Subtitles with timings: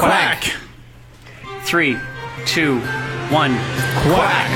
[0.00, 0.44] Quack.
[1.64, 1.98] Three,
[2.46, 2.80] two,
[3.28, 3.54] one.
[4.00, 4.50] Quack.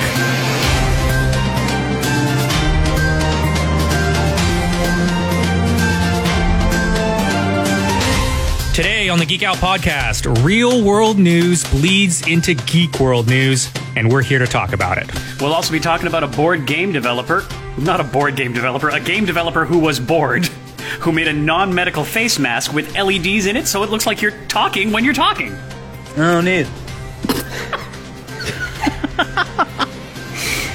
[8.75, 14.11] Today on the Geek Out podcast, real world news bleeds into geek world news, and
[14.11, 15.11] we're here to talk about it.
[15.43, 18.99] We'll also be talking about a board game developer, not a board game developer, a
[18.99, 20.49] game developer who was bored,
[21.01, 24.23] who made a non medical face mask with LEDs in it so it looks like
[24.23, 25.57] you're talking when you're talking.
[26.17, 26.67] Oh, neat.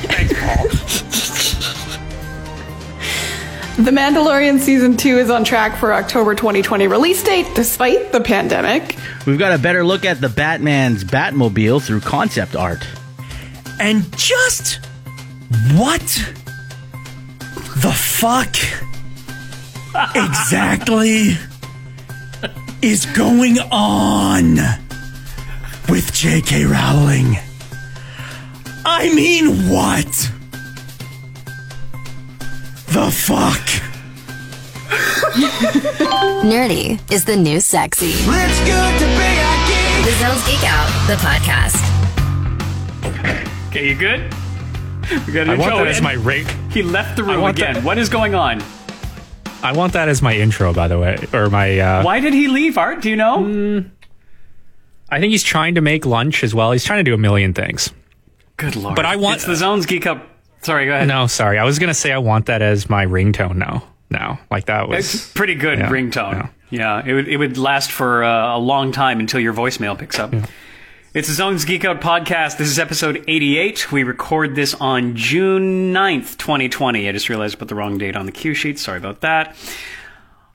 [0.09, 0.67] Thanks, Pol.
[3.79, 8.97] The Mandalorian season 2 is on track for October 2020 release date despite the pandemic.
[9.25, 12.85] We've got a better look at the Batman's Batmobile through concept art.
[13.79, 14.81] And just
[15.75, 16.01] what
[17.77, 18.53] the fuck
[20.15, 21.37] exactly
[22.81, 24.55] is going on
[25.89, 26.65] with J.K.
[26.65, 27.37] Rowling?
[28.85, 30.07] I mean, what?
[32.87, 33.59] The fuck?
[36.43, 38.11] Nerdy is the new sexy.
[38.11, 40.05] It's good to be a geek.
[40.05, 41.77] The Zones Geek Out, the podcast.
[43.69, 44.33] Okay, you good?
[45.27, 46.47] We got I an want that as my rate.
[46.71, 47.75] He left the room again.
[47.75, 48.63] that- What is going on?
[49.61, 51.79] I want that as my intro, by the way, or my.
[51.79, 53.01] Uh, Why did he leave, Art?
[53.01, 53.83] Do you know?
[55.09, 56.71] I think he's trying to make lunch as well.
[56.71, 57.91] He's trying to do a million things.
[58.57, 58.95] Good lord.
[58.95, 60.25] But I want- It's the Zones Geek Up.
[60.61, 61.07] Sorry, go ahead.
[61.07, 61.57] No, sorry.
[61.57, 63.83] I was gonna say I want that as my ringtone now.
[64.11, 66.49] Now, like that was It's pretty good Yeah, ringtone.
[66.69, 67.01] Yeah.
[67.05, 70.33] it would it would last for uh, a long time until your voicemail picks up.
[71.11, 72.57] It's the Zones Geek Out podcast.
[72.57, 73.91] This is episode 88.
[73.91, 77.09] We record this on June 9th, 2020.
[77.09, 78.77] I just realized I put the wrong date on the cue sheet.
[78.77, 79.55] Sorry about that.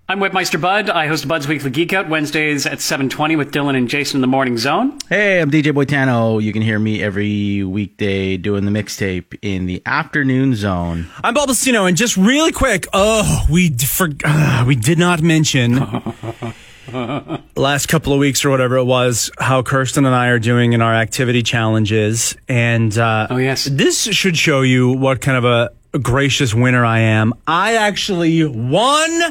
[0.08, 0.90] I'm Webmeister Bud.
[0.90, 4.26] I host Bud's Weekly Geek Out Wednesdays at 7:20 with Dylan and Jason in the
[4.28, 4.98] Morning Zone.
[5.08, 6.40] Hey, I'm DJ Boitano.
[6.42, 11.08] You can hear me every weekday doing the mixtape in the afternoon zone.
[11.24, 15.22] I'm Pol Bustino, and just really quick, oh, we d- for, uh, we did not
[15.22, 15.78] mention
[17.56, 20.82] last couple of weeks or whatever it was how Kirsten and I are doing in
[20.82, 23.64] our activity challenges, and uh, Oh, yes.
[23.64, 27.32] this should show you what kind of a, a gracious winner I am.
[27.46, 29.22] I actually won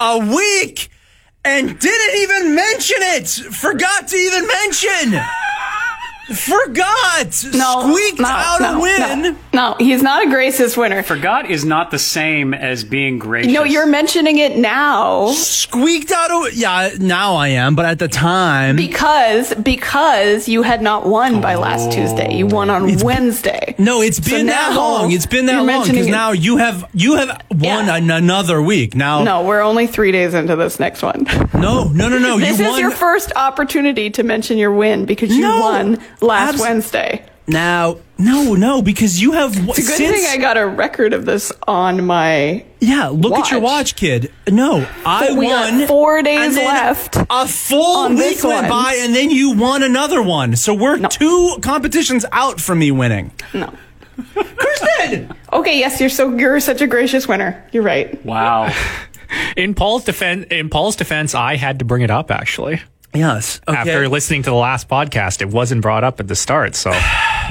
[0.00, 0.88] a week
[1.44, 3.28] and didn't even mention it.
[3.28, 5.20] Forgot to even mention.
[6.28, 7.44] Forgot.
[7.52, 9.22] No, Squeaked no, out no, a win.
[9.22, 11.02] No, no, he's not a gracious winner.
[11.02, 13.52] Forgot is not the same as being gracious.
[13.52, 18.08] No, you're mentioning it now squeaked out a yeah now i am but at the
[18.08, 21.92] time because because you had not won by last oh.
[21.92, 22.34] Tuesday.
[22.34, 23.74] You won on It's- Wednesday.
[23.78, 27.16] no it's been that now long it's been that long because now you have you
[27.16, 27.96] have won Yeah.
[27.96, 31.24] an, another week now No, we're only three days into this next one.
[31.54, 35.04] no no no no this you is won your first opportunity to mention your win
[35.06, 37.24] because you No, won last abs- Wednesday.
[37.46, 41.12] now no no because you have It's a good since, thing I got a record
[41.12, 42.64] of this on my.
[42.80, 43.92] yeah look at your watch.
[43.92, 48.68] watch kid no i we got won four days left a full week went one.
[48.68, 51.08] by and then you won another one so we're No.
[51.08, 53.72] two competitions out from me winning No.
[54.34, 55.34] Kirsten!
[55.52, 57.64] Okay, yes, you're so you're such a gracious winner.
[57.72, 58.22] You're right.
[58.24, 58.72] Wow.
[59.56, 60.46] in Pol's defense.
[60.50, 62.80] In Pol's defense, I had to bring it up actually.
[63.14, 63.78] Yes okay.
[63.78, 66.90] After listening to the last podcast, it wasn't brought up at the start, so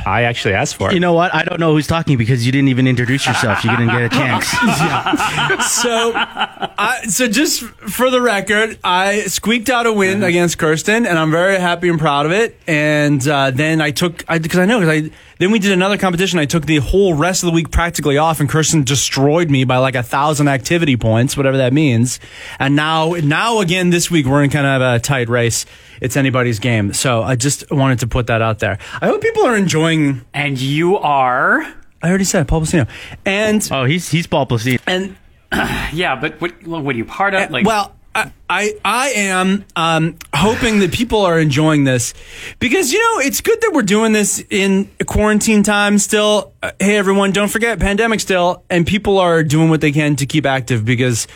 [0.06, 0.94] I actually asked for it.
[0.94, 1.34] You know what?
[1.34, 3.64] I don't know who's talking because you didn't even introduce yourself.
[3.64, 4.48] You didn't get a chance.
[5.72, 11.20] so, I, so just for the record, I squeaked out a win against Kirsten, and
[11.20, 12.58] I'm very happy and proud of it.
[12.68, 16.38] And uh, then I took, because I, know, because I then we did another competition.
[16.40, 19.78] I took the whole rest of the week practically off, and Kirsten destroyed me by
[19.78, 22.20] like a thousand activity points, whatever that means.
[22.60, 25.66] And now, now again this week we're in kind of a tight race.
[26.00, 26.94] It's anybody's game.
[26.94, 28.78] So I just wanted to put that out there.
[29.02, 30.22] I hope people are enjoying.
[30.34, 31.62] and you are.
[32.04, 32.88] I already said Pol Bustino.
[33.26, 34.80] and Oh, he's he's Paul Placide.
[34.88, 35.16] and
[35.94, 37.42] Yeah, but what, what are you part of?
[37.42, 42.14] Eh, like, well, I, I am um, hoping that people are enjoying this
[42.60, 46.54] because you know it's good that we're doing this in quarantine time still.
[46.62, 50.26] Uh, hey everyone, don't forget pandemic still, and people are doing what they can to
[50.26, 51.28] keep active because.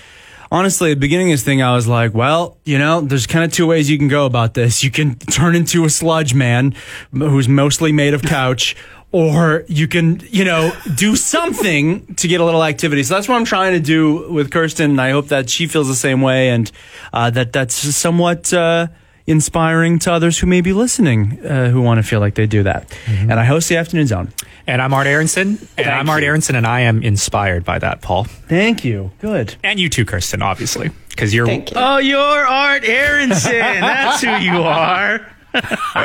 [0.52, 3.44] Honestly, at the beginning of this thing, I was like, well, you know, there's kind
[3.44, 4.84] of two ways you can go about this.
[4.84, 6.76] You can turn into a sludge man
[7.12, 8.76] who's mostly made of couch,
[9.16, 13.02] or you can, you know, do something to get a little activity.
[13.02, 15.88] So that's what I'm trying to do with Kirsten, and I hope that she feels
[15.88, 16.70] the same way, and
[17.14, 18.88] uh, that that's somewhat uh,
[19.26, 22.64] inspiring to others who may be listening, uh, who want to feel like they do
[22.64, 22.94] that.
[23.08, 24.34] And I host the Afternoon Zone.
[24.68, 26.28] And I'm Art Aronson, and I'm Art you.
[26.30, 29.12] Aronson, and I am inspired by that, Pol, Thank you.
[29.20, 29.56] Good.
[29.64, 31.64] and you too, Kirsten, obviously, because you're you.
[31.76, 33.52] Oh, you're Art Aronson.
[33.62, 35.26] That's who you are.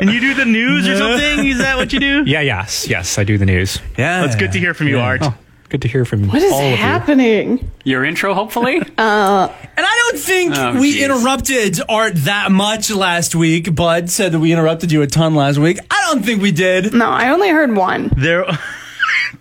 [0.00, 1.46] and you do the news or something?
[1.46, 2.24] Is that what you do?
[2.32, 3.78] Yeah, yes, yes, I do the news.
[3.98, 5.20] Yeah, That's good to hear from you, Art.
[5.22, 5.34] Oh,
[5.68, 6.28] good to hear from you.
[6.30, 7.70] What is all of happening?
[7.84, 8.80] Your intro, hopefully.
[8.98, 11.02] Uh, and I don't think Oh, we geez.
[11.04, 13.74] interrupted Art that much last week.
[13.74, 15.78] Bud said that we interrupted you a ton last week.
[15.90, 16.92] I don't think we did.
[16.94, 18.10] No, I only heard one.
[18.16, 18.44] There,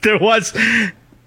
[0.02, 0.56] there was,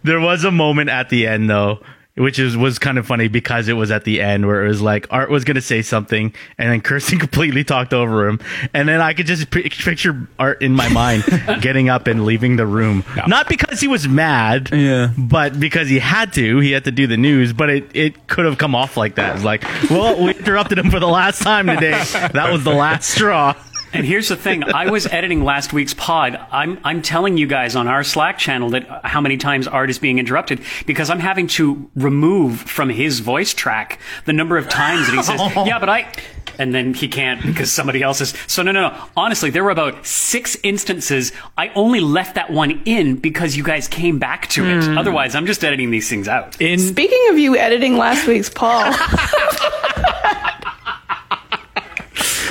[0.02, 1.80] there was a moment at the end though,
[2.16, 4.80] which is was kind of funny because it was at the end where it was
[4.80, 8.38] like Art was gonna say something and then Kirsten completely talked over him,
[8.72, 11.24] and then I could just pi- picture Art in my mind
[11.60, 15.10] getting up and leaving the room, not because he was mad, Yeah.
[15.18, 16.60] but because he had to.
[16.60, 19.36] He had to do the news, but it it could have come off like that.
[19.36, 22.00] It's like, well, we interrupted him for the last time today.
[22.34, 23.54] That was the last straw.
[23.94, 26.38] And here's the thing: I was editing last week's pod.
[26.50, 29.88] I'm I'm telling you guys on our Slack channel that uh, how many times Art
[29.88, 34.68] is being interrupted because I'm having to remove from his voice track the number of
[34.68, 36.12] times that he says, "Yeah, but I,"
[36.58, 38.34] and then he can't because somebody else is.
[38.46, 39.04] So no, no, no.
[39.16, 41.32] Honestly, there were about six instances.
[41.56, 44.98] I only left that one in because you guys came back to it.
[44.98, 46.60] Otherwise, I'm just editing these things out.
[46.60, 48.92] In Speaking of you editing last week's Paul,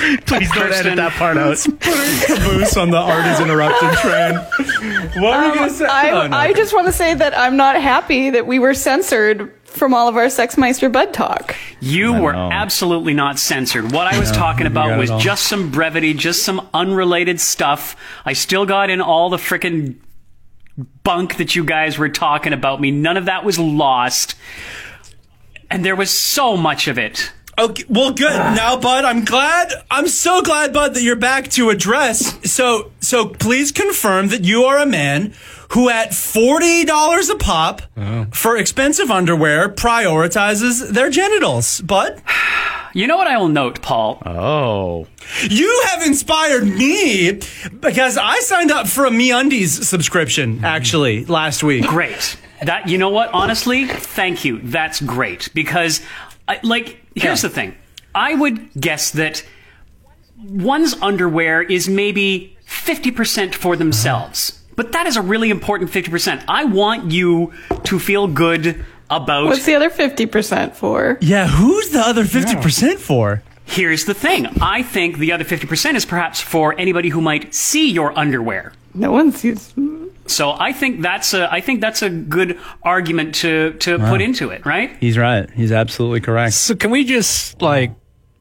[0.26, 1.56] Please don't edit that part out.
[1.80, 4.34] Caboose on the Art is interrupted train.
[5.22, 5.86] What were you gonna um, say?
[5.86, 6.36] I, Oh, no.
[6.36, 10.06] I just want to say that I'm not happy that we were censored from all
[10.08, 11.56] of our Sexmeister Bud talk.
[11.80, 12.50] You were know.
[12.52, 13.92] absolutely not censored.
[13.92, 17.96] What I was talking about was just some brevity, just some unrelated stuff.
[18.24, 19.96] I still got in all the frickin'
[21.02, 22.90] bunk that you guys were talking about me.
[22.90, 24.34] None of that was lost.
[25.70, 27.32] And there was so much of it.
[27.58, 28.32] Okay, well, good.
[28.32, 28.54] Ah.
[28.54, 29.72] Now, Bud, I'm glad.
[29.90, 32.50] I'm so glad, Bud, that you're back to address.
[32.50, 35.34] So, so please confirm that you are a man
[35.70, 37.82] who, at forty dollars a pop
[38.32, 41.80] for expensive underwear, prioritizes their genitals.
[41.80, 42.22] Bud,
[42.94, 44.22] You know what I will note, Pol?
[44.24, 45.08] Oh.
[45.50, 47.40] you have inspired me
[47.80, 50.64] because I signed up for a MeUndies subscription mm-hmm.
[50.64, 51.84] actually last week.
[51.86, 52.36] Great.
[52.62, 53.30] That you know what?
[53.34, 54.60] Honestly, thank you.
[54.60, 56.02] That's great because,
[56.48, 57.48] I, like, here's Yeah.
[57.48, 57.74] the thing.
[58.14, 59.42] I would guess that
[60.42, 66.10] one's underwear is maybe fifty percent for themselves, but that is a really important fifty
[66.10, 66.42] percent.
[66.48, 67.52] I want you
[67.84, 69.46] to feel good about.
[69.46, 71.18] What's the other 50% for?
[71.20, 73.42] Yeah, who's the other fifty percent for?
[73.66, 74.46] Here's the thing.
[74.60, 78.72] I think the other fifty percent is perhaps for anybody who might see your underwear.
[78.94, 79.74] No one sees.
[80.26, 84.50] So I think that's a I think that's a good argument to to put into
[84.50, 84.96] it, right?
[85.00, 85.50] He's right.
[85.50, 86.54] He's absolutely correct.
[86.54, 87.92] so can we just like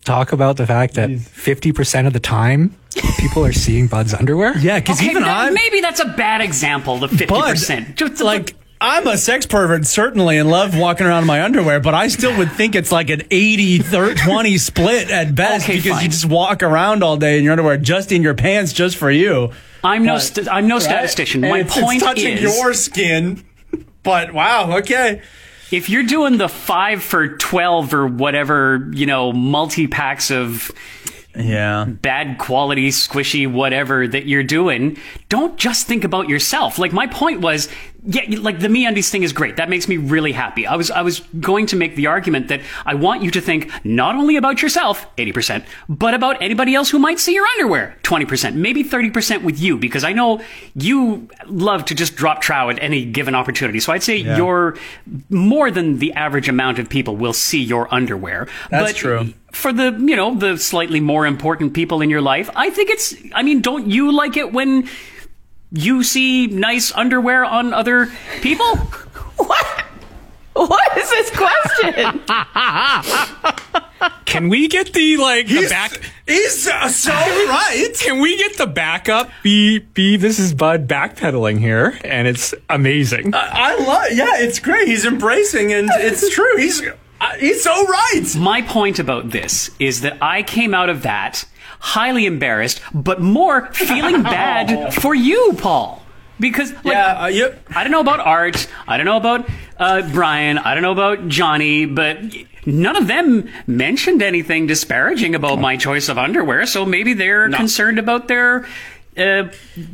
[0.05, 2.75] talk about the fact that fifty percent of the time
[3.19, 4.57] people are seeing Bud's underwear?
[4.59, 6.99] Yeah, because Okay, even that- I'm maybe that's a bad example.
[6.99, 11.27] The fifty percent, But, like, I'm a sex pervert, certainly, and love walking around in
[11.27, 15.33] my underwear, but I still would think it's like an 80 30, 20 split at
[15.35, 16.03] best Okay, because fine.
[16.03, 19.09] you just walk around all day in your underwear, just in your pants, just for
[19.09, 19.51] you.
[19.83, 21.43] I'm no st- I'm no statistician.
[21.43, 23.43] And My it's, point it's touching is, your skin.
[24.03, 25.21] But wow, okay.
[25.71, 30.71] if you're doing the five for twelve or whatever, you know, multi packs of
[31.35, 31.85] Yeah.
[31.85, 34.97] bad quality, squishy, whatever that you're doing,
[35.29, 36.77] don't just think about yourself.
[36.79, 37.69] Like my point was,
[38.05, 39.55] yeah, like the me undies thing is great.
[39.55, 40.67] That makes me really happy.
[40.67, 43.71] I was I was going to make the argument that I want you to think
[43.85, 48.55] not only about yourself, 80%, but about anybody else who might see your underwear, 20%,
[48.55, 50.41] maybe 30% with you, because I know
[50.75, 53.79] you love to just drop trow at any given opportunity.
[53.79, 54.77] So I'd say you're
[55.29, 58.49] more than the average amount of people will see your underwear.
[58.69, 59.33] That's but true.
[59.53, 63.15] for the you know the slightly more important people in your life i think it's
[63.35, 64.89] i mean don't you like it when
[65.73, 68.09] you see nice underwear on other
[68.41, 68.75] people
[69.37, 69.83] What?
[70.53, 72.21] What is this question?
[74.25, 75.99] Can we get the like the back?
[76.27, 77.89] He's uh, so right.
[77.99, 79.29] Can we get the backup?
[79.41, 83.33] Be be this is Bud backpedaling here, and it's amazing.
[83.33, 84.11] I love.
[84.11, 84.87] Yeah, it's great.
[84.87, 86.57] He's embracing, and it's true.
[86.57, 86.81] He's
[87.21, 88.35] uh, he's so right.
[88.37, 91.45] my point about this is that i came out of that
[91.83, 96.01] highly embarrassed but more feeling bad for you paul
[96.39, 97.23] because like, Yeah.
[97.23, 97.65] Uh, yep.
[97.75, 98.67] I don't know about Art.
[98.87, 99.47] I don't know about
[99.77, 100.57] uh, Bryan.
[100.57, 102.17] I don't know about Johnny, but
[102.65, 106.65] none of them mentioned anything disparaging about my choice of underwear.
[106.65, 108.65] So maybe they're concerned about their
[109.17, 109.49] uh,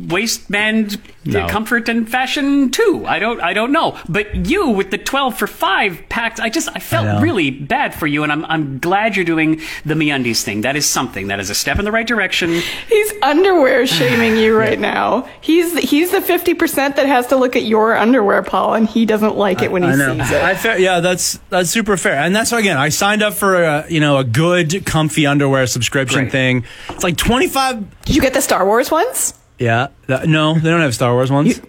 [0.08, 1.48] waistband No.
[1.48, 3.04] comfort and fashion too.
[3.06, 3.98] I don't I don't know.
[4.08, 7.20] But you with the 12 for 5 packs, I just I felt know.
[7.22, 10.62] really bad for you and I'm I'm glad you're doing the MeUndies thing.
[10.62, 11.28] That is something.
[11.28, 12.50] That is a step in the right direction.
[12.88, 15.28] He's underwear shaming you right now.
[15.42, 19.06] He's he's the fifty percent that has to look at your underwear, Pol, and he
[19.06, 20.18] doesn't like it when he I know.
[20.18, 20.42] sees it.
[20.42, 22.78] I fa- yeah, that's that's super fair, and that's again.
[22.78, 26.32] I signed up for a you know a good comfy underwear subscription Great.
[26.32, 26.66] thing.
[26.90, 27.86] It's like twenty five.
[28.06, 29.34] Did you get the Star Wars ones?
[29.58, 31.62] Yeah, that- no, they don't have Star Wars ones.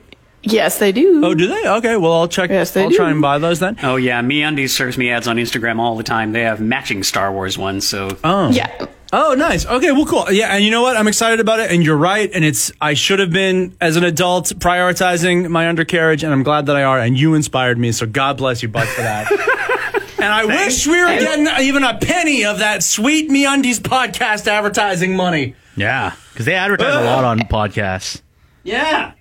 [0.42, 1.22] Yes, they do.
[1.22, 1.68] oh, do they?
[1.68, 2.48] Okay, well I'll check.
[2.48, 2.96] Yes, they I'll do.
[2.96, 3.76] try and buy those then.
[3.82, 6.32] Oh yeah, MeUndies serves me ads on Instagram all the time.
[6.32, 8.86] They have matching Star Wars ones, so oh yeah.
[9.12, 9.66] Oh, nice.
[9.66, 10.30] Okay, well, cool.
[10.30, 10.96] Yeah, and you know what?
[10.96, 12.30] I'm excited about it, and you're right.
[12.32, 16.66] And it's I should have been as an adult prioritizing my undercarriage, and I'm glad
[16.66, 17.00] that I are.
[17.00, 19.28] And you inspired me, so God bless you, bud, for that.
[20.18, 25.16] and I wish we were getting even a penny of that sweet MeUndies podcast advertising
[25.16, 25.56] money.
[25.80, 28.20] Yeah, because they advertise a lot on podcasts.
[28.62, 29.12] Yeah.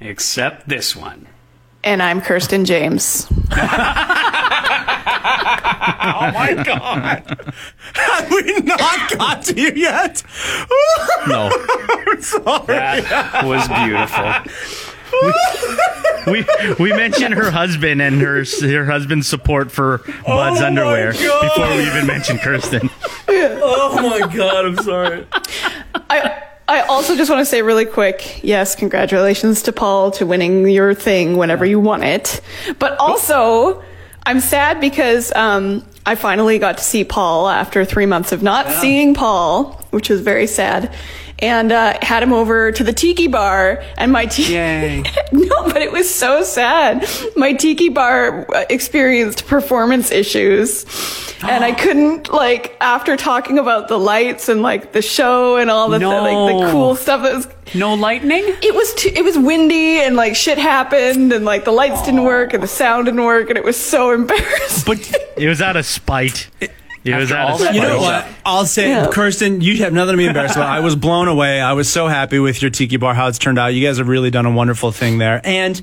[0.00, 1.26] except this one.
[1.84, 3.26] And I'm Kirsten James.
[6.04, 7.52] Oh my God.
[7.94, 10.22] Have we not got to you yet?
[11.26, 11.50] No,
[12.06, 12.66] I'm Sorry.
[13.02, 14.91] That was beautiful.
[16.26, 16.44] We
[16.78, 21.86] we mentioned her husband and her her husband's support for Bud's my underwear before we
[21.86, 22.88] even mentioned Kirsten.
[23.28, 25.26] oh my God, I'm sorry.
[26.08, 30.68] I I also just want to say really quick, yes, congratulations to Pol to winning
[30.68, 32.40] your thing whenever you won it.
[32.78, 33.82] But also,
[34.24, 38.70] I'm sad because um, I finally got to see Pol after three months of not
[38.70, 40.94] seeing Pol, which was very sad.
[41.42, 44.52] And uh, had him over to the tiki bar, and my tiki.
[44.52, 45.02] Yay.
[45.32, 47.04] no, but it was so sad.
[47.36, 50.86] My tiki bar uh, experienced performance issues,
[51.42, 55.88] and I couldn't like after talking about the lights and like the show and all
[55.88, 57.22] the like the cool stuff.
[57.22, 58.44] that was No lightning?
[58.46, 62.22] it was too, it was windy and like shit happened and like the lights didn't
[62.22, 64.84] work and the sound didn't work and it was so embarrassing.
[64.86, 66.48] But It was out of spite.
[66.60, 66.70] It
[67.04, 67.74] was out all of.
[67.74, 68.26] You know what?
[68.44, 69.08] I'll say, Yeah.
[69.10, 70.68] Kirsten, you have nothing to be embarrassed about.
[70.68, 71.60] I was blown away.
[71.60, 73.68] I was so happy with your tiki bar, how it's turned out.
[73.68, 75.40] You guys have really done a wonderful thing there.
[75.44, 75.80] And,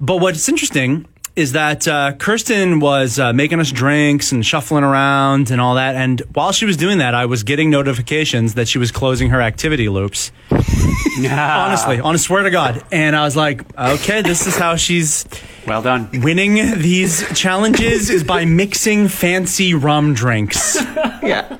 [0.00, 5.50] but what's interesting is that uh, Kirsten was uh, making us drinks and shuffling around
[5.52, 5.94] and all that.
[5.94, 9.40] And while she was doing that, I was getting notifications that she was closing her
[9.40, 10.32] activity loops.
[10.50, 12.82] Honestly, on swear to God.
[12.90, 15.24] And I was like, okay, this is how she's
[15.66, 16.08] Well done.
[16.22, 20.76] winning these challenges is by mixing fancy rum drinks.
[21.22, 21.56] yeah,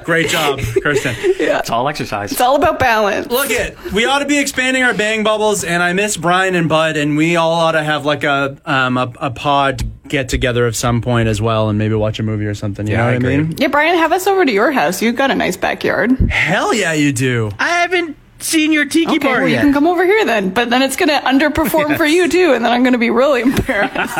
[0.04, 1.14] Great job, Kirsten.
[1.38, 1.58] Yeah.
[1.58, 2.32] It's all exercise.
[2.32, 3.26] it's all about balance.
[3.28, 6.68] Look it, we ought to be expanding our bang bubbles, and I miss Bryan and
[6.68, 10.66] Bud, and we all ought to have like a um a, a pod get together
[10.66, 12.86] at some point as well, and maybe watch a movie or something.
[12.86, 13.34] You Yeah, know I what agree.
[13.34, 13.54] I mean?
[13.58, 15.02] Yeah, Bryan, have us over to your house.
[15.02, 16.12] You've got a nice backyard.
[16.30, 17.50] Hell yeah, you do.
[17.58, 20.50] I haven't seen your tiki Okay, bar well, you can come over here then.
[20.50, 23.10] But then it's going to underperform for you too, and then I'm going to be
[23.10, 24.18] really embarrassed.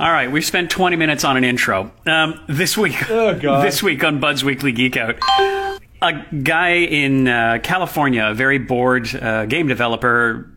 [0.00, 1.90] All right, we've spent 20 minutes on an intro.
[2.06, 3.64] Um, this week, Oh, God.
[3.64, 5.16] this week on Bud's Weekly Geek Out,
[6.02, 10.50] a guy in uh, California, a very bored uh, game developer,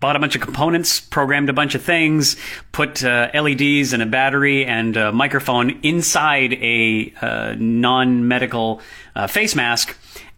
[0.00, 2.36] bought a bunch of components, programmed a bunch of things,
[2.72, 8.82] put uh, LEDs and a battery and a microphone inside a uh, non-medical
[9.14, 9.96] uh, face mask,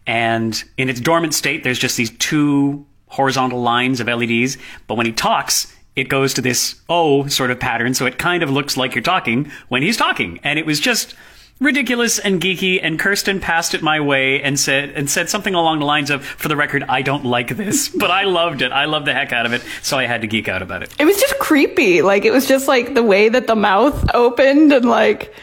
[0.09, 4.57] and in its dormant state, there's just these two horizontal lines of LEDs.
[4.87, 8.41] But when he talks, it goes to this O sort of pattern, so it kind
[8.41, 11.13] of looks like you're talking when he's talking, and it was just
[11.59, 12.79] ridiculous and geeky.
[12.81, 16.25] And Kirsten passed it my way and said and said something along the lines of
[16.25, 18.71] for the record I don't like this but I loved it.
[18.71, 19.61] I loved the heck out of it.
[19.83, 20.91] So I had to geek out about it.
[20.97, 22.01] It was just creepy.
[22.01, 25.35] Like it was just like the way that the mouth opened and like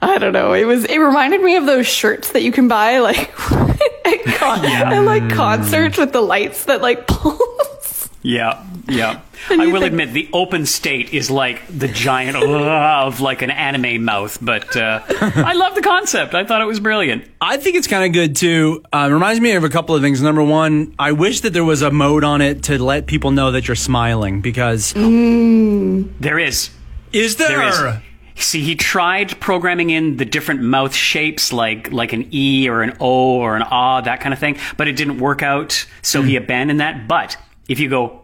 [0.00, 0.52] I don't know.
[0.52, 0.84] It was.
[0.84, 3.18] It reminded me of those shirts that you can buy like
[4.06, 8.08] at, con- at like concerts with the lights that like pulse.
[8.22, 13.20] yeah yeah And I will think- admit the open state is like the giant of
[13.20, 17.28] like an anime mouth but uh, I love the concept I thought it was brilliant
[17.40, 18.82] I think it's kind of good too.
[18.92, 20.20] Um, it reminds me of a couple of things.
[20.22, 23.52] Number one, I wish that there was a mode on it to let people know
[23.52, 26.70] that you're smiling because there is
[27.12, 27.48] is there?
[27.48, 28.02] There is.
[28.40, 32.96] See, he tried programming in the different mouth shapes, like like an E or an
[33.00, 35.86] O or an Ah, that kind of thing, but it didn't work out.
[36.02, 37.08] So he abandoned that.
[37.08, 37.36] But
[37.68, 38.22] if you go,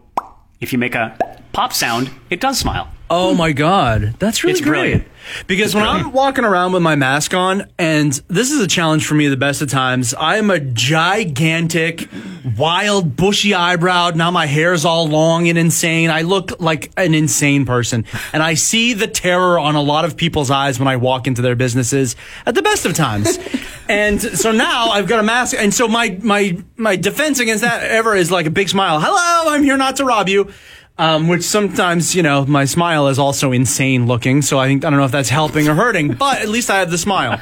[0.61, 1.17] if you make a
[1.51, 2.89] pop sound, it does smile.
[3.09, 4.69] Oh my god, that's really It's great.
[4.79, 5.07] brilliant.
[5.47, 9.15] Because when I'm walking around with my mask on, and this is a challenge for
[9.15, 12.07] me the best of times, I am a gigantic,
[12.57, 14.15] wild, bushy eyebrowed.
[14.15, 16.11] Now my hair's all long and insane.
[16.11, 20.15] I look like an insane person, and I see the terror on a lot of
[20.15, 23.39] people's eyes when I walk into their businesses at the best of times.
[23.89, 27.83] and so now I've got a mask, and so my my my defense against that
[27.83, 28.99] ever is like a big smile.
[28.99, 30.51] Hello, I'm here not to rob you.
[30.97, 34.41] Um, which sometimes, you know, my smile is also insane looking.
[34.41, 36.77] So I think, I don't know if that's helping or hurting, but at least I
[36.79, 37.41] have the smile.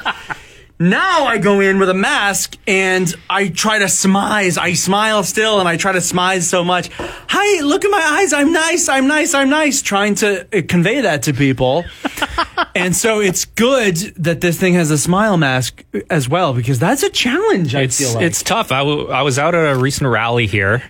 [0.80, 4.58] Now I go in with a mask and I try to smize.
[4.58, 6.90] I smile still and I try to smize so much.
[6.98, 8.32] Hi, look at my eyes.
[8.32, 8.88] I'm nice.
[8.88, 9.34] I'm nice.
[9.34, 9.82] I'm nice.
[9.82, 11.84] Trying to uh, convey that to people.
[12.74, 17.04] and so it's good that this thing has a smile mask as well because that's
[17.04, 17.76] a challenge.
[17.76, 18.24] I It's feel like.
[18.24, 18.72] it's tough.
[18.72, 20.82] I, w- I was out at a recent rally here,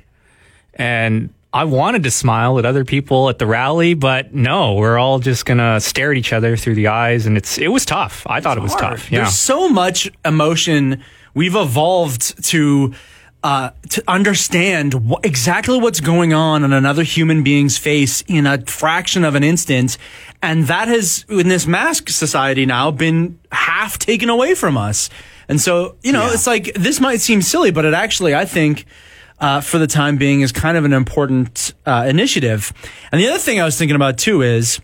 [0.73, 5.21] and I wanted to smile at other people at the rally, but no, we're all
[5.21, 8.27] just gonna stare at each other through the eyes, and it's it was tough.
[8.27, 9.11] I thought it was tough.
[9.11, 9.21] Yeah.
[9.21, 11.01] There's so much emotion.
[11.33, 12.93] We've evolved to
[13.45, 18.61] uh, to understand wh- exactly what's going on in another human being's face in a
[18.63, 19.97] fraction of an instant,
[20.43, 25.09] and that has in this mask society now been half taken away from us.
[25.49, 28.87] And so, you know, it's like this might seem silly, but it actually, I think.
[29.45, 32.73] Uh, for the time being, is kind of an important uh, initiative.
[33.13, 34.81] And the other thing I was thinking about too is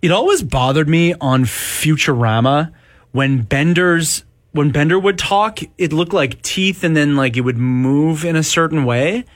[0.00, 2.72] it always bothered me on Futurama
[3.12, 7.58] when Bender's when Bender would talk, it looked like teeth and then like it would
[7.58, 9.26] move in a certain way.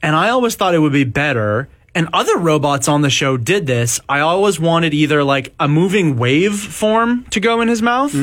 [0.00, 1.68] And I always thought it would be better.
[1.92, 3.98] And other robots on the show did this.
[4.08, 8.14] I always wanted either like a moving wave form to go in his mouth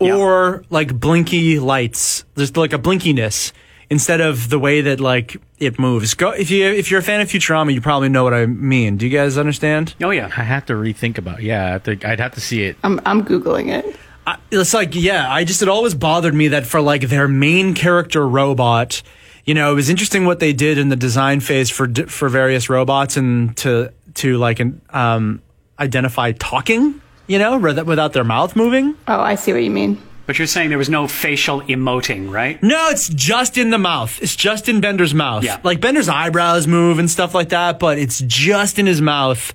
[0.00, 3.52] or like blinky lights, just like a blinkiness
[3.94, 6.14] instead of the way that like it moves.
[6.14, 8.96] Go if you if you're a fan of Futurama, you probably know what I mean.
[8.98, 9.94] Do you guys understand?
[10.02, 10.26] Oh yeah.
[10.36, 11.42] I have to rethink about.
[11.42, 12.76] Yeah, I think I'd have to see it.
[12.82, 13.96] I'm, I'm Googling it.
[14.26, 17.74] I, it's like yeah i just it always bothered me that for like their main
[17.74, 19.02] character robot
[19.44, 22.70] you know it was interesting what they did in the design phase for for various
[22.70, 25.42] robots and to to like an, um
[25.78, 30.00] identify talking you know without without their mouth moving Oh, I see what you mean.
[30.26, 32.62] But you're saying there was no facial emoting, right?
[32.62, 35.60] no it's just in the mouth it's just in bender's mouth Yeah.
[35.62, 39.52] like bender's eyebrows move and stuff like that but it's just in his mouth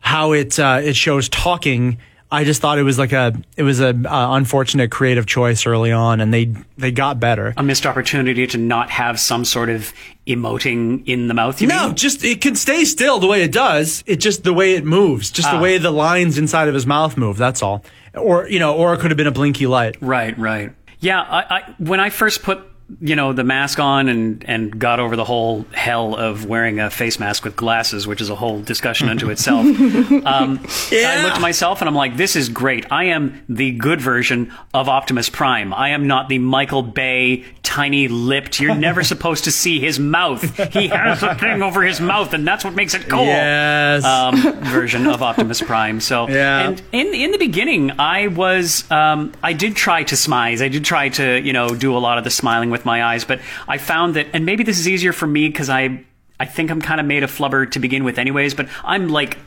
[0.00, 3.80] how it uh, it shows talking I just thought it was like a it was
[3.80, 6.46] a uh, unfortunate creative choice early on, and they
[6.76, 7.54] they got better.
[7.56, 9.92] A missed opportunity to not have some sort of
[10.26, 11.60] emoting in the mouth.
[11.62, 11.94] You No, mean?
[11.94, 14.02] just it can stay still the way it does.
[14.08, 15.60] It just the way it moves, just the Ah.
[15.60, 17.36] way the lines inside of his mouth move.
[17.36, 17.84] That's all.
[18.16, 19.96] Or you know, or it could have been a blinky light.
[20.00, 20.72] Right, right.
[21.00, 22.60] Yeah, I, I, when I first put
[23.00, 26.88] you know the mask on and and got over the whole hell of wearing a
[26.90, 29.66] face mask with glasses, which is a whole discussion unto itself.
[30.24, 30.60] um,
[30.92, 32.90] I looked at myself and I'm like, this is great.
[32.92, 35.74] I am the good version of Optimus Prime.
[35.74, 38.60] I am not the Michael Bay tiny lipped.
[38.60, 40.42] You're never supposed to see his mouth.
[40.72, 44.04] He has a thing over his mouth, and that's what makes it cool Yes.
[44.04, 45.98] um, version of Optimus Prime.
[46.00, 46.68] So, Yeah.
[46.68, 50.62] and in in the beginning, I was um, I did try to smize.
[50.62, 53.24] I did try to you know do a lot of the smiling with my eyes,
[53.24, 56.04] but I found that, and maybe this is easier for me because I
[56.38, 58.54] I think I'm kind of made of flubber to begin with, anyways.
[58.54, 59.38] But I'm like.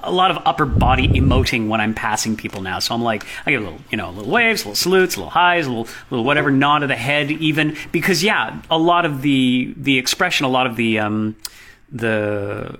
[0.00, 3.50] A lot of upper body emoting when I'm passing people now, so I'm like, I
[3.50, 6.84] get a little, you know, little waves, little salutes, little highs, little, little whatever, nod
[6.84, 10.76] of the head, even because, yeah, a lot of the the expression, a lot of
[10.76, 11.34] the um,
[11.90, 12.78] the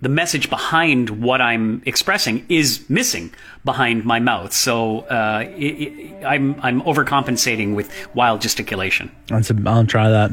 [0.00, 3.32] the message behind what I'm expressing is missing
[3.64, 4.52] behind my mouth.
[4.52, 9.10] So uh, it, it, I'm I'm overcompensating with wild gesticulation.
[9.28, 10.30] That's a, I'll try that.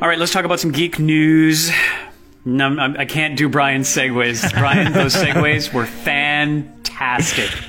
[0.00, 1.70] All right, let's talk about some geek news.
[2.44, 4.52] No, I'm- can't do Bryan's segues.
[4.52, 6.25] Bryan, those segues were fantastic.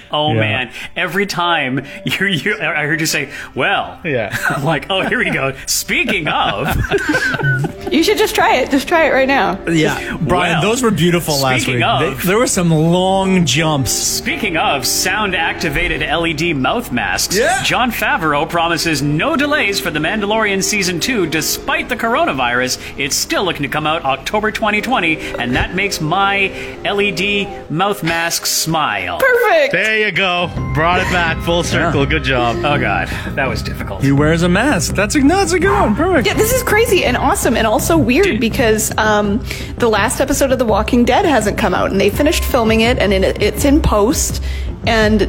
[0.10, 0.40] Oh Yeah.
[0.40, 4.34] man, every time you, you, I heard you say, "Well," Yeah.
[4.50, 6.68] I'm like, "Oh, here we go." Speaking of,
[7.92, 8.70] You should just try it.
[8.70, 9.58] Just try it right now.
[9.66, 11.82] Yeah, Bryan, Well, those were beautiful last week.
[11.82, 13.92] of- They- there were some long jumps.
[13.92, 17.64] Speaking of sound activated LED mouth masks, Yeah.
[17.64, 22.78] Jon Favreau promises no delays for The Mandalorian Season 2 despite the coronavirus.
[22.98, 26.48] It's still looking to come out October 2020, and that makes my
[26.84, 29.18] LED mouth mask smile.
[29.18, 29.72] Perfect.
[29.72, 30.52] There you go.
[30.74, 32.06] Brought it back full circle.
[32.06, 32.58] Good job.
[32.58, 34.04] Oh god, that was difficult.
[34.04, 34.94] He wears a mask.
[34.94, 35.96] That's a no, that's a good one.
[35.96, 36.28] Perfect.
[36.28, 39.40] Yeah, this is crazy and awesome and also weird because um,
[39.78, 43.00] the last episode of The Walking Dead hasn't come out and they finished filming it
[43.00, 44.44] and it, it's in post
[44.86, 45.22] and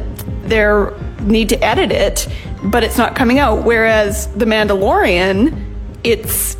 [0.43, 0.89] they
[1.21, 2.27] need to edit it,
[2.65, 3.63] but it's not coming out.
[3.63, 5.65] Whereas The Mandalorian,
[6.03, 6.57] it's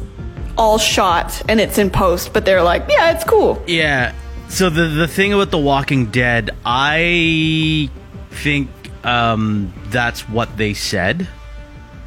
[0.58, 3.62] all shot and it's in post, but they're like, yeah, it's cool.
[3.68, 4.14] Yeah.
[4.50, 7.90] So the the thing about The Walking Dead, I
[8.32, 8.70] think
[9.06, 11.28] um, that's what they said,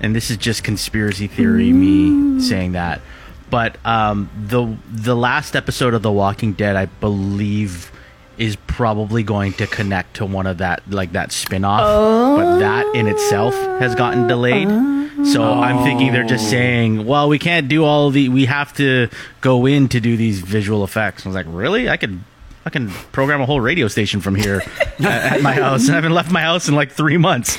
[0.01, 1.73] and this is just conspiracy theory.
[1.73, 3.01] Me saying that,
[3.49, 7.93] but um, the the last episode of The Walking Dead, I believe,
[8.39, 11.81] is probably going to connect to one of that like that spin-off.
[12.37, 14.69] But that in itself has gotten delayed.
[15.27, 19.09] So i'm thinking they're just saying well we can't do all the we have to
[19.41, 21.25] go in to do these visual effects.
[21.25, 21.89] I was like really?
[21.89, 22.19] I could
[22.65, 24.63] I can program a whole radio station from here
[25.01, 25.83] at, at my house.
[25.87, 27.59] And I haven't left my house in like three months.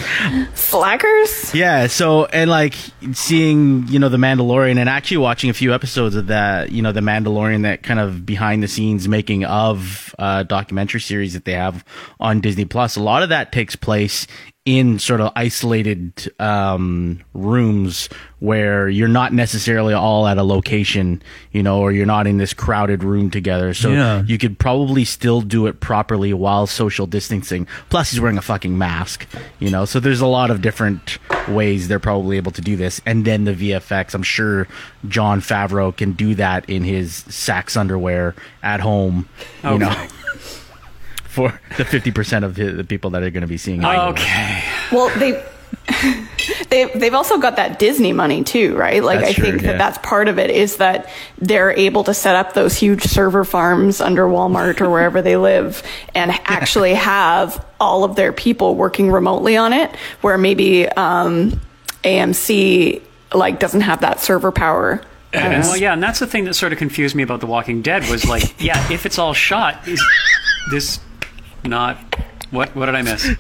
[0.54, 1.54] Slackers?
[1.54, 2.76] Yeah, so and like
[3.14, 6.92] seeing, you know, the Mandalorian and actually watching a few episodes of that, you know,
[6.92, 11.54] the Mandalorian that kind of behind the scenes making of uh documentary series that they
[11.54, 11.84] have
[12.20, 12.96] on Disney Plus.
[12.96, 14.26] A lot of that takes place
[14.66, 18.08] in sort of isolated um rooms
[18.40, 21.22] where you're not necessarily all at a location,
[21.52, 23.74] you know, or you're not in this crowded room together.
[23.74, 24.24] So Yeah.
[24.24, 27.68] you could probably still do it properly while social distancing.
[27.90, 29.26] Plus, he's wearing a fucking mask,
[29.60, 29.86] you know.
[29.86, 33.00] So there's a lot of different ways they're probably able to do this.
[33.06, 34.68] And then the VFX, I'm sure
[35.08, 39.28] Jon Favreau can do that in his Saks underwear at home,
[39.64, 39.78] you Okay.
[39.86, 40.08] know.
[41.34, 43.86] For the 50% of the the people that are going to be seeing it.
[43.86, 44.64] Okay.
[44.92, 45.44] Well, they.
[46.70, 49.04] They, they've also got that Disney money too, right?
[49.04, 49.78] Like, That's I think true, that yeah.
[49.78, 54.02] that's part of it is that they're able to set up those huge server farms
[54.02, 55.84] under Walmart or wherever they live
[56.16, 61.62] and actually have all of their people working remotely on it, where maybe um,
[62.04, 63.02] AMC
[63.34, 65.02] like doesn't have that server power.
[65.32, 67.82] And, well, yeah, and that's the thing that sort of confused me about The Walking
[67.82, 70.04] Dead was like, yeah, if it's all shot, is
[70.70, 71.00] this
[71.66, 71.98] not
[72.52, 72.76] what?
[72.76, 73.28] What did I miss?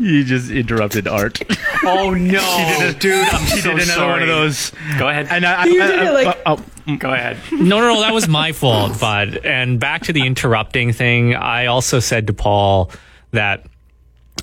[0.00, 1.40] You just interrupted Art.
[1.82, 3.26] Oh no, dude!
[3.26, 4.10] I'm She so did another sorry.
[4.12, 4.70] one of those.
[4.96, 5.26] Go ahead.
[5.28, 7.36] And I, I, You I- did it I- like- oh, oh Go ahead.
[7.50, 9.38] No, no, no, that was my fault, bud.
[9.38, 12.92] And back to the interrupting thing, I also said to Pol
[13.32, 13.66] that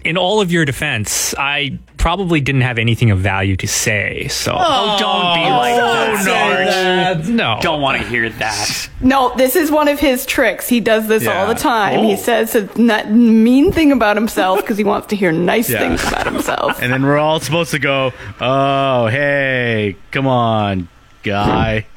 [0.03, 4.27] in all of your defense, I probably didn't have anything of value to say.
[4.27, 7.15] So, Oh, don't be oh, like that.
[7.15, 7.27] Sarge.
[7.29, 7.57] no.
[7.63, 8.89] Don't want to hear that.
[9.01, 10.69] No, this is one of his tricks.
[10.69, 12.01] He does this all the time.
[12.01, 12.03] Oh.
[12.07, 15.79] He says a n- mean thing about himself because he wants to hear nice Yeah.
[15.79, 16.79] things about himself.
[16.79, 20.87] And then we're all supposed to go, oh, hey, come on,
[21.23, 21.87] guy.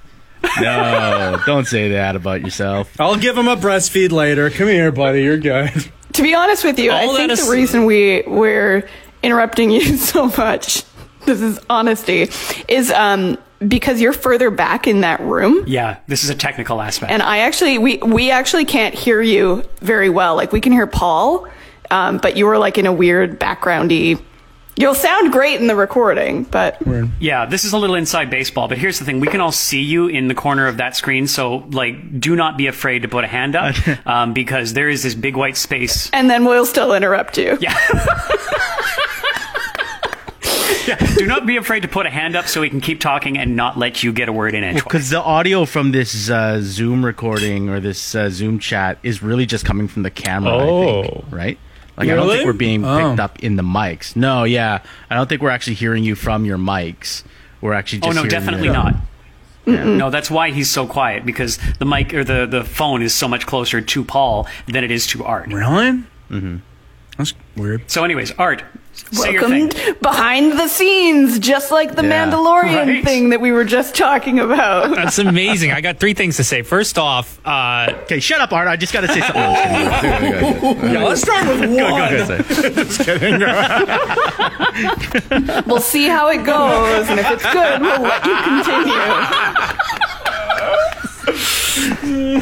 [0.58, 2.98] No, don't say that about yourself.
[2.98, 4.48] I'll give him a breastfeed later.
[4.48, 5.22] Come here, buddy.
[5.22, 5.70] You're good.
[6.14, 8.88] to be honest with you, I think that the reason we we're
[9.22, 10.82] interrupting you so much,
[11.24, 12.28] this is honesty,
[12.68, 15.64] is um because you're further back in that room.
[15.66, 17.10] Yeah, this is a technical aspect.
[17.10, 20.36] And I actually, we, we actually can't hear you very well.
[20.36, 21.48] Like we can hear Pol,
[21.90, 24.22] um, but you were like in a weird backgroundy.
[24.76, 26.80] You'll sound great in the recording, but
[27.18, 29.82] Yeah, this is a little inside baseball, but here's the thing: we can all see
[29.82, 31.26] you in the corner of that screen.
[31.26, 33.74] So, like, do not be afraid to put a hand up
[34.06, 36.08] um, because there is this big white space.
[36.12, 37.58] and then we'll still interrupt you.
[37.60, 37.76] Yeah.
[40.88, 43.38] Yeah, do not be afraid to put a hand up so we can keep talking
[43.38, 44.82] and not let you get a word in edgewise.
[44.84, 49.46] Because the audio from this uh, Zoom recording or this uh, Zoom chat is really
[49.46, 51.24] just coming from the camera, I think, Oh.
[51.30, 51.58] right?
[51.96, 53.08] Like, I don't think we're being Oh.
[53.10, 54.14] picked up in the mics.
[54.16, 54.82] No, yeah.
[55.10, 57.24] I don't think we're actually hearing you from your mics.
[57.60, 58.94] We're actually just Oh no, hearing definitely you- not.
[59.66, 63.28] No, that's why he's so quiet because the mic or the, the phone is so
[63.28, 65.48] much closer to Pol than it is to Art.
[65.48, 66.04] Really?
[66.30, 66.56] Mm-hmm.
[67.18, 67.90] That's weird.
[67.90, 68.62] So, anyways, Art,
[69.12, 72.26] say your Welcome behind the scenes, just like the Yeah.
[72.30, 73.04] Mandalorian Right.
[73.04, 74.90] thing that we were just talking about.
[74.96, 75.72] That's amazing.
[75.72, 76.62] I got three things to say.
[76.62, 78.68] First off, uh, Okay, shut up, Art.
[78.68, 79.38] I just got to say something.
[80.92, 81.76] Yeah, let's start with one.
[81.76, 81.88] Go,
[83.04, 83.18] go,
[85.48, 85.62] go.
[85.66, 88.98] we'll see how it goes, and if it's good, we'll let you continue.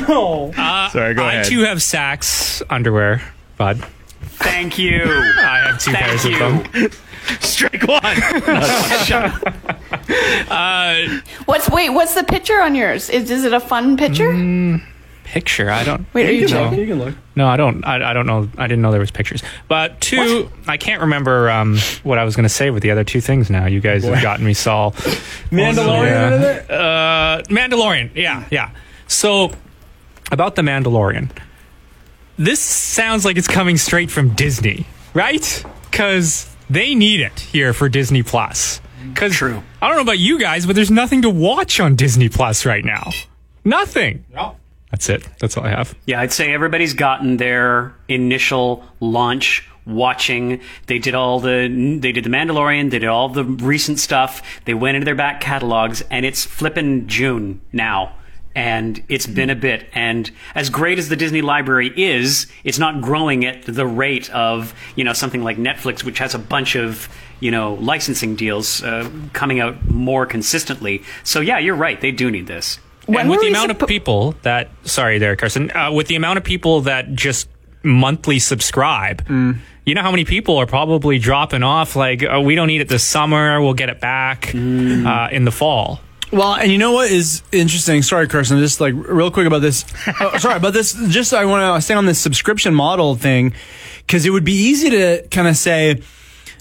[0.08, 0.52] No.
[0.92, 1.46] Sorry, go I ahead.
[1.46, 3.22] I too have Saks underwear,
[3.56, 3.84] bud.
[4.38, 5.02] Thank you.
[5.04, 6.42] I have two Thank pairs you.
[6.44, 6.90] of them.
[7.40, 8.00] Strike one.
[11.46, 11.90] What's wait?
[11.90, 13.08] What's the picture on yours?
[13.10, 14.80] Is is it a fun picture?
[15.24, 15.70] Picture.
[15.70, 16.06] I don't.
[16.14, 16.64] wait, are you You can look.
[16.70, 16.78] checking?
[16.80, 17.14] You can look.
[17.34, 17.84] No, I don't.
[17.84, 18.48] I, I don't know.
[18.56, 19.42] I didn't know there was pictures.
[19.66, 23.02] But two, I can't remember um, what I was going to say with the other
[23.02, 23.50] two things.
[23.50, 24.92] Now you guys have gotten me Saul.
[25.50, 26.74] Mandalorian Yeah.
[26.74, 28.10] Uh, Mandalorian.
[28.14, 28.70] Yeah, yeah.
[29.08, 29.50] So
[30.30, 31.30] about the Mandalorian,
[32.38, 35.64] this sounds like it's coming straight from Disney, right?
[35.90, 38.80] Because they need it here for Disney Plus.
[39.08, 39.62] Because True.
[39.80, 42.84] I don't know about you guys, but there's nothing to watch on Disney Plus right
[42.84, 43.10] now.
[43.64, 44.24] Nothing.
[44.90, 45.28] That's it.
[45.40, 45.94] That's all I have.
[46.06, 50.60] Yeah, I'd say everybody's gotten their initial launch watching.
[50.86, 54.42] They did all the they did the Mandalorian, they did all the recent stuff.
[54.64, 58.14] They went into their back catalogs and it's flipping June now.
[58.56, 59.86] And it's been a bit.
[59.92, 64.74] And as great as the Disney library is, it's not growing at the rate of,
[64.96, 69.08] you know, something like Netflix, which has a bunch of, you know, licensing deals uh,
[69.34, 71.02] coming out more consistently.
[71.22, 72.00] So yeah, you're right.
[72.00, 72.78] They do need this.
[73.04, 76.16] When and with the amount suppo- of people that, sorry there, Kirsten, uh, with the
[76.16, 77.48] amount of people that just
[77.84, 79.58] monthly subscribe, Mm.
[79.84, 82.88] you know how many people are probably dropping off like, oh, we don't need it
[82.88, 85.06] this summer, we'll get it back Mm.
[85.06, 86.00] uh, in the fall.
[86.32, 88.02] Well, and you know what is interesting?
[88.02, 89.84] Sorry, Kirsten, just like real quick about this.
[90.20, 90.92] oh, sorry about this.
[91.08, 93.54] Just I want to stay on this subscription model thing
[94.00, 96.02] because it would be easy to kind of say,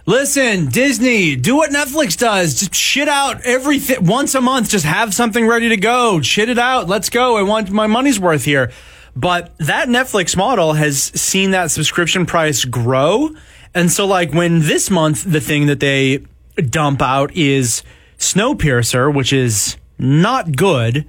[0.06, 2.60] listen, Disney, do what Netflix does.
[2.60, 4.70] Just shit out everything once a month.
[4.70, 6.22] Just have something ready to go.
[6.22, 6.88] Shit it out.
[6.88, 7.38] Let's go.
[7.38, 8.72] I want my money's worth here.
[9.16, 13.32] But that Netflix model has seen that subscription price grow.
[13.74, 16.26] And so, like, when this month, the thing that they
[16.56, 17.82] dump out is
[18.18, 21.08] Snowpiercer, which is not good,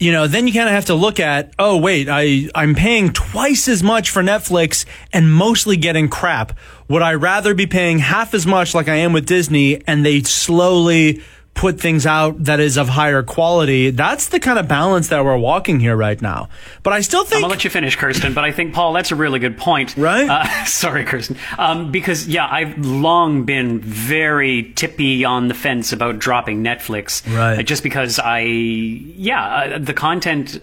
[0.00, 3.12] you know, then you kind of have to look at, oh, wait, I, I'm paying
[3.12, 6.56] twice as much for Netflix and mostly getting crap.
[6.88, 10.22] Would I rather be paying half as much like I am with Disney and they
[10.22, 11.22] slowly
[11.54, 13.90] put things out that is of higher quality?
[13.90, 16.48] That's the kind of balance that we're walking here right now.
[16.82, 19.10] But I still think I'm gonna let you finish, Kirsten, but I think Pol, that's
[19.10, 19.96] a really good point.
[19.96, 20.28] Right?
[20.28, 21.36] Uh, sorry, Kirsten.
[21.58, 27.26] Um, because yeah, I've long been very tippy on the fence about dropping Netflix.
[27.34, 27.58] Right.
[27.58, 30.62] Uh, just because I, yeah, uh, the content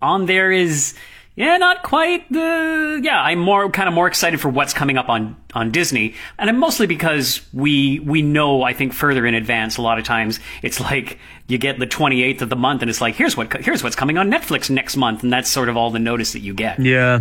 [0.00, 0.94] on there is.
[1.38, 3.00] Yeah, not quite the.
[3.00, 6.50] Yeah, I'm more kind of more excited for what's coming up on on Disney, and
[6.50, 9.76] I'm mostly because we we know I think further in advance.
[9.76, 13.00] A lot of times it's like you get the 28th of the month, and it's
[13.00, 15.92] like here's what here's what's coming on Netflix next month, and that's sort of all
[15.92, 16.80] the notice that you get.
[16.80, 17.20] Yeah.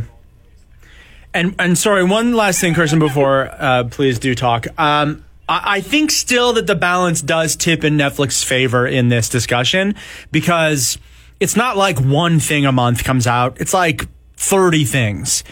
[1.36, 4.66] And and sorry, one last thing, Kirsten, before uh, please do talk.
[4.80, 9.30] Um, I, I think still that the balance does tip in Netflix's favor in this
[9.30, 9.94] discussion
[10.32, 10.98] because
[11.40, 13.60] it's not like one thing a month comes out.
[13.60, 15.44] It's like thirty things.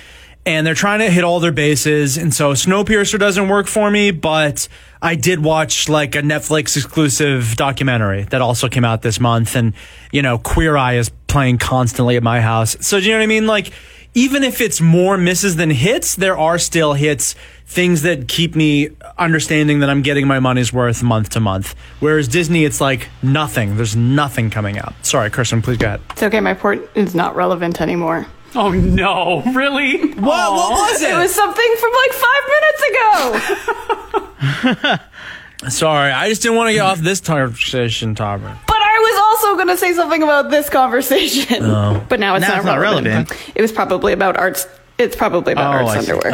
[0.47, 2.17] And they're trying to hit all their bases.
[2.17, 4.67] And so Snowpiercer doesn't work for me, but
[5.01, 9.55] I did watch like a Netflix exclusive documentary that also came out this month.
[9.55, 9.73] And,
[10.11, 12.77] you know, Queer Eye is playing constantly at my house.
[12.81, 13.47] So do you know what I mean?
[13.47, 13.73] Like,
[14.13, 17.33] even if it's more misses than hits, there are still hits,
[17.65, 21.75] things that keep me understanding that I'm getting my money's worth month to month.
[21.99, 23.75] Whereas Disney, it's like nothing.
[23.77, 24.93] There's nothing coming out.
[25.05, 26.01] Sorry, Kirsten, please go ahead.
[26.11, 28.25] It's okay, my port is not relevant anymore.
[28.55, 30.13] Oh no, really?
[30.13, 30.17] What,
[30.53, 32.83] what was It It was something from like five minutes
[34.89, 34.99] ago.
[35.69, 38.51] Sorry, I just didn't want to get off this conversation topic.
[38.67, 41.63] But I was also going to say something about this conversation.
[41.63, 42.05] Oh.
[42.07, 43.31] But now it's Now not, it's not relevant.
[43.55, 44.67] It was probably about arts.
[44.97, 46.27] It's probably about Oh, arts underwear.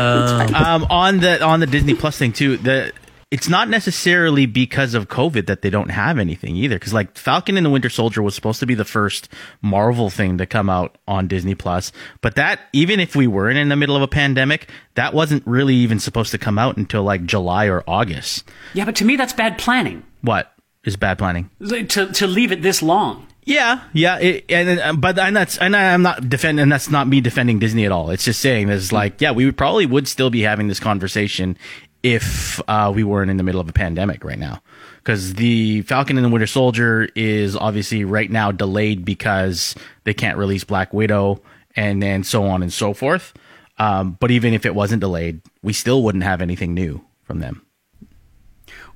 [0.43, 2.57] It's um, on the on the Disney Plus thing too.
[2.57, 2.93] The
[3.31, 6.75] it's not necessarily because of COVID that they don't have anything either.
[6.75, 9.29] Because like Falcon and the Winter Soldier was supposed to be the first
[9.61, 13.69] Marvel thing to come out on Disney Plus, but that even if we weren't in
[13.69, 17.25] the middle of a pandemic, that wasn't really even supposed to come out until like
[17.25, 18.43] July or August.
[18.73, 20.03] Yeah, but to me that's bad planning.
[20.21, 20.51] What
[20.83, 21.49] is bad planning?
[21.65, 23.27] To to leave it this long.
[23.51, 26.63] Yeah, yeah, it, and uh, but and that's and I'm not defending.
[26.63, 28.09] And that's not me defending Disney at all.
[28.09, 31.57] It's just saying there's like, yeah, we would probably would still be having this conversation
[32.01, 34.61] if uh, we weren't in the middle of a pandemic right now.
[34.97, 40.37] Because the Falcon and the Winter Soldier is obviously right now delayed because they can't
[40.37, 41.41] release Black Widow,
[41.75, 43.33] and then so on and so forth.
[43.77, 47.65] Um, but even if it wasn't delayed, we still wouldn't have anything new from them.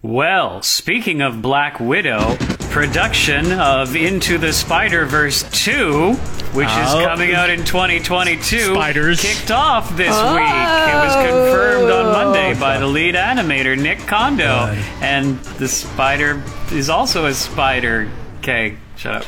[0.01, 2.37] Well, speaking of Black Widow,
[2.75, 6.11] production of Into the Spider Verse 2,
[6.51, 7.05] which is Oh.
[7.05, 9.21] coming out in 2022, Spiders.
[9.21, 10.41] kicked off this week.
[10.41, 11.25] It was oh.
[11.25, 14.75] confirmed on Monday by the lead animator, Nick Kondo.
[14.99, 18.11] And the spider is also a spider.
[18.39, 19.25] Okay, shut up.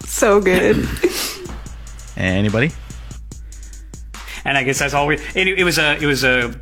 [0.04, 0.88] so good.
[2.16, 2.72] Anybody?
[4.44, 5.18] And I guess that's all we.
[5.36, 6.52] It, it was a it was a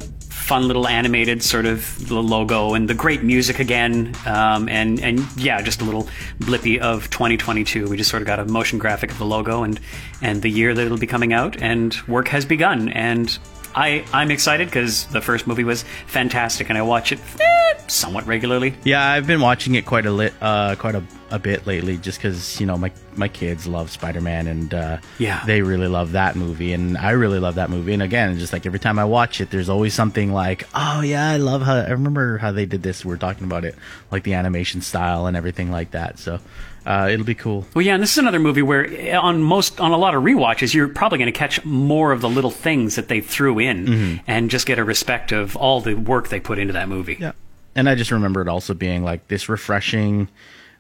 [0.53, 4.15] fun little animated sort of logo and the great music again.
[4.27, 6.07] Um, and and yeah, just a little
[6.41, 7.89] blippy of 2022.
[7.89, 9.81] We just sort of got a motion graphic of the logo and
[10.21, 11.63] and the year that it'll be coming out.
[11.63, 12.91] And work has begun.
[12.91, 13.39] And
[13.75, 18.27] I I'm excited because the first movie was fantastic, and I watch it eh, somewhat
[18.27, 18.75] regularly.
[18.85, 22.19] Yeah, I've been watching it quite a lit, uh, quite a, a bit lately, just
[22.19, 25.43] because you know my my kids love Spider Man and uh, Yeah.
[25.47, 27.93] they really love that movie, and I really love that movie.
[27.93, 31.31] And again, just like every time I watch it, there's always something like, oh yeah,
[31.31, 33.05] I love how I remember how they did this.
[33.05, 33.75] We are talking about it,
[34.11, 36.19] like the animation style and everything like that.
[36.19, 36.41] So
[36.85, 37.67] uh, it'll be cool.
[37.75, 40.23] Well, yeah, and this is another movie where eh, on most on a lot of
[40.23, 44.21] rewatches, you're probably going to catch more of the little things that they threw in,
[44.27, 47.17] and just get a respect of all the work they put into that movie.
[47.21, 47.33] Yeah.
[47.75, 50.29] And I just remember it also being like this refreshing,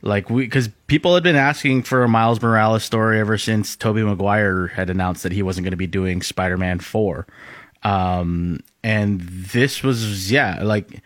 [0.02, 4.02] like we because people had been asking for a Miles Morales story ever since Tobey
[4.02, 7.26] Maguire had announced that he wasn't going to be doing Spider-Man 4.
[7.84, 11.02] Um and this was yeah, like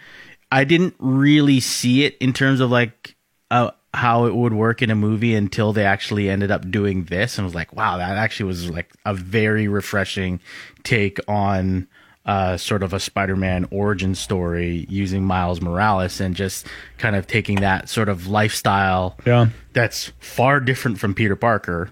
[0.50, 3.16] I didn't really see it in terms of like
[3.50, 7.38] uh, how it would work in a movie until they actually ended up doing this
[7.38, 10.38] and was like, wow, that actually was like a very refreshing
[10.82, 11.88] take on
[12.26, 16.66] uh, sort of a Spider-Man origin story using Miles Morales and just
[16.98, 19.46] kind of taking that sort of lifestyle Yeah.
[19.72, 21.90] that's far different from Peter Parker,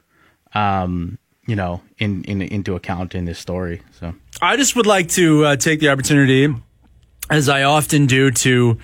[0.53, 3.81] um, you know, in, in into account in this story.
[3.99, 6.53] So I just would like to uh, take the opportunity,
[7.31, 8.77] as I often do, to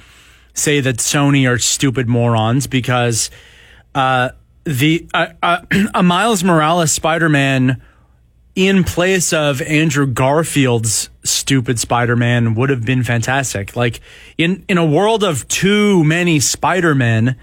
[0.60, 3.30] say that Sony are stupid morons because
[3.94, 4.30] uh,
[4.64, 5.62] the uh, uh,
[5.94, 7.82] a Miles Morales Spider-Man
[8.54, 13.74] in place of Andrew Garfield's stupid Spider-Man would have been fantastic.
[13.74, 14.00] Like
[14.36, 17.36] in in a world of too many Spider-Men,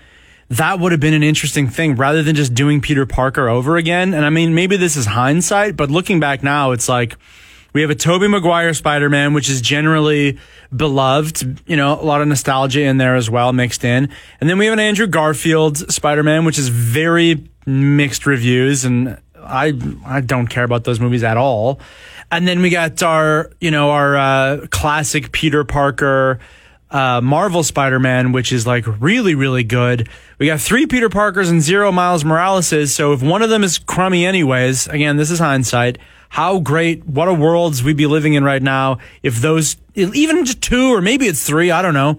[0.50, 4.14] that would have been an interesting thing rather than just doing Peter Parker over again.
[4.14, 7.18] And I mean, maybe this is hindsight, but looking back now, it's like
[7.78, 10.40] we have a Tobey Maguire Spider-Man, which is generally
[10.76, 14.10] beloved, you know, a lot of nostalgia in there as well mixed in.
[14.42, 19.80] And then we have an Andrew Garfield Spider-Man, which is very mixed reviews and I
[20.08, 21.80] I don't care about those movies at all.
[22.32, 26.40] And then we got our, you know, our uh, classic Peter Parker
[26.90, 30.10] uh, Marvel Spider-Man, which is like really, really good.
[30.40, 32.90] We got three Peter Parkers and zero Miles Moraleses.
[32.90, 35.98] So if one of them is crummy anyways, again, this is hindsight.
[36.30, 40.94] How great, what a worlds we'd be living in right now if those, even two
[40.94, 42.18] or maybe it's three, I don't know.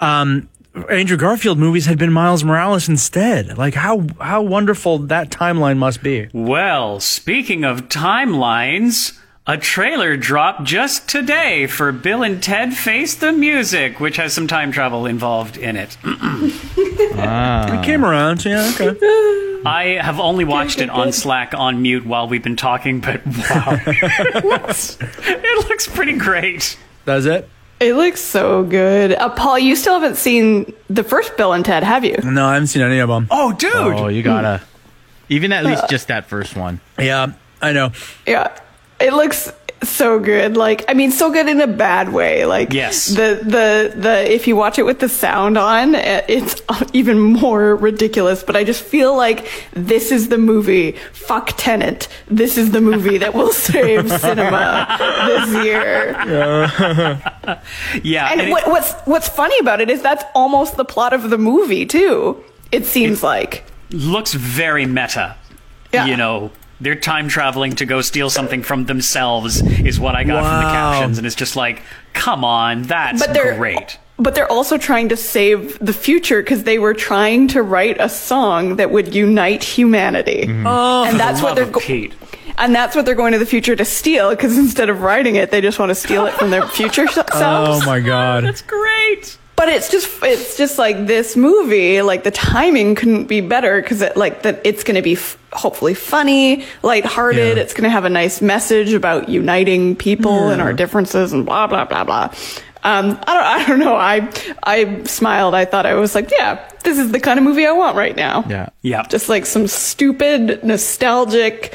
[0.00, 0.48] Um,
[0.90, 3.56] Andrew Garfield movies had been Miles Morales instead.
[3.56, 6.28] Like how, how wonderful that timeline must be.
[6.32, 13.32] Well, speaking of timelines, a trailer dropped just today for Bill and Ted Face the
[13.32, 15.96] Music, which has some time travel involved in it.
[16.04, 18.44] It came around.
[18.44, 18.72] Yeah.
[18.74, 19.62] Okay.
[19.64, 23.78] I have only watched it on Slack on mute while we've been talking, but wow.
[23.86, 26.76] it looks pretty great.
[27.04, 27.48] That's it.
[27.78, 29.12] It looks so good.
[29.12, 32.16] Uh, Pol, you still haven't seen the first Bill and Ted, have you?
[32.24, 33.28] No, I haven't seen any of them.
[33.30, 33.72] Oh, dude!
[33.74, 34.62] oh, you gotta
[35.28, 36.80] even at least just that first one.
[36.98, 37.92] Yeah, I know.
[38.26, 38.56] Yeah.
[39.00, 40.56] It looks so good.
[40.56, 42.46] Like, I mean, so good in a bad way.
[42.46, 43.06] Like, Yes.
[43.08, 46.62] The, the, the, if you watch it with the sound on, eh, it's
[46.94, 48.42] even more ridiculous.
[48.42, 50.92] But I just feel like this is the movie.
[51.12, 52.08] Fuck Tenet.
[52.26, 56.12] This is the movie that will save cinema this year.
[58.02, 61.30] Yeah, And and what, what's, what's funny about it is that's almost the plot of
[61.30, 62.42] the movie, too.
[62.72, 63.64] It seems like.
[63.90, 65.36] looks very meta.
[65.92, 66.06] Yeah.
[66.06, 66.50] You know,
[66.80, 70.70] they're time traveling to go steal something from themselves, is what I got from the
[70.72, 71.18] captions.
[71.18, 73.98] And it's just like, come on, that's But they're great.
[74.18, 78.08] But they're also trying to save the future because they were trying to write a
[78.08, 80.46] song that would unite humanity.
[80.46, 80.66] Mm-hmm.
[80.66, 82.14] Oh, and that's what they're of Pete.
[82.56, 85.50] and that's what they're going to the future to steal because instead of writing it,
[85.50, 87.30] they just want to steal it from their future selves.
[87.34, 88.44] Oh my god.
[88.44, 89.36] That's great.
[89.56, 94.02] But it's just it's just like this movie, like the timing couldn't be better because
[94.02, 97.56] it like that it's going to be f- hopefully funny, lighthearted.
[97.56, 97.62] Yeah.
[97.62, 101.66] It's going to have a nice message about uniting people and our differences and blah
[101.66, 102.34] blah blah blah.
[102.84, 103.96] Um, I don't I don't know.
[103.96, 104.30] I
[104.62, 105.54] I smiled.
[105.54, 108.14] I thought I was like, yeah, this is the kind of movie I want right
[108.14, 108.44] now.
[108.48, 108.68] Yeah.
[108.82, 109.04] Yeah.
[109.08, 111.74] Just like some stupid, nostalgic,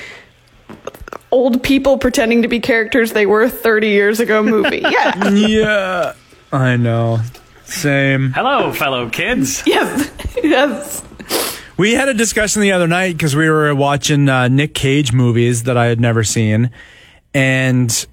[1.31, 4.85] old people pretending to be characters they were 30 years ago movie.
[4.89, 5.29] Yeah.
[5.31, 6.13] yeah.
[6.53, 7.19] I know.
[7.71, 8.31] Same.
[8.33, 9.63] Hello, fellow kids.
[9.65, 10.11] yes.
[10.43, 11.03] Yes.
[11.77, 15.63] We had a discussion the other night because we were watching uh, Nick Cage movies
[15.63, 16.69] that I had never seen,
[17.33, 18.05] and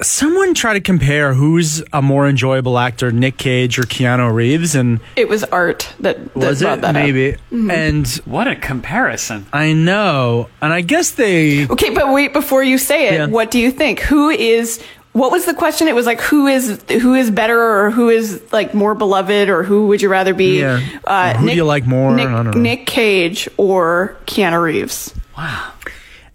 [0.00, 4.98] someone tried to compare who's a more enjoyable actor, Nick Cage or Keanu Reeves, and
[5.16, 6.94] It was art that, that was brought it that up.
[6.94, 7.36] maybe?
[7.50, 9.46] And What a comparison.
[9.52, 13.14] I know, and I guess they Okay, but wait before you say it.
[13.14, 13.26] Yeah.
[13.26, 14.00] What do you think?
[14.00, 14.82] Who is?
[15.12, 15.88] What was the question?
[15.88, 19.62] It was like who is who is better or who is like more beloved or
[19.62, 20.60] who would you rather be?
[20.60, 20.80] Yeah.
[21.04, 22.14] Uh, Who do you like more?
[22.14, 22.60] Nick, I don't know.
[22.60, 25.14] Nick Cage or Keanu Reeves?
[25.36, 25.72] Wow.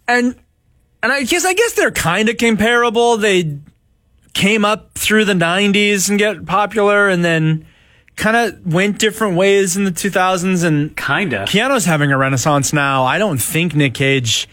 [0.08, 0.36] And
[1.02, 3.18] and I guess I guess they're kind of comparable.
[3.18, 3.58] They
[4.34, 7.66] came up through the '90s and get popular, and then
[8.16, 10.64] kind of went different ways in the 2000s.
[10.64, 11.46] And Kinda.
[11.48, 13.06] Keanu's having a renaissance now.
[13.06, 14.48] I don't think Nick Cage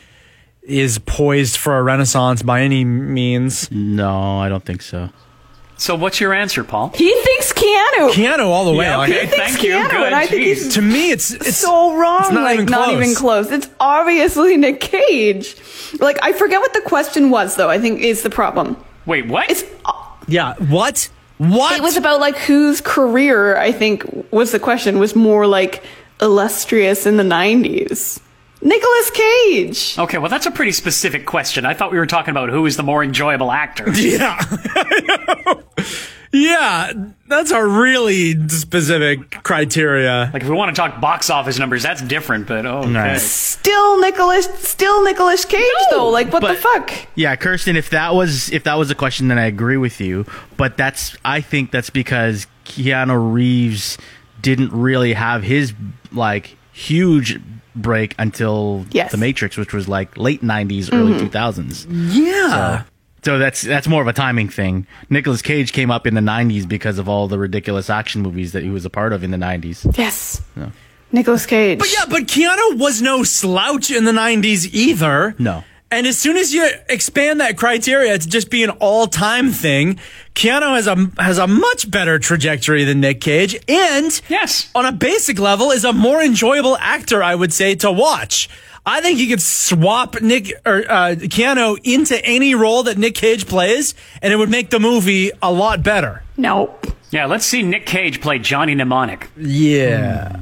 [0.66, 3.70] is poised for a renaissance by any means.
[3.70, 5.10] No, I don't think so.
[5.76, 6.90] So, what's your answer, Pol?
[6.94, 8.10] He thinks Keanu.
[8.12, 8.84] Keanu all the way.
[8.86, 9.22] Yeah, okay.
[9.22, 9.72] I- thinks Thank you.
[9.74, 10.06] Keanu, Good.
[10.06, 12.20] and I think he's to me, it's it's so wrong.
[12.20, 13.02] It's not like even not close.
[13.02, 13.50] even close.
[13.50, 15.56] It's obviously Nick Cage.
[16.00, 17.68] Like I forget what the question was though.
[17.68, 18.76] I think is the problem.
[19.04, 19.50] Wait, what?
[19.50, 19.92] It's uh,
[20.28, 20.54] Yeah.
[20.58, 21.10] What?
[21.38, 21.76] What?
[21.76, 25.82] It was about like whose career I think was the question was more like
[26.20, 28.20] illustrious in the 90s?
[28.64, 29.98] Nicolas Cage.
[29.98, 31.66] Okay, well, that's a pretty specific question.
[31.66, 33.84] I thought we were talking about who is the more enjoyable actor.
[33.94, 34.38] Yeah.
[36.32, 36.92] yeah,
[37.28, 40.30] that's a really specific criteria.
[40.32, 42.92] Like, if we want to talk box office numbers, that's different, but oh, okay.
[42.92, 43.20] Right.
[43.20, 46.08] Still Nicholas, still Nicolas Cage though.
[46.08, 46.92] Like what the fuck?
[47.14, 50.26] Yeah, Kirsten, if that was if that was a question, then I agree with you.
[50.56, 53.98] But that's I think that's because Keanu Reeves
[54.42, 55.72] didn't really have his
[56.12, 57.40] like huge
[57.74, 59.10] break until Yes.
[59.12, 61.26] The Matrix, which was like late '90s, early mm-hmm.
[61.26, 61.86] 2000s.
[62.14, 62.84] Yeah.
[63.22, 64.86] So that's that's more of a timing thing.
[65.08, 68.62] Nicolas Cage came up in the '90s because of all the ridiculous action movies that
[68.62, 69.96] he was a part of in the '90s.
[69.96, 70.42] Yes.
[71.14, 71.78] Nicolas Cage.
[71.78, 75.34] But yeah, but Keanu was no slouch in the 90s either.
[75.38, 75.62] No.
[75.94, 80.00] And as soon as you expand that criteria to just be an all-time thing,
[80.34, 84.68] Keanu has a has a much better trajectory than Nick Cage, and Yes.
[84.74, 88.48] on a basic level, is a more enjoyable actor, I would say, to watch.
[88.84, 93.46] I think you could swap Nick or uh, Keanu into any role that Nick Cage
[93.46, 96.24] plays, and it would make the movie a lot better.
[96.36, 96.88] Nope.
[97.12, 99.30] Yeah, let's see Nick Cage play Johnny Mnemonic.
[99.36, 100.36] Yeah.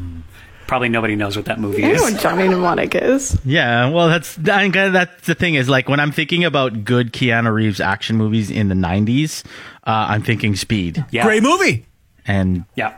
[0.72, 2.12] Probably nobody knows what that movie I know is.
[2.14, 3.38] what Johnny Mnemonic is.
[3.44, 7.12] Yeah, well, that's I think that's the thing is like when I'm thinking about good
[7.12, 9.44] Keanu Reeves action movies in the '90s,
[9.86, 11.24] uh, I'm thinking Speed, Yeah.
[11.24, 11.84] Great movie.
[12.26, 12.94] and Yeah.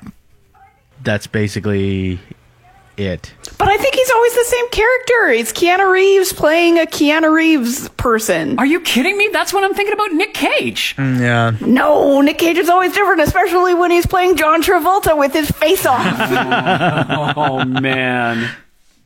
[1.03, 2.21] that's basically
[2.97, 3.33] it.
[3.59, 5.29] But I think he's always the same character.
[5.29, 8.59] It's Keanu Reeves playing a Keanu Reeves person.
[8.59, 9.29] Are you kidding me?
[9.33, 10.95] That's what I'm thinking about Nick Cage.
[10.97, 11.57] Mm, yeah.
[11.67, 15.87] No, Nick Cage is always different, especially when he's playing John Travolta with his face
[15.87, 16.05] off.
[17.37, 18.51] Oh, man.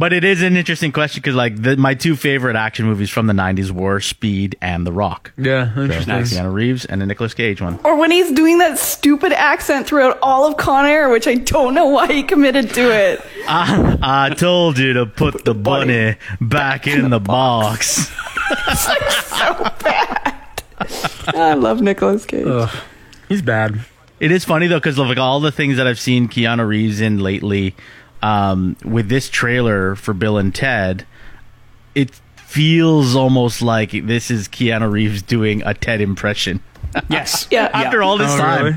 [0.01, 3.27] But it is an interesting question because like the, my two favorite action movies from
[3.27, 5.33] the '90s were Speed and The Rock.
[5.37, 5.73] Yeah.
[5.75, 6.33] Nice.
[6.33, 7.81] Keanu Reeves and the Nicolas Cage one.
[7.83, 11.75] or when he's doing that stupid accent throughout all of Con Air, which I don't
[11.75, 13.21] know why he committed to it.
[13.49, 18.09] I told you to put the bunny back in the box.
[18.77, 18.95] so
[19.83, 20.35] bad.
[21.35, 22.69] I love Nicolas Cage.
[23.29, 23.81] He's bad.
[24.21, 27.19] It is funny though because like all the things that I've seen Keanu Reeves in
[27.19, 27.75] lately,
[28.23, 31.07] um, with this trailer for Bill and Ted,
[31.95, 36.61] it feels almost like this is Keanu Reeves doing a Ted impression
[37.11, 37.47] Yes.
[37.51, 37.71] Yeah.
[37.73, 38.65] after all this Oh, time.
[38.65, 38.77] really?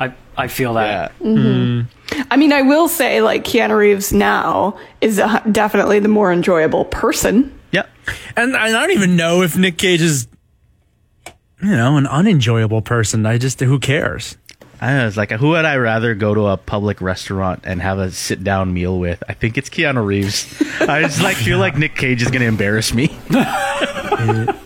[0.00, 1.12] I, I feel that.
[1.22, 6.84] I mean, I will say, like, Keanu Reeves now is uh definitely the more enjoyable
[6.86, 7.56] person.
[7.70, 7.88] Yep.
[8.36, 10.26] And I don't even know if Nick Cage is,
[11.62, 13.24] you know, an unenjoyable person.
[13.24, 14.36] I just, who cares?
[14.82, 18.10] I was like, who would I rather go to a public restaurant and have a
[18.10, 19.22] sit down meal with?
[19.28, 20.60] I think it's Keanu Reeves.
[20.80, 23.16] I just like feel like Nick Cage is going to embarrass me.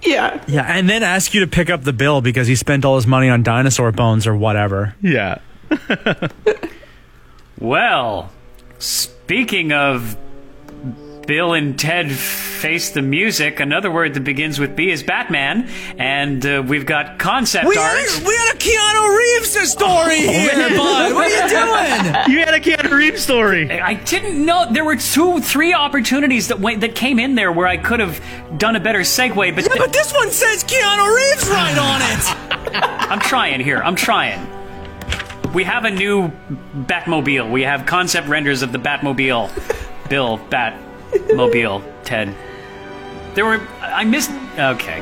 [0.00, 0.42] Yeah.
[0.46, 0.64] Yeah.
[0.66, 3.28] And then ask you to pick up the bill because he spent all his money
[3.28, 4.94] on dinosaur bones or whatever.
[5.02, 5.40] Yeah.
[7.60, 8.30] Well,
[8.78, 10.16] speaking of
[11.28, 15.68] Bill and Ted Face the Music, another word that begins with B is Batman,
[15.98, 17.98] and uh, we've got concept We art.
[17.98, 21.12] had, a, we had a Keanu Reeves story oh, here, bud.
[21.12, 22.14] What are you doing?
[22.38, 23.70] You had a Keanu Reeves story.
[23.70, 27.66] I didn't know there were two, three opportunities that went that came in there where
[27.66, 28.22] I could have
[28.56, 32.82] done a better segue, but, Yeah, but this one says Keanu Reeves right on it.
[32.82, 33.82] I'm trying here.
[33.82, 34.40] I'm trying.
[35.52, 37.50] We have a new Batmobile.
[37.50, 39.50] We have concept renders of the Batmobile.
[40.08, 40.38] Bill,
[41.12, 42.34] Batmobile, Ted.
[43.34, 43.60] There were.
[43.80, 44.30] I missed.
[44.58, 45.00] Okay.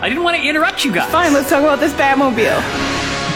[0.00, 1.10] I didn't want to interrupt you guys.
[1.10, 2.58] Fine, let's talk about this Batmobile.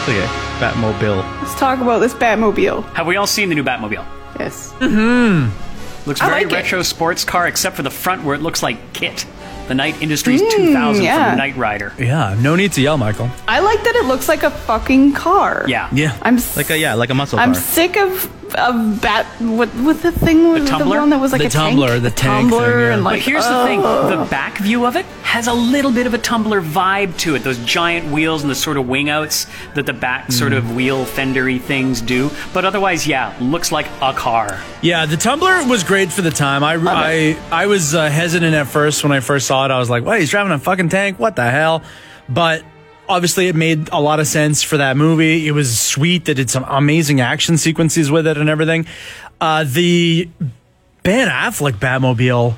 [0.05, 0.27] Okay.
[0.61, 1.23] Batmobile.
[1.43, 2.85] Let's talk about this Batmobile.
[2.95, 4.05] Have we all seen the new Batmobile?
[4.39, 4.73] Yes.
[4.79, 6.09] Mm hmm.
[6.09, 6.57] Looks I very like it.
[6.57, 9.25] retro sports car, except for the front where it looks like KITT,
[9.69, 11.31] the Knight Industries 2000 yeah.
[11.31, 11.93] from Knight Rider.
[11.99, 13.31] Yeah, no need to yell, Michael.
[13.47, 15.65] I like that it looks like a fucking car.
[15.69, 15.89] Yeah.
[15.93, 16.17] Yeah.
[16.23, 17.63] I'm s- Like a yeah, like a muscle I'm car.
[17.63, 19.27] sick of of bat.
[19.41, 20.99] What what the thing was the, tumbler?
[21.01, 21.71] one that was like The a tank?
[21.71, 22.93] tumbler, the tank tumbler, thing, yeah.
[22.95, 23.13] and like.
[23.13, 23.23] But like.
[23.23, 24.09] here's the thing: oh.
[24.25, 27.43] the back view of it has a little bit of a tumbler vibe to it.
[27.43, 30.59] Those giant wheels and the sort of wing outs that the back sort Mm.
[30.59, 32.31] of wheel fendery things do.
[32.53, 34.61] But otherwise, yeah, looks like a car.
[34.83, 36.63] Yeah, the tumbler was great for the time.
[36.63, 39.71] I I, I was uh, hesitant at first when I first saw it.
[39.71, 41.19] I was like, "Wait, He's driving a fucking tank?
[41.19, 41.83] What the hell?"
[42.29, 42.63] But
[43.09, 45.47] obviously, it made a lot of sense for that movie.
[45.47, 46.25] It was sweet.
[46.27, 48.87] That did some amazing action sequences with it and everything.
[49.41, 50.29] Uh, the
[51.03, 52.55] Ben Affleck Batmobile.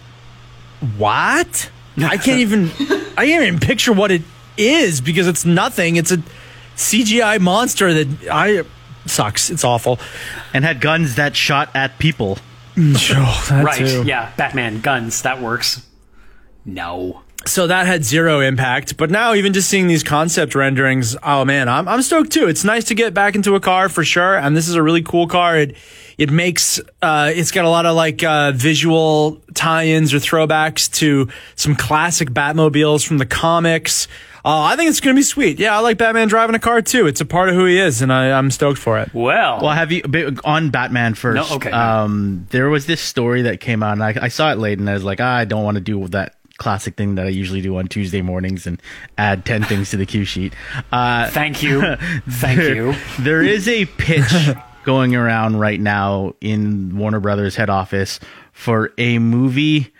[0.98, 1.70] What?
[1.98, 2.70] I can't even.
[3.16, 4.22] I can't even picture what it
[4.56, 5.96] is because it's nothing.
[5.96, 6.18] It's a
[6.76, 8.64] CGI monster that I
[9.06, 9.50] sucks.
[9.50, 9.98] It's awful.
[10.52, 12.38] and had guns that shot at people.
[12.96, 13.16] Sure,
[13.48, 13.78] that right?
[13.78, 14.02] too.
[14.04, 15.22] Yeah, Batman guns.
[15.22, 15.86] That works.
[16.64, 17.22] No.
[17.48, 18.96] So that had zero impact.
[18.96, 22.48] But now, even just seeing these concept renderings, oh man, I'm I'm stoked too.
[22.48, 25.02] It's nice to get back into a car for sure, and this is a really
[25.02, 25.56] cool car.
[25.56, 25.76] It
[26.18, 31.28] it makes uh, it's got a lot of like uh, visual tie-ins or throwbacks to
[31.56, 34.08] some classic Batmobiles from the comics.
[34.46, 35.58] Uh, I think it's gonna be sweet.
[35.58, 37.06] Yeah, I like Batman driving a car too.
[37.06, 39.08] It's a part of who he is, and I, I'm stoked for it.
[39.14, 40.02] Well, Well, have you
[40.44, 41.48] on Batman first?
[41.50, 41.70] No, okay.
[41.70, 44.88] Um, there was this story that came out, and I, I saw it late, and
[44.88, 47.60] I was like, ah, I don't want to do that classic thing that I usually
[47.60, 48.80] do on Tuesday mornings and
[49.18, 50.54] add ten things to the cue sheet.
[50.92, 51.80] Uh, thank you.
[52.28, 52.94] Thank there- you.
[53.20, 54.32] there is a pitch
[54.84, 58.20] going around right now in Warner Brothers head office
[58.52, 59.92] for a movie,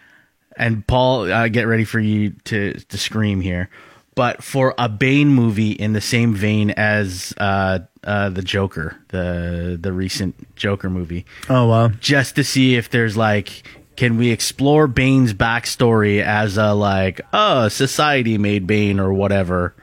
[0.57, 3.69] and Pol, uh, get ready for you to to scream here,
[4.15, 9.77] but for a Bane movie in the same vein as uh, uh, the Joker, the
[9.81, 11.89] the recent Joker movie, Oh wow.
[12.01, 13.65] just to see if there's like.
[13.97, 19.75] Can we explore Bane's backstory as a like, oh, society made Bane or whatever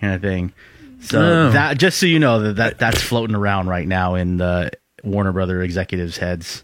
[0.00, 0.52] kind of thing?
[1.02, 1.50] So Oh.
[1.52, 4.70] that just so you know that, that that's floating around right now in the
[5.02, 6.62] Warner Brother executives' heads.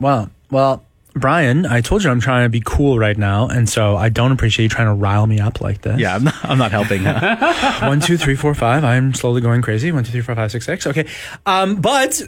[0.00, 0.30] Wow.
[0.50, 0.84] Well,
[1.14, 4.30] Bryan, I told you I'm trying to be cool right now, and so I don't
[4.30, 5.98] appreciate you trying to rile me up like this.
[5.98, 7.02] Yeah, I'm not, I'm not helping.
[7.88, 8.84] One, two, three, four, five.
[8.84, 9.90] I'm slowly going crazy.
[9.90, 10.86] One, two, three, four, five, six, six.
[10.86, 11.06] Okay.
[11.46, 12.22] Um, but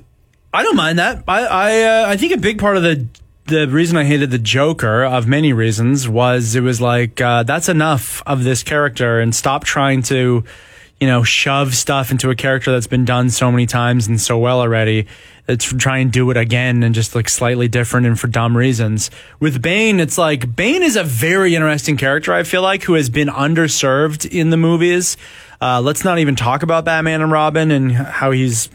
[0.52, 1.22] I don't mind that.
[1.28, 3.06] I I uh, I think a big part of the
[3.46, 7.68] the reason I hated the Joker, of many reasons, was it was like uh, that's
[7.68, 10.44] enough of this character, and stop trying to,
[11.00, 14.38] you know, shove stuff into a character that's been done so many times and so
[14.38, 15.06] well already.
[15.48, 19.10] It's try and do it again and just like slightly different and for dumb reasons.
[19.40, 22.32] With Bane, it's like Bane is a very interesting character.
[22.32, 25.16] I feel like who has been underserved in the movies.
[25.60, 28.70] Uh, let's not even talk about Batman and Robin and how he's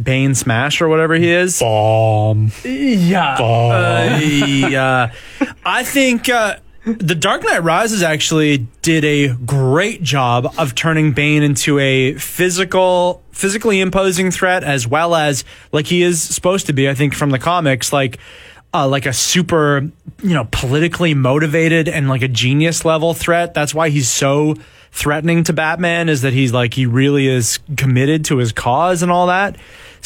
[0.00, 1.58] Bane Smash or whatever he is.
[1.60, 2.52] Bomb.
[2.64, 3.34] Yeah.
[3.34, 5.12] Uh, yeah.
[5.64, 11.42] I think uh, The Dark Knight Rises actually did a great job of turning Bane
[11.42, 16.88] into a physical, physically imposing threat, as well as like he is supposed to be.
[16.88, 18.18] I think from the comics, like.
[18.74, 19.88] Uh, like a super,
[20.22, 23.54] you know, politically motivated and like a genius level threat.
[23.54, 24.54] That's why he's so
[24.92, 29.10] threatening to Batman is that he's like he really is committed to his cause and
[29.10, 29.56] all that.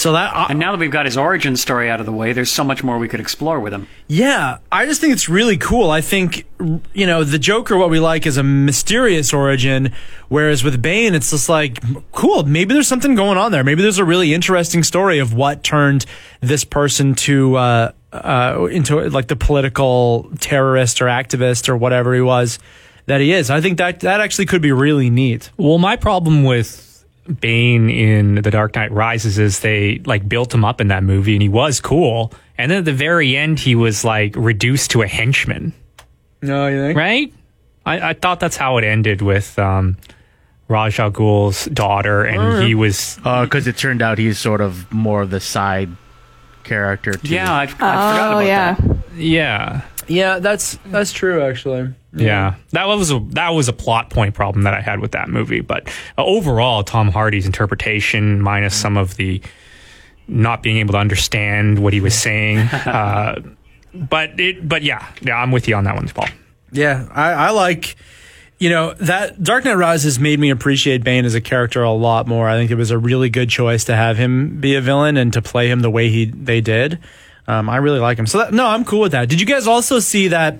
[0.01, 2.33] So that I, And now that we've got his origin story out of the way,
[2.33, 3.87] there's so much more we could explore with him.
[4.09, 5.91] yeah, I just think it's really cool.
[5.91, 6.47] I think,
[6.95, 9.93] you know, the Joker, what we like is a mysterious origin,
[10.31, 11.83] whereas with Bane, it's just like,
[12.13, 13.63] cool, maybe there's something going on there.
[13.63, 16.07] Maybe there's a really interesting story of what turned
[16.41, 22.23] this person to, uh, uh, into like the political terrorist or activist or whatever he
[22.23, 22.59] was
[23.05, 23.51] that he is.
[23.51, 25.51] I think that that actually could be really neat.
[25.59, 26.90] Well, my problem with
[27.35, 31.35] Bane in The Dark Knight Rises is they like built him up in that movie
[31.35, 32.33] and he was cool.
[32.59, 35.73] And then at the very end, he was like reduced to a henchman,
[36.43, 36.99] No, you think?
[36.99, 37.33] right?
[37.87, 39.97] I, I thought that's how it ended with um,
[40.69, 45.23] Raj Ghul's daughter, and he was Because Uh, it turned out he's sort of more
[45.23, 45.89] of the side
[46.65, 47.13] character.
[47.13, 48.75] To Yeah, I, I forgot Oh about yeah.
[48.75, 48.97] that.
[49.17, 49.81] yeah.
[50.09, 51.95] Yeah, that's that's true actually.
[52.13, 55.29] Yeah, that was a that was a plot point problem that I had with that
[55.29, 55.61] movie.
[55.61, 55.89] But
[56.19, 59.41] uh, overall, Tom Hardy's interpretation, minus some of the
[60.27, 63.41] not being able to understand what he was saying, uh,
[63.95, 66.27] but it, but yeah, yeah, I'm with you on that one, Pol.
[66.73, 67.97] Yeah, I, I like,
[68.59, 71.91] you know, that Dark Knight Rises has made me appreciate Bane as a character a
[71.91, 72.49] lot more.
[72.49, 75.33] I think it was a really good choice to have him be a villain and
[75.33, 76.99] to play him the way he they did.
[77.49, 78.27] Um, I really like him.
[78.27, 79.29] So that, no, I'm cool with that.
[79.29, 80.59] Did you guys also see that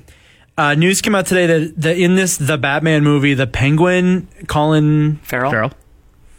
[0.61, 5.17] uh, news came out today that, that in this the Batman movie, the Penguin, Colin
[5.23, 5.51] Farrell?
[5.51, 5.73] Farrell.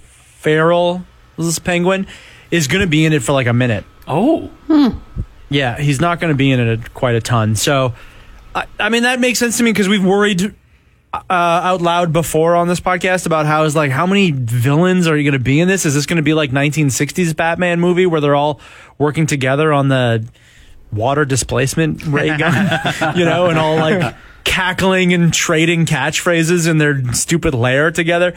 [0.04, 1.06] Farrell,
[1.38, 2.06] this Penguin,
[2.52, 3.84] is going to be in it for like a minute.
[4.08, 4.52] Oh,
[5.50, 7.56] Yeah, he's not going to be in it a, quite a ton.
[7.56, 7.94] So,
[8.54, 10.54] I, I mean, that makes sense to me because we've worried
[11.14, 15.18] uh, out loud before on this podcast about how is like how many villains are
[15.18, 15.86] you going to be in this?
[15.86, 18.62] Is this going to be like 1960s Batman movie where they're all
[18.98, 20.26] working together on the
[20.92, 27.14] water displacement ray gun, you know, and all like cackling and trading catchphrases in their
[27.14, 28.34] stupid lair together.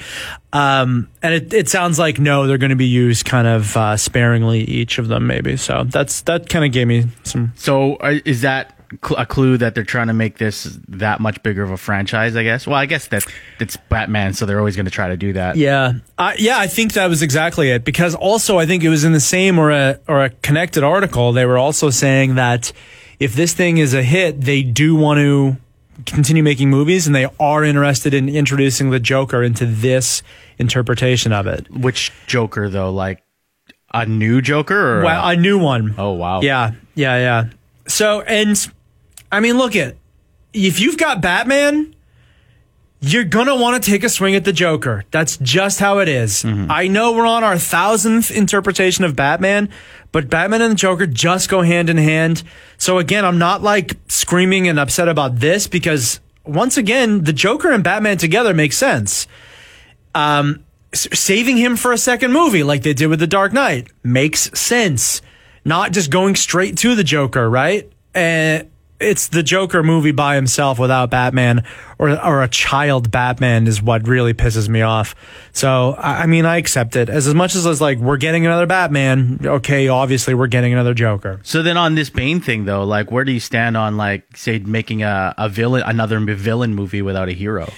[0.52, 3.96] Um, and it, it sounds like no, they're going to be used kind of uh,
[3.96, 5.56] sparingly each of them, maybe.
[5.56, 9.56] So that's that kind of gave me some So uh, is that cl- a clue
[9.58, 12.36] that they're trying to make this that much bigger of a franchise?
[12.36, 12.66] I guess.
[12.66, 13.24] Well, I guess that
[13.60, 15.56] it's Batman, so they're always going to try to do that.
[15.56, 17.84] Yeah, I yeah, I think that was exactly it.
[17.84, 21.32] Because also, I think it was in the same or a or a connected article.
[21.32, 22.72] They were also saying that
[23.20, 25.56] if this thing is a hit, they do want to
[26.06, 30.22] continue making movies, and they are interested in introducing the Joker into this
[30.58, 31.70] interpretation of it.
[31.70, 32.90] Which Joker though?
[32.90, 33.22] Like
[33.92, 34.98] a new Joker?
[35.00, 35.94] Or Well, a new one.
[35.96, 36.40] oh wow.
[36.40, 37.44] Yeah, yeah, yeah.
[37.86, 38.56] So, and
[39.34, 39.96] I mean, look at
[40.52, 41.94] if you've got Batman,
[43.00, 45.04] you're gonna want to take a swing at the Joker.
[45.10, 46.44] That's just how it is.
[46.44, 49.68] I know we're on our thousandth interpretation of Batman,
[50.12, 52.42] but Batman and the Joker just go hand in hand.
[52.78, 57.72] So again, I'm not like screaming and upset about this because once again, the Joker
[57.72, 59.26] and Batman together makes sense.
[60.14, 63.88] Um, s- saving him for a second movie like they did with The Dark Knight
[64.02, 65.20] makes sense.
[65.64, 67.90] Not just going straight to the Joker, right?
[68.14, 68.70] And
[69.04, 71.64] it's the Joker movie by himself without Batman
[71.98, 75.14] or or a child Batman is what really pisses me off.
[75.52, 78.46] So I, I mean I accept it as as much as it's like we're getting
[78.46, 79.40] another Batman.
[79.44, 81.40] Okay, obviously we're getting another Joker.
[81.42, 84.58] So then on this Bane thing though, like where do you stand on like say
[84.58, 87.70] making a, a villain another villain movie without a hero?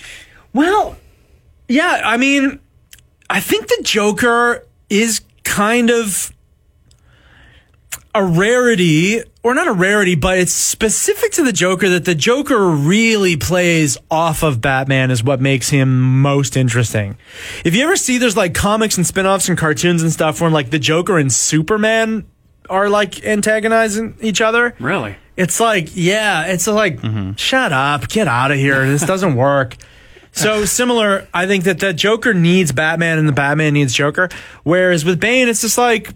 [0.52, 0.96] Well,
[1.68, 2.60] yeah, I mean,
[3.28, 6.32] I think the Joker is kind of
[8.14, 12.68] a rarity, or not a rarity, but it's specific to the Joker that the Joker
[12.68, 17.16] really plays off of Batman is what makes him most interesting.
[17.64, 20.70] If you ever see there's like comics and spin-offs and cartoons and stuff where like
[20.70, 22.26] the Joker and Superman
[22.68, 24.74] are like antagonizing each other.
[24.80, 25.14] Really?
[25.36, 27.34] It's like, yeah, it's like, mm-hmm.
[27.34, 28.84] shut up, get out of here.
[28.84, 29.76] This doesn't work.
[30.32, 34.28] So similar, I think that the Joker needs Batman and the Batman needs Joker.
[34.64, 36.14] Whereas with Bane, it's just like,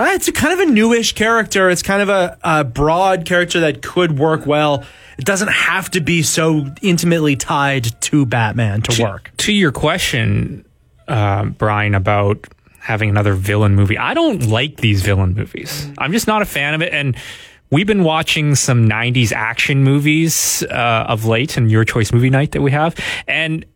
[0.00, 1.68] uh, it's a kind of a newish character.
[1.68, 4.84] It's kind of a, a broad character that could work well.
[5.18, 9.30] It doesn't have to be so intimately tied to Batman to work.
[9.38, 10.64] To your question,
[11.06, 12.46] uh, Bryan, about
[12.78, 15.86] having another villain movie, I don't like these villain movies.
[15.98, 16.94] I'm just not a fan of it.
[16.94, 17.14] And
[17.70, 22.52] we've been watching some 90s action movies uh, of late and your choice movie night
[22.52, 22.96] that we have.
[23.28, 23.66] And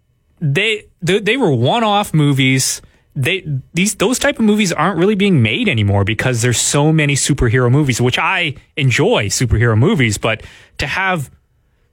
[0.40, 2.80] they, they, they were one off movies.
[3.16, 7.14] They these those type of movies aren't really being made anymore because there's so many
[7.14, 10.42] superhero movies, which I enjoy superhero movies, but
[10.78, 11.30] to have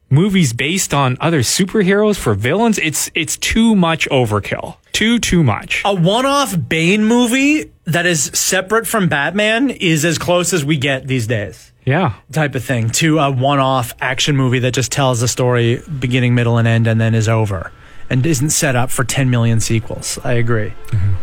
[0.09, 4.77] movies based on other superheroes for villains, it's it's too much overkill.
[4.91, 5.81] Too too much.
[5.85, 11.07] A one-off Bane movie that is separate from Batman is as close as we get
[11.07, 11.71] these days.
[11.83, 12.13] Yeah.
[12.31, 16.59] type of thing to a one-off action movie that just tells a story beginning, middle,
[16.59, 17.71] and end, and then is over,
[18.11, 20.19] and isn't set up for 10 million sequels.
[20.25, 20.73] I agree.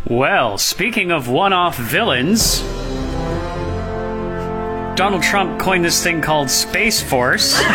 [0.09, 2.61] Well, speaking of one off villains,
[4.97, 7.61] Donald Trump coined this thing called Space Force.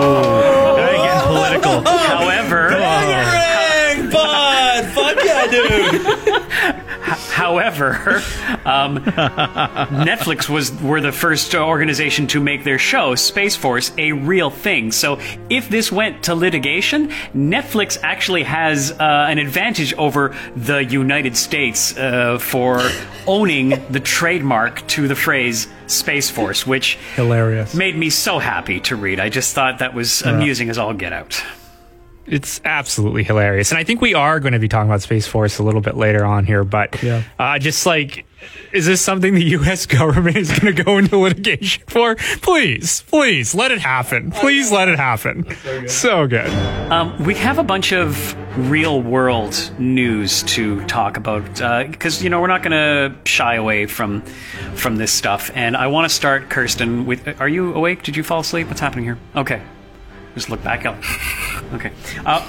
[0.00, 1.82] Oh, Getting political.
[1.82, 3.37] However, bud!
[5.14, 6.06] Fuck yeah, dude!
[7.38, 7.94] However,
[8.64, 14.50] um, Netflix was were the first organization to make their show Space Force a real
[14.50, 14.92] thing.
[14.92, 21.36] So if this went to litigation, Netflix actually has uh, an advantage over the United
[21.36, 22.90] States uh, for
[23.26, 27.74] owning the trademark to the phrase Space Force, which Hilarious.
[27.74, 29.20] made me so happy to read.
[29.20, 31.42] I just thought that was amusing as all get out.
[32.30, 33.70] It's absolutely hilarious.
[33.70, 35.96] And I think we are going to be talking about Space Force a little bit
[35.96, 37.22] later on here, but Yeah.
[37.38, 38.26] uh, just like,
[38.72, 39.86] is this something the U.S.
[39.86, 42.14] government is going to go into litigation for?
[42.42, 44.30] Please, please let it happen.
[44.30, 45.46] Please let it happen.
[45.88, 46.50] So good.
[46.92, 48.36] Um, we have a bunch of
[48.70, 51.44] real world news to talk about
[51.90, 54.22] because you know we're not going to shy away from
[54.74, 55.50] from this stuff.
[55.54, 57.06] And I want to start, Kirsten.
[57.06, 58.02] With are you awake?
[58.02, 58.68] Did you fall asleep?
[58.68, 59.18] What's happening here?
[59.36, 59.60] Okay,
[60.38, 60.96] just look back up.
[61.74, 61.92] Okay.
[62.24, 62.46] Uh,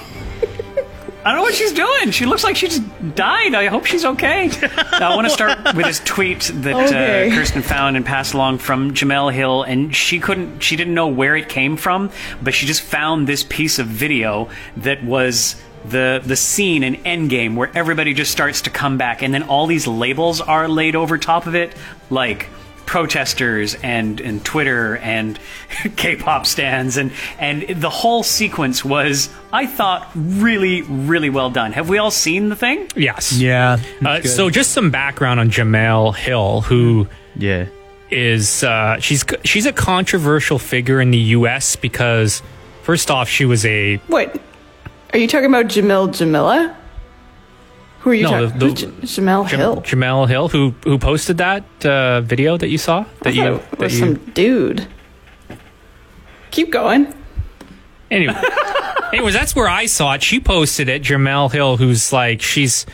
[1.22, 2.12] I don't know what she's doing.
[2.12, 2.82] She looks like she just
[3.14, 3.54] died.
[3.54, 4.48] I hope she's okay.
[4.72, 7.30] I want to start with this tweet that Okay.
[7.30, 11.08] uh, Kirsten found and passed along from Jemele Hill, and she couldn't, she didn't know
[11.08, 12.10] where it came from,
[12.42, 17.54] but she just found this piece of video that was the the scene in Endgame
[17.54, 21.18] where everybody just starts to come back, and then all these labels are laid over
[21.18, 21.74] top of it,
[22.08, 22.48] like
[22.90, 25.38] protesters and and Twitter and
[25.96, 31.70] K-pop stans and and the whole sequence was I thought really really well done.
[31.72, 32.88] Have we all seen the thing?
[32.96, 33.32] Yes.
[33.38, 33.78] Yeah.
[34.04, 37.66] Uh, so just some background on Jemele Hill, who Yeah.
[38.10, 41.76] is uh, she's she's a controversial figure in the U.S.
[41.76, 42.42] because
[42.82, 44.30] first off, she was a Wait,
[45.12, 46.76] are you talking about Jamil Jamila?
[48.00, 48.58] Who are you No, talking?
[48.58, 48.86] the- Who's J-
[49.22, 49.76] Jemele Hill.
[49.82, 53.90] Jemele Hill who who posted that uh, video that you saw that you It that
[53.92, 54.86] you some dude.
[56.50, 57.12] Keep going.
[58.10, 58.34] Anyway,
[59.12, 60.22] anyways, that's where I saw it.
[60.22, 61.02] She posted it.
[61.02, 62.86] Jemele Hill, who's like she's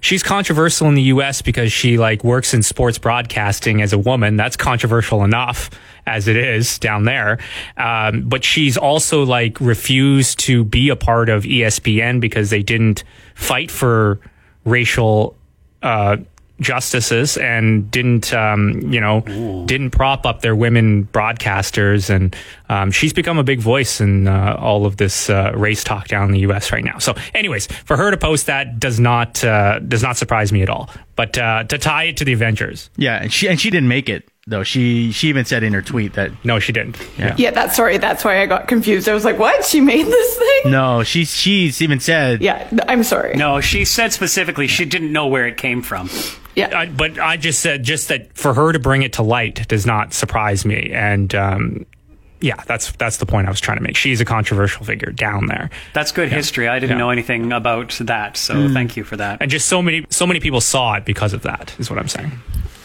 [0.00, 1.40] she's controversial in the U.S.
[1.40, 4.36] because she like works in sports broadcasting as a woman.
[4.36, 5.70] That's controversial enough
[6.06, 7.38] as it is down there.
[7.76, 13.04] Um, but she's also like refused to be a part of ESPN because they didn't
[13.34, 14.20] fight for
[14.68, 15.36] racial.
[15.82, 16.16] Uh,
[16.60, 19.20] justices and didn't, um, you know,
[19.66, 22.10] didn't prop up their women broadcasters.
[22.10, 22.34] And
[22.68, 26.26] um, she's become a big voice in uh, all of this uh, race talk down
[26.26, 26.72] in the U.S.
[26.72, 26.98] right now.
[26.98, 30.68] So, anyways, for her to post that does not uh, does not surprise me at
[30.68, 30.90] all.
[31.16, 34.08] But uh, to tie it to the Avengers, Yeah, and she and she didn't make
[34.08, 34.62] it though.
[34.62, 36.98] She she even said in her tweet that no, she didn't.
[37.18, 37.34] Yeah.
[37.38, 37.98] Yeah, that's sorry.
[37.98, 39.08] That's why I got confused.
[39.08, 39.64] I was like, "What?
[39.64, 43.36] She made this thing?" no, she she's even said Yeah, I'm sorry.
[43.36, 46.10] No, she said specifically she didn't know where it came from.
[46.54, 49.68] Yeah, I, but I just said just that for her to bring it to light
[49.68, 51.86] does not surprise me, and um,
[52.40, 53.96] yeah, that's that's the point I was trying to make.
[53.96, 56.68] She's a controversial figure down there, That's good history.
[56.68, 56.98] I didn't Yeah.
[56.98, 58.72] know anything about that, so mm.
[58.72, 59.38] thank you for that.
[59.40, 61.74] and just so many so many people saw it because of that.
[61.78, 62.32] Is what I'm saying.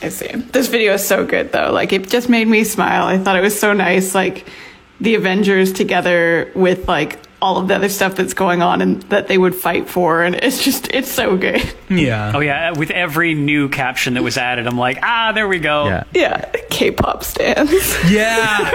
[0.02, 0.28] I see.
[0.28, 1.72] This video is so good though.
[1.72, 3.06] Like it just made me smile.
[3.06, 4.14] I thought it was so nice.
[4.14, 4.46] Like
[5.04, 9.28] the Avengers together with like all of the other stuff that's going on and that
[9.28, 11.62] they would fight for, and it's just it's so good.
[11.90, 12.32] Yeah.
[12.34, 15.86] Oh yeah, with every new caption that was added, I'm like, ah, there we go.
[15.88, 16.04] yeah.
[16.14, 17.70] Yeah, K-pop stans.
[18.10, 18.72] Yeah.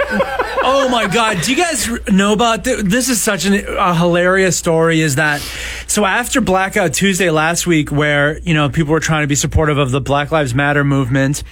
[0.63, 1.41] oh my God.
[1.41, 3.09] Do you guys know about th- this?
[3.09, 5.01] Is such an, a hilarious story.
[5.01, 5.41] Is that
[5.87, 6.05] so?
[6.05, 9.89] After Blackout Tuesday last week, where you know people were trying to be supportive of
[9.91, 11.43] the Black Lives Matter movement.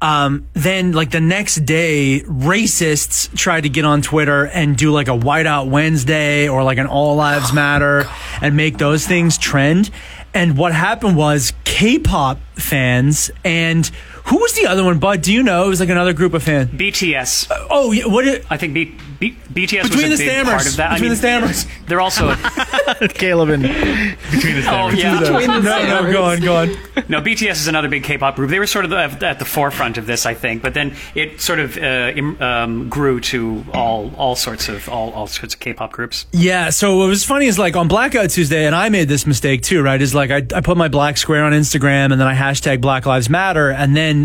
[0.00, 5.08] Um, then, like the next day, racists tried to get on Twitter and do like
[5.08, 8.04] a Whiteout Wednesday or like an All Lives Matter
[8.42, 9.90] and make those things trend.
[10.34, 13.90] And what happened was K-pop fans and
[14.26, 14.98] who was the other one?
[14.98, 15.64] Bud, do you know?
[15.64, 16.70] It was like another group of fans.
[16.70, 17.46] BTS.
[17.70, 18.26] Oh, yeah, what?
[18.26, 20.52] It, I think B, B, BTS between was the a big stammers.
[20.52, 20.90] part of that.
[20.90, 21.66] Between I mean, the stammers.
[21.86, 22.34] They're also
[23.14, 24.66] Caleb and between the stammers.
[24.66, 24.98] oh stammers.
[24.98, 25.20] yeah.
[25.20, 26.68] Between the no, no, go on, go on.
[27.08, 28.50] No, BTS is another big K-pop group.
[28.50, 31.40] They were sort of at at the forefront of this, I think, but then it
[31.40, 35.60] sort of uh, im- um, grew to all all sorts of all, all sorts of
[35.60, 36.26] K-pop groups.
[36.32, 39.62] Yeah, so what was funny is like on Blackout Tuesday, and I made this mistake
[39.62, 40.00] too, right?
[40.02, 43.06] Is like I, I put my black square on Instagram and then I hashtag Black
[43.06, 44.15] Lives Matter, and then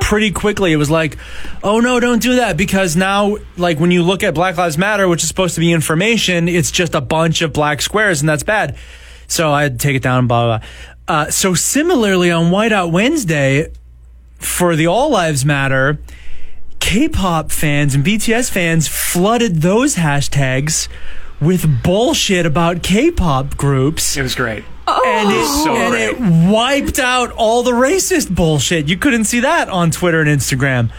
[0.00, 1.16] pretty quickly it was like,
[1.62, 5.08] oh no, don't do that because now, like when you look at Black Lives Matter,
[5.08, 8.42] which is supposed to be information, it's just a bunch of black squares, and that's
[8.42, 8.76] bad.
[9.26, 10.58] So I had to take it down and blah blah.
[10.58, 10.66] blah.
[11.16, 13.72] Uh, so similarly on Whiteout Wednesday,
[14.38, 15.98] for the All Lives Matter,
[16.80, 20.88] K-pop fans and BTS fans flooded those hashtags
[21.40, 24.64] with bullshit about K-pop groups, It was great.
[24.86, 25.62] And, it, oh.
[25.64, 28.88] So and it wiped out all the racist bullshit.
[28.88, 30.90] You couldn't see that on Twitter and Instagram.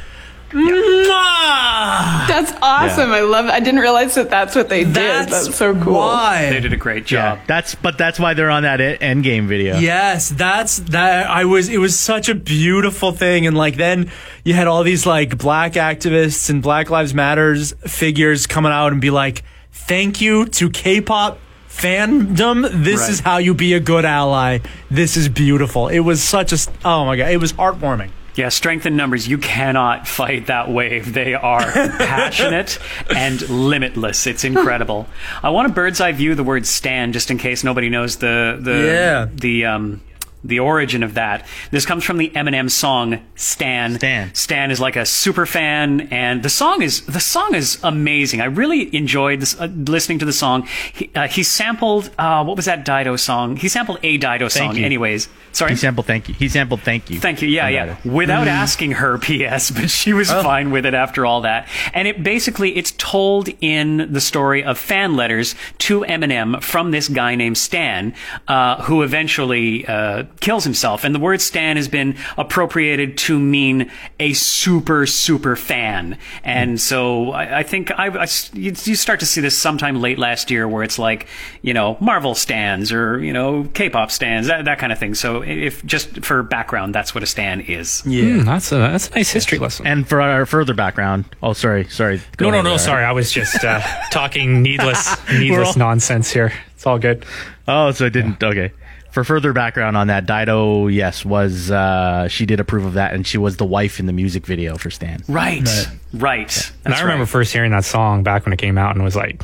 [0.55, 2.27] Mwah!
[2.27, 3.11] That's awesome.
[3.11, 3.45] I love.
[3.45, 3.51] It.
[3.51, 4.93] I didn't realize that that's what they did.
[4.93, 5.95] That's, so cool.
[5.95, 6.49] Why?
[6.49, 7.39] They did a great job.
[7.39, 9.77] Yeah, that's but that's why they're on that end game video.
[9.77, 11.29] Yes, that's that.
[11.29, 11.67] I was.
[11.67, 14.11] It was such a beautiful thing, and like then
[14.45, 19.01] you had all these like black activists and Black Lives Matters figures coming out and
[19.01, 21.39] be like, "Thank you to K-pop
[21.78, 22.69] fandom.
[22.84, 23.09] This Right.
[23.09, 24.59] is how you be a good ally.
[24.89, 26.57] This is beautiful." It was such a.
[26.84, 28.09] Oh my god, it was heartwarming.
[28.36, 29.30] Yeah, strength in numbers.
[29.30, 31.13] You cannot fight that wave.
[31.13, 32.80] They are passionate
[33.15, 34.28] and limitless.
[34.28, 35.07] It's incredible.
[35.41, 38.17] I want a bird's eye view of the word stand, just in case nobody knows
[38.17, 39.28] the the Yeah.
[39.34, 40.01] the um
[40.47, 41.45] the origin of that.
[41.71, 44.33] This comes from the Eminem song "Stan." Stan.
[44.33, 48.41] Stan is like a super fan, and the song is the song is amazing.
[48.41, 50.67] I really enjoyed this, uh, listening to the song.
[50.93, 53.57] He, uh, he sampled uh, what was that Dido song?
[53.57, 54.85] He sampled a Dido song, you.
[54.85, 55.29] anyways.
[55.51, 55.71] Sorry.
[55.71, 56.35] He sampled thank you.
[56.35, 57.19] He sampled thank you.
[57.19, 57.47] Thank you.
[57.47, 57.95] Yeah, yeah.
[58.03, 61.69] Without asking her, P.S., but she was fine with it after all that.
[61.93, 67.07] And it basically it's told in the story of fan letters to Eminem from this
[67.07, 68.13] guy named Stan,
[68.49, 71.03] uh, who eventually uh, kills himself.
[71.03, 76.17] And the word Stan has been appropriated to mean a super super fan.
[76.43, 79.99] And so I, I think I, I s- you, you start to see this sometime
[80.01, 81.27] late last year, where it's like
[81.61, 85.15] you know Marvel stans or you know K-pop stans, that, that kind of thing.
[85.15, 88.01] So if just for background, that's what a stan is.
[88.01, 89.86] Hmm, that's a that's a nice history lesson.
[89.88, 92.21] And for our further background, oh sorry, sorry.
[92.38, 92.69] Go no, no, no.
[92.71, 92.79] Lara.
[92.79, 93.81] Sorry, I was just uh,
[94.11, 96.53] talking needless, needless all- nonsense here.
[96.75, 97.25] It's all good.
[97.67, 98.43] Oh, so I didn't.
[98.43, 98.71] Okay.
[99.16, 103.26] For further background on that, Dido, yes, was uh, she did approve of that, and
[103.26, 105.24] she was the wife in the music video for Stan.
[105.30, 105.70] Right,
[106.13, 106.72] right.
[106.84, 107.30] And I remember right.
[107.30, 109.41] first hearing that song back when it came out, and was like,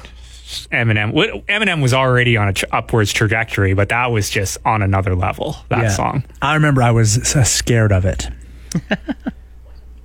[0.73, 1.13] Eminem.
[1.13, 5.15] what- Eminem was already on a tr- upwards trajectory, but that was just on another
[5.15, 5.55] level.
[5.69, 5.87] That Yeah.
[5.91, 6.25] song.
[6.41, 8.27] I remember I was uh, scared of it.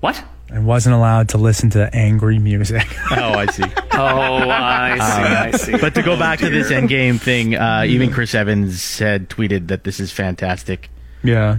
[0.01, 0.23] What?
[0.53, 2.87] I wasn't allowed to listen to angry music.
[3.11, 3.63] Oh, I see.
[3.99, 5.33] Oh, I see.
[5.35, 5.73] I see.
[5.79, 9.85] but to go back to this endgame thing, uh, even Chris Evans had tweeted that
[9.85, 10.91] this is fantastic.
[11.23, 11.57] yeah,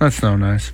[0.00, 0.72] that's so nice.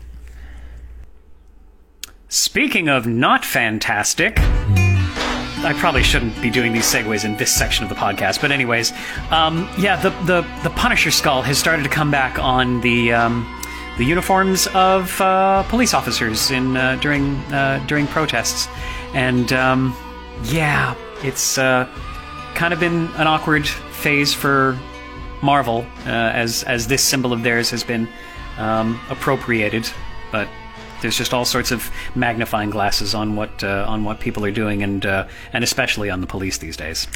[2.29, 7.89] Speaking of not fantastic, I probably shouldn't be doing these segues in this section of
[7.89, 8.41] the podcast.
[8.41, 8.93] But anyways,
[9.31, 13.45] um, yeah, the, the the Punisher skull has started to come back on the um,
[13.97, 18.69] the uniforms of uh, police officers in uh, during uh, during protests,
[19.15, 19.97] and um,
[20.45, 21.89] yeah, it's uh,
[22.55, 24.79] kind of been an awkward phase for
[25.43, 28.09] Marvel uh, as as this symbol of theirs has been
[28.59, 29.89] um, appropriated,
[30.33, 30.49] but
[31.01, 34.83] there's just all sorts of magnifying glasses on what uh, on what people are doing,
[34.83, 37.07] and and especially on the police these days.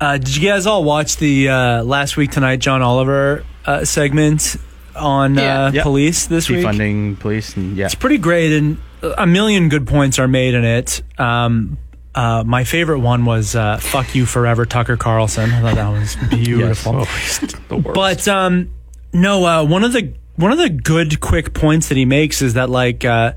[0.00, 3.44] Did you guys all watch the last week tonight John Oliver
[3.84, 4.56] segment
[4.96, 5.66] on Yeah.
[5.66, 5.82] uh, Yep.
[5.82, 6.64] police this week?
[6.64, 7.86] defunding police and yeah.
[7.86, 8.78] It's pretty great, and
[9.18, 11.02] a million good points are made in it.
[11.18, 11.78] Um,
[12.14, 16.16] uh, my favorite one was uh, "Fuck you forever, Tucker Carlson." I thought that was
[16.30, 16.96] beautiful.
[17.06, 17.94] Oh, the worst.
[17.94, 18.70] But um,
[19.12, 22.54] no, uh, one of the one of the good quick points that he makes is
[22.54, 23.32] that like uh,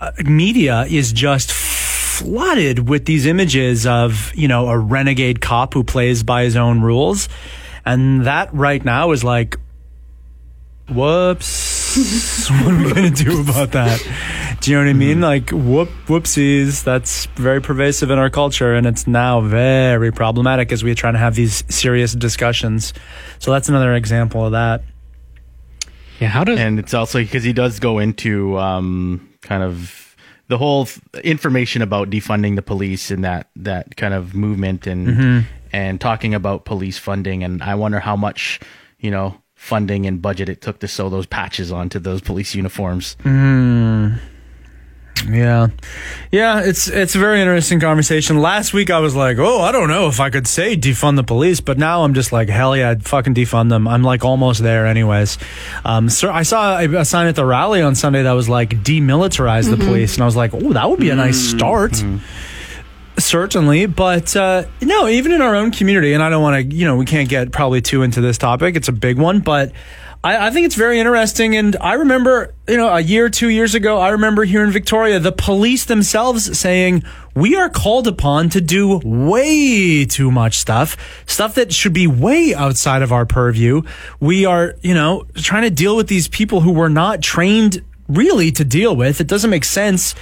[0.00, 5.84] uh, media is just flooded with these images of you know a renegade cop who
[5.84, 7.28] plays by his own rules,
[7.84, 9.56] and that right now is like,
[10.88, 14.00] whoops, what are we gonna do about that?
[14.60, 15.20] Do you know what I mean?
[15.20, 16.84] Like whoop whoopsies.
[16.84, 21.18] That's very pervasive in our culture, and it's now very problematic as we try to
[21.18, 22.92] have these serious discussions.
[23.38, 24.82] So that's another example of that.
[26.20, 30.16] yeah, how does and it's also because he does go into um, kind of
[30.48, 35.46] the whole th- information about defunding the police and that that kind of movement and
[35.72, 38.58] and talking about police funding and I wonder how much
[38.98, 43.16] you know funding and budget it took to sew those patches onto those police uniforms.
[43.22, 44.12] Hmm.
[45.28, 45.68] Yeah.
[46.30, 48.38] Yeah, it's it's a very interesting conversation.
[48.38, 51.24] Last week I was like, "Oh, I don't know if I could say defund the
[51.24, 54.62] police," but now I'm just like, "Hell yeah, I'd fucking defund them." I'm like almost
[54.62, 55.36] there anyways.
[55.84, 58.84] Um so I saw a, a sign at the rally on Sunday that was like
[58.84, 59.86] demilitarize the mm-hmm.
[59.86, 61.58] police and I was like, "Oh, that would be a nice mm-hmm.
[61.58, 62.18] start." Mm-hmm.
[63.18, 66.84] Certainly, but uh, no, even in our own community, and I don't want to, you
[66.84, 68.76] know, we can't get probably too into this topic.
[68.76, 69.72] It's a big one, but
[70.22, 71.56] I, I think it's very interesting.
[71.56, 75.18] And I remember, you know, a year, two years ago, I remember here in Victoria,
[75.18, 77.02] the police themselves saying,
[77.34, 80.96] we are called upon to do way too much stuff,
[81.26, 83.82] stuff that should be way outside of our purview.
[84.20, 88.50] We are, you know, trying to deal with these people who were not trained really
[88.52, 89.20] to deal with.
[89.20, 90.14] It doesn't make sense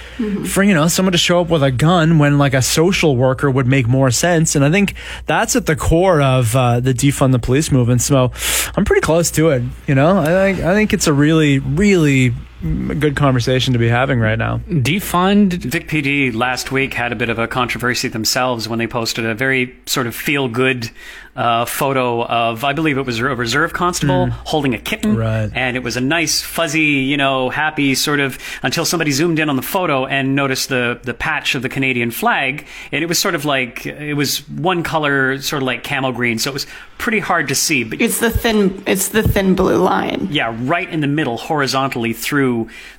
[0.45, 3.49] for, you know, someone to show up with a gun when like a social worker
[3.49, 4.55] would make more sense.
[4.55, 4.93] And I think
[5.25, 8.01] that's at the core of uh, the defund the police movement.
[8.01, 8.31] So
[8.75, 9.63] I'm pretty close to it.
[9.87, 14.19] You know, I think, I think it's a really, really good conversation to be having
[14.19, 14.57] right now.
[14.67, 15.53] defund?
[15.53, 19.35] Vic PD last week had a bit of a controversy themselves when they posted a
[19.35, 20.89] very sort of feel good
[21.35, 25.15] uh, photo of, I believe it was a reserve constable holding a kitten.
[25.15, 25.51] Right.
[25.53, 29.47] And it was a nice, fuzzy, you know, happy sort of until somebody zoomed in
[29.47, 32.65] on the photo and noticed the, the patch of the Canadian flag.
[32.91, 36.39] And it was sort of like, it was one color, sort of like camel green.
[36.39, 36.65] So it was
[36.97, 37.83] pretty hard to see.
[37.83, 38.83] But It's the thin.
[38.87, 40.29] It's the thin blue line.
[40.31, 42.46] yeah, right in the middle, horizontally through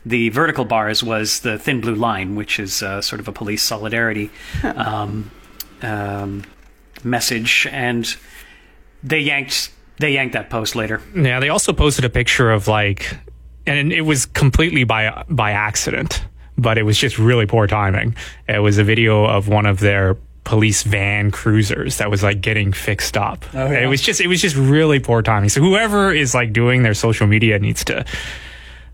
[0.04, 3.62] the vertical bars, was the thin blue line, which is uh, sort of a police
[3.62, 4.30] solidarity
[4.62, 5.30] um,
[5.82, 6.44] um,
[7.04, 8.16] message, and
[9.02, 11.00] they yanked they yanked that post later.
[11.14, 13.16] Yeah, they also posted a picture of like,
[13.66, 16.24] and it was completely by by accident,
[16.56, 18.14] but it was just really poor timing.
[18.48, 20.16] It was a video of one of their
[20.48, 23.44] police van cruisers that was like getting fixed up.
[23.52, 23.80] Oh, yeah.
[23.80, 25.50] It was just it was just really poor timing.
[25.50, 28.04] So whoever is like doing their social media needs to,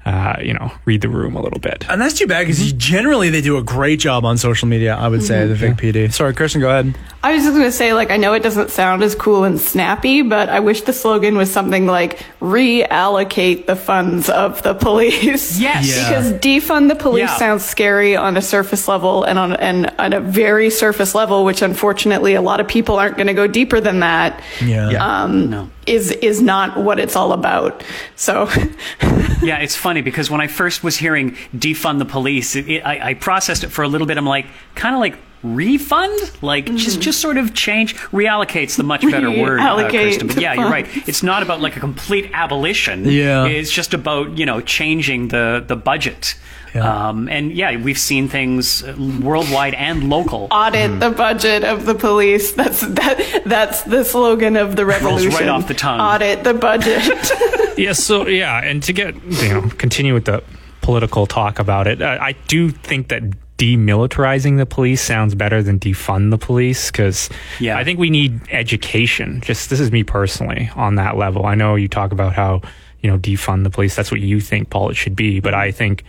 [0.07, 1.84] uh, you know, read the room a little bit.
[1.88, 5.09] And that's too bad because generally they do a great job on social media, I
[5.09, 6.12] would say, the Vic PD.
[6.12, 6.94] Sorry, Kirsten, go ahead.
[7.22, 9.59] I was just going to say, like, I know it doesn't sound as cool and
[9.59, 15.59] snappy, but I wish the slogan was something like reallocate the funds of the police.
[15.64, 15.88] Yes.
[15.88, 16.09] Yeah.
[16.09, 17.36] Because defund the police Yeah.
[17.36, 21.62] sounds scary on a surface level and on and on a very surface level, which
[21.62, 24.42] unfortunately a lot of people aren't going to go deeper than that.
[24.62, 24.88] Yeah.
[25.22, 25.70] Um, No.
[25.87, 27.85] Is is not what it's all about.
[28.16, 28.49] So
[29.43, 33.11] Yeah, it's funny because when I first was hearing defund the police, it, it, I,
[33.11, 34.16] I processed it for a little bit.
[34.16, 39.03] I'm like, kind of like refund, like just just sort of change, reallocates the much
[39.03, 40.26] better word, uh, Kirsten.
[40.26, 40.86] But yeah, you're right.
[41.09, 43.05] It's not about like a complete abolition.
[43.05, 43.47] Yeah.
[43.47, 46.34] it's just about you know changing the the budget.
[46.74, 47.09] Yeah.
[47.09, 50.49] Um, and yeah, we've seen things uh, worldwide and local.
[50.51, 52.51] audit the budget of the police.
[52.53, 55.30] That's that that's the slogan of the revolution.
[55.30, 56.01] right off the tongue.
[56.01, 57.30] Audit the budget.
[57.78, 60.42] yeah so yeah and to get you know continue with the
[60.80, 63.22] political talk about it uh, i do think that
[63.59, 67.28] demilitarizing the police sounds better than defund the police because
[67.61, 67.78] Yeah.
[67.78, 71.76] i think we need education just this is me personally on that level i know
[71.76, 72.62] you talk about how
[73.00, 75.70] you know defund the police that's what you think Pol it should be but i
[75.70, 76.02] think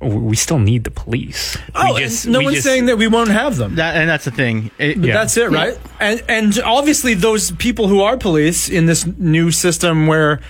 [0.00, 3.06] we still need the police Oh, we and no we one's just- saying that we
[3.06, 3.74] won't have them.
[3.76, 4.70] That and that's the thing.
[4.78, 5.78] It- But that's it, right?
[6.00, 10.40] And and obviously those people who are police in this new system where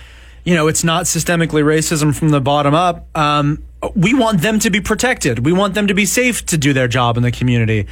[0.45, 3.05] you know, it's not systemically racism from the bottom up.
[3.15, 3.61] Um,
[3.95, 5.45] we want them to be protected.
[5.45, 7.87] We want them to be safe to do their job in the community.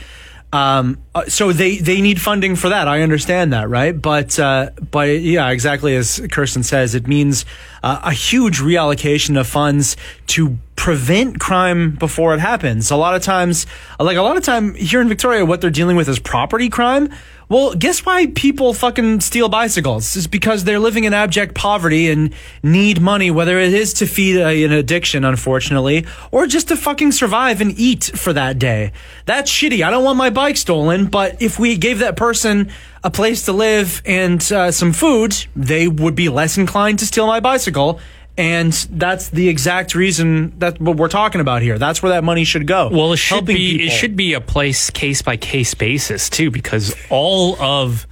[0.52, 2.88] Um, uh, so they, they need funding for that.
[2.88, 4.00] I understand that, right?
[4.00, 7.46] But, uh, but yeah, exactly as Kirsten says, it means
[7.84, 9.96] uh, a huge reallocation of funds
[10.28, 12.90] to prevent crime before it happens.
[12.90, 13.68] A lot of times,
[14.00, 17.10] like a lot of time here in Victoria, what they're dealing with is property crime.
[17.50, 20.16] Well, guess why people fucking steal bicycles?
[20.16, 22.32] It's because they're living in abject poverty and
[22.62, 27.12] need money, whether it is to feed a, an addiction, unfortunately, or just to fucking
[27.12, 28.91] survive and eat for that day.
[29.26, 29.84] That's shitty.
[29.84, 32.70] I don't want my bike stolen, but if we gave that person
[33.04, 37.26] a place to live and uh, some food, they would be less inclined to steal
[37.26, 38.00] my bicycle.
[38.40, 41.78] And that's the exact reason that what we're talking about here.
[41.78, 42.88] That's where that money should go.
[42.90, 46.50] Well, it should Helping be it should be a place case by case basis too,
[46.50, 48.08] because all of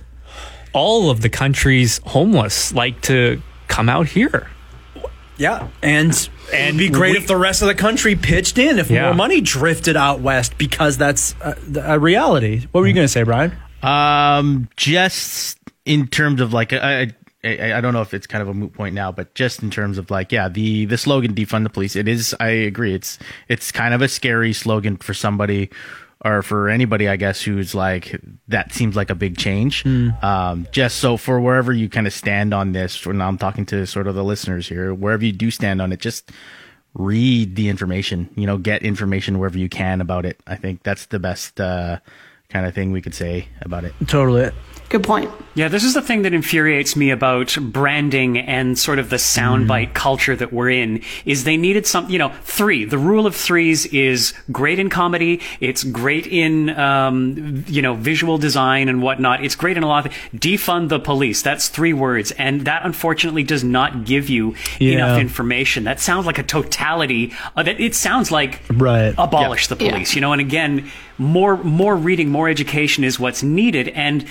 [0.73, 4.49] all of the country's homeless like to come out here.
[5.37, 6.11] Yeah, and
[6.53, 9.03] and it'd be great we- if the rest of the country pitched in, if Yeah.
[9.05, 12.65] more money drifted out west, because that's a, a reality.
[12.71, 13.53] What were you going to say, Bryan?
[13.81, 17.11] Um, just in terms of like, I,
[17.47, 19.69] I, I don't know if it's kind of a moot point now, but just in
[19.69, 22.35] terms of like, yeah, the the slogan "defund the police." It is.
[22.39, 22.93] I agree.
[22.93, 25.69] It's it's kind of a scary slogan for somebody
[26.25, 29.85] or for anybody, I guess, who's like that seems like a big change.
[30.21, 33.85] Um, just so for wherever you kind of stand on this, when I'm talking to
[33.85, 36.31] sort of the listeners here, wherever you do stand on it, just
[36.93, 38.29] read the information.
[38.35, 40.39] You know, get information wherever you can about it.
[40.47, 41.99] I think that's the best uh,
[42.49, 43.93] kind of thing we could say about it.
[44.07, 44.51] Totally.
[44.89, 45.29] Good point.
[45.53, 49.93] Yeah, this is the thing that infuriates me about branding and sort of the soundbite
[49.93, 52.85] culture that we're in is they needed some, you know, three.
[52.85, 55.41] The rule of threes is great in comedy.
[55.59, 59.43] It's great in, um, you know, visual design and whatnot.
[59.43, 61.41] It's great in a lot of, defund the police.
[61.41, 62.31] That's three words.
[62.33, 65.83] And that unfortunately does not give you enough information.
[65.85, 67.33] That sounds like a totality.
[67.57, 69.13] Uh, that it sounds like Right.
[69.17, 69.89] abolish the Yeah.
[69.91, 73.89] police, you know, and again, more, more reading, more education is what's needed.
[73.89, 74.23] And,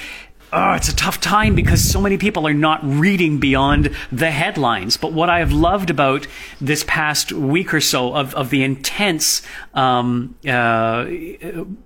[0.53, 4.97] oh, it's a tough time because so many people are not reading beyond the headlines.
[4.97, 6.27] But what I have loved about
[6.61, 9.43] this past week or so of, of the intense
[9.75, 11.07] um, uh,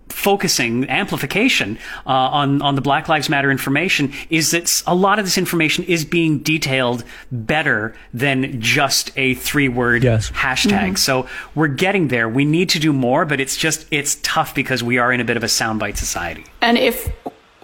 [0.09, 5.25] focusing, amplification uh, on on the Black Lives Matter information is that a lot of
[5.25, 10.31] this information is being detailed better than just a three word Yes.
[10.33, 10.99] hashtag.
[10.99, 12.29] So we're getting there.
[12.29, 15.25] We need to do more, but it's just it's tough because we are in a
[15.25, 16.45] bit of a soundbite society.
[16.61, 17.11] And if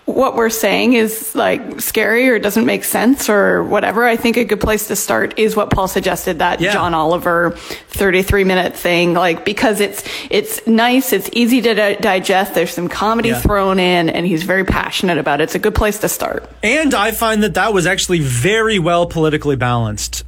[0.06, 4.44] what we're saying is like scary or doesn't make sense or whatever, I think a
[4.44, 6.72] good place to start is what Pol suggested that Yeah.
[6.72, 7.50] John Oliver
[7.90, 12.54] 33 minute thing, like because it's it's nice, it's easy to di- digest.
[12.54, 13.40] There's some comedy Yeah.
[13.40, 15.44] thrown in, and he's very passionate about it.
[15.44, 16.48] It's a good place to start.
[16.62, 20.22] And I find that that was actually very well politically balanced.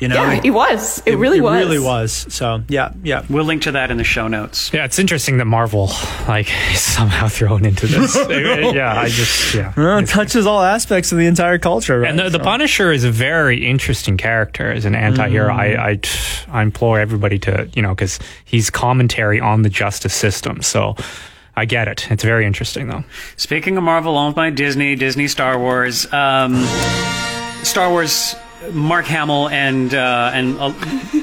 [0.00, 1.00] You know, Yeah, it was.
[1.06, 1.56] It, really was.
[1.64, 2.26] really was.
[2.28, 3.24] So yeah, yeah.
[3.30, 4.72] We'll link to that in the show notes.
[4.72, 5.86] Yeah, it's interesting that Marvel
[6.26, 8.14] like is somehow thrown into this.
[8.74, 9.72] yeah, I just yeah.
[9.76, 12.00] It touches all aspects of the entire culture.
[12.00, 12.10] Right?
[12.10, 15.52] And the, the So- Punisher is a very interesting character as an anti-hero.
[15.54, 16.00] I, I
[16.48, 20.60] I implore everybody to you know because he's commentary on the justice system.
[20.62, 20.96] So
[21.56, 22.10] I get it.
[22.10, 23.04] It's very interesting though.
[23.36, 26.56] Speaking of Marvel, owned by Disney, Disney Star Wars, um,
[27.62, 28.34] Star Wars.
[28.72, 30.72] Mark Hamill and uh, and uh,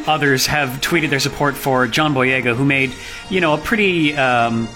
[0.08, 2.92] others have tweeted their support for John Boyega, who made
[3.30, 4.68] you know a pretty um,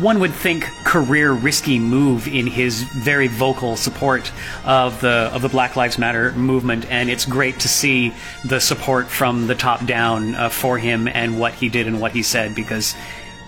[0.00, 4.32] one would think career risky move in his very vocal support
[4.64, 9.08] of the of the Black Lives Matter movement, and it's great to see the support
[9.08, 12.54] from the top down uh, for him and what he did and what he said
[12.54, 12.94] because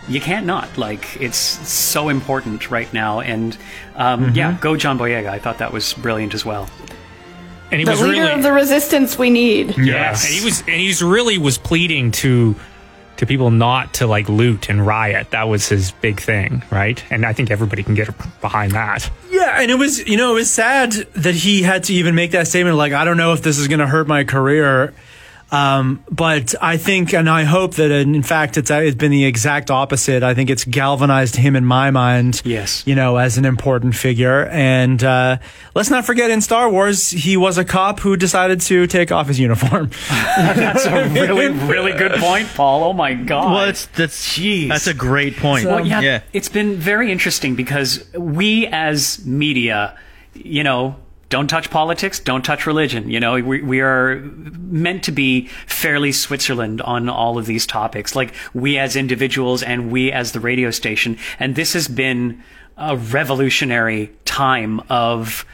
[0.08, 0.76] you can't not.
[0.76, 3.20] Like it's so important right now.
[3.20, 3.56] And
[3.96, 5.28] um, yeah go john boyega.
[5.28, 6.68] I thought that was brilliant as well
[7.74, 9.76] And he The was leader really of the resistance we need.
[9.76, 10.24] yes.
[10.24, 12.54] And he was and he's really was pleading to
[13.16, 15.30] to people not to like loot and riot.
[15.30, 17.02] That was his big thing, right?
[17.10, 18.08] And I think everybody can get
[18.40, 19.08] behind that.
[19.30, 22.30] Yeah, and it was you know it was sad that he had to even make
[22.32, 22.76] that statement.
[22.76, 24.94] Like I don't know if this is going to hurt my career,
[25.54, 29.70] um, but I think and I hope that in fact it's it's been the exact
[29.70, 30.22] opposite.
[30.22, 32.42] I think it's galvanized him in my mind.
[32.44, 32.82] Yes.
[32.86, 34.46] you know as an important figure.
[34.46, 35.38] And uh,
[35.74, 39.28] let's not forget in Star Wars he was a cop who decided to take off
[39.28, 39.90] his uniform.
[40.08, 44.68] that's a really really good point pol oh my god Well, it's that's Jeez.
[44.68, 45.66] that's a great point.
[45.66, 46.20] Well, yeah, yeah.
[46.32, 49.96] it's been very interesting because we as media,
[50.34, 50.96] you know,
[51.30, 53.10] don't touch politics, don't touch religion.
[53.10, 58.14] You know, we, we are meant to be fairly Switzerland on all of these topics,
[58.14, 61.18] like we as individuals and we as the radio station.
[61.38, 62.42] And this has been
[62.76, 65.44] a revolutionary time of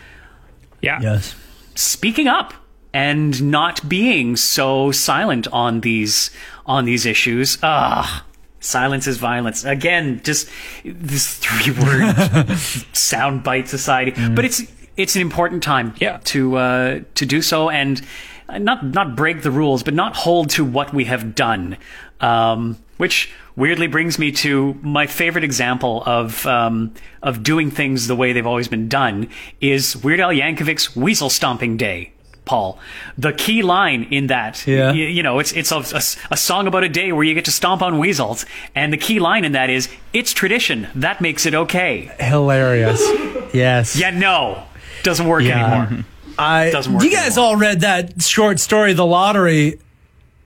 [0.80, 1.00] Yeah.
[1.00, 1.34] yes.
[1.74, 2.54] speaking up.
[2.92, 6.30] and not being so silent on these
[6.66, 7.56] on these issues.
[7.62, 8.24] Ah,
[8.58, 9.64] silence is violence.
[9.64, 10.48] Again, just
[10.84, 12.02] this three word
[12.92, 14.10] soundbite society.
[14.34, 14.62] But it's
[15.02, 16.18] it's an important time Yeah.
[16.24, 18.00] to uh, to do so and
[18.48, 21.76] uh, not not break the rules, but not hold to what we have done.
[22.20, 26.92] Um, which weirdly brings me to my favorite example of um,
[27.22, 29.28] of doing things the way they've always been done
[29.60, 32.12] is Weird Al Yankovic's Weasel Stomping Day.
[32.46, 32.78] Pol,
[33.16, 34.88] the key line in that, Yeah.
[34.90, 36.02] y- you know, it's it's a, a,
[36.34, 38.44] a song about a day where you get to stomp on weasels,
[38.74, 42.10] and the key line in that is it's tradition that makes it okay.
[42.18, 43.00] Hilarious.
[43.52, 43.96] Yes.
[43.96, 44.62] Yeah, no,
[45.02, 45.82] doesn't work Yeah.
[45.82, 46.04] anymore.
[46.38, 47.44] I, Doesn't work you guys anymore.
[47.50, 49.78] all read that short story, The Lottery,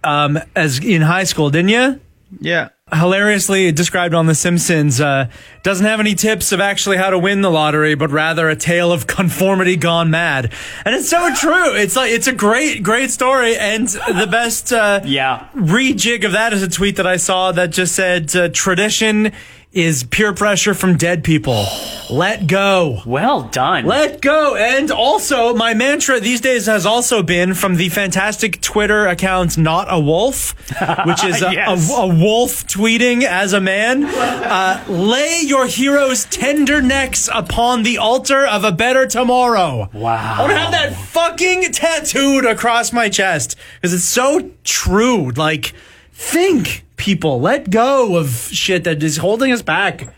[0.03, 2.01] um, as in high school, didn't you?
[2.41, 2.69] Yeah.
[2.93, 5.29] hilariously described on The Simpsons, uh,
[5.63, 8.93] doesn't have any tips of actually how to win the lottery, but rather a tale
[8.93, 10.53] of conformity gone mad.
[10.85, 11.75] And it's so true.
[11.75, 15.47] It's like it's a great, great story, and the best uh, Yeah.
[15.57, 19.33] rejig of that is a tweet that I saw that just said, uh, "Tradition
[19.75, 21.67] is peer pressure from dead people.
[22.11, 23.87] Let go." Well done.
[23.87, 24.57] Let go.
[24.57, 29.87] And also, my mantra these days has also been from the fantastic Twitter account Not
[29.91, 30.55] a Wolf,
[31.07, 31.91] which is a, Yes.
[31.91, 34.05] a, a wolf tweeting as a man.
[34.05, 39.89] Uh, lay your heroes' tender necks upon the altar of a better tomorrow.
[39.93, 40.37] Wow.
[40.39, 45.31] I want to have that fucking tattooed across my chest because it's so true.
[45.33, 45.73] Like,
[46.15, 47.41] think, people.
[47.41, 50.09] Let go of shit that is holding us back.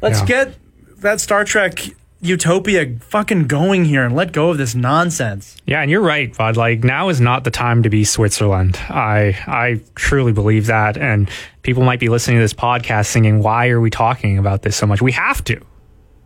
[0.00, 0.26] Let's Yeah.
[0.26, 0.54] get
[1.02, 1.80] that Star Trek
[2.20, 5.56] utopia fucking going here and let go of this nonsense.
[5.66, 6.56] Yeah, and you're right, Bud.
[6.56, 8.78] Like now is not the time to be Switzerland.
[8.88, 11.28] I I truly believe that, and
[11.62, 14.86] people might be listening to this podcast thinking, "Why are we talking about this so
[14.86, 15.60] much?" We have to.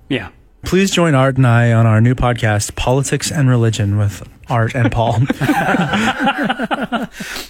[0.09, 0.29] Yeah.
[0.65, 4.91] Please join Art and I on our new podcast, Politics and Religion, with Art and
[4.93, 5.21] Pol.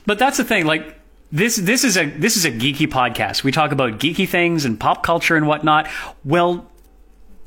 [0.07, 0.67] But that's the thing.
[0.67, 0.97] Like
[1.33, 3.43] this, this is a this is a geeky podcast.
[3.43, 5.89] We talk about geeky things and pop culture and whatnot.
[6.25, 6.67] Well,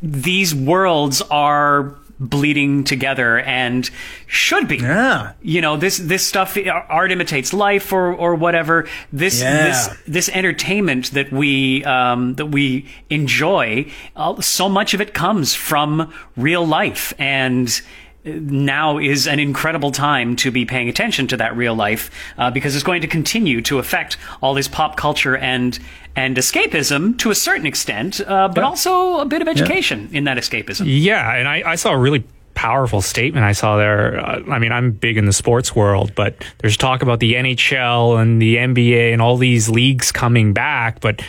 [0.01, 3.89] these worlds are bleeding together and
[4.27, 4.75] should be.
[4.77, 5.31] yeah.
[5.41, 6.57] You know this this stuff.
[6.89, 8.87] Art imitates life, or or whatever.
[9.13, 9.63] This Yeah.
[9.67, 13.89] this this entertainment that we um, that we enjoy.
[14.15, 17.81] Uh, so much of it comes from real life and
[18.25, 22.75] now is an incredible time to be paying attention to that real life uh, because
[22.75, 25.79] it's going to continue to affect all this pop culture and
[26.15, 30.37] and escapism to a certain extent, uh, but also a bit of education in that
[30.37, 30.83] escapism.
[30.85, 34.19] Yeah, and I, I saw a really powerful statement I saw there.
[34.19, 38.21] Uh, I mean, I'm big in the sports world, but there's talk about the NHL
[38.21, 40.99] and the NBA and all these leagues coming back.
[40.99, 41.21] But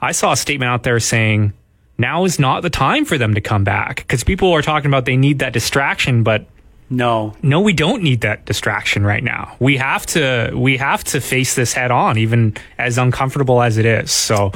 [0.00, 1.54] I saw a statement out there saying
[1.98, 5.04] now is not the time for them to come back because people are talking about
[5.04, 6.46] they need that distraction, but
[6.88, 9.56] No, no, we don't need that distraction right now.
[9.58, 13.86] We have to we have to face this head on, even as uncomfortable as it
[13.86, 14.12] is.
[14.12, 14.52] So,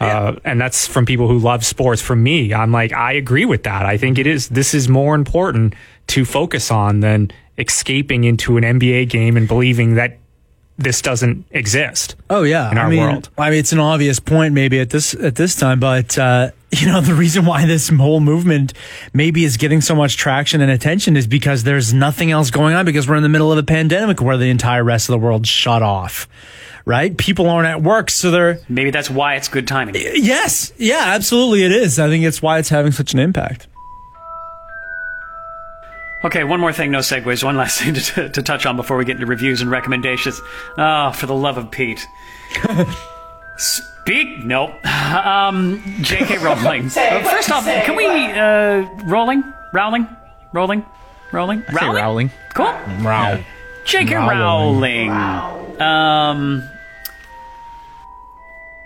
[0.00, 2.00] uh, and that's from people who love sports.
[2.02, 3.84] For me, I'm like, I agree with that.
[3.86, 4.48] I think it is.
[4.48, 5.74] This is more important
[6.08, 10.18] to focus on than escaping into an NBA game and believing that
[10.82, 12.16] this doesn't exist.
[12.30, 13.30] Oh yeah, in our I mean, world.
[13.38, 16.86] I mean, it's an obvious point maybe at this at this time, but uh, you
[16.86, 18.72] know the reason why this whole movement
[19.12, 22.84] maybe is getting so much traction and attention is because there's nothing else going on
[22.84, 25.46] because we're in the middle of a pandemic where the entire rest of the world
[25.46, 26.28] shut off.
[26.84, 27.16] Right?
[27.16, 29.94] People aren't at work, so they're maybe that's why it's good timing.
[29.96, 32.00] yes, yeah, absolutely, it is.
[32.00, 33.68] I think it's why it's having such an impact.
[36.24, 37.42] Okay, one more thing, no segues.
[37.42, 40.40] One last thing to, to touch on before we get into reviews and recommendations.
[40.78, 42.06] Oh, for the love of Pete.
[43.56, 44.44] Speak.
[44.44, 44.84] Nope.
[44.86, 46.38] Um, J.K.
[46.44, 46.86] Rowling.
[46.86, 50.08] Uh, first off, say can we what- uh, rolling, rowling,
[50.52, 50.84] rolling,
[51.32, 52.30] rolling, Say Rowling.
[52.54, 52.72] Cool.
[53.00, 53.42] Row.
[53.84, 54.14] J.K.
[54.14, 55.08] Rowling.
[55.10, 55.80] Rowling.
[55.82, 56.68] Um,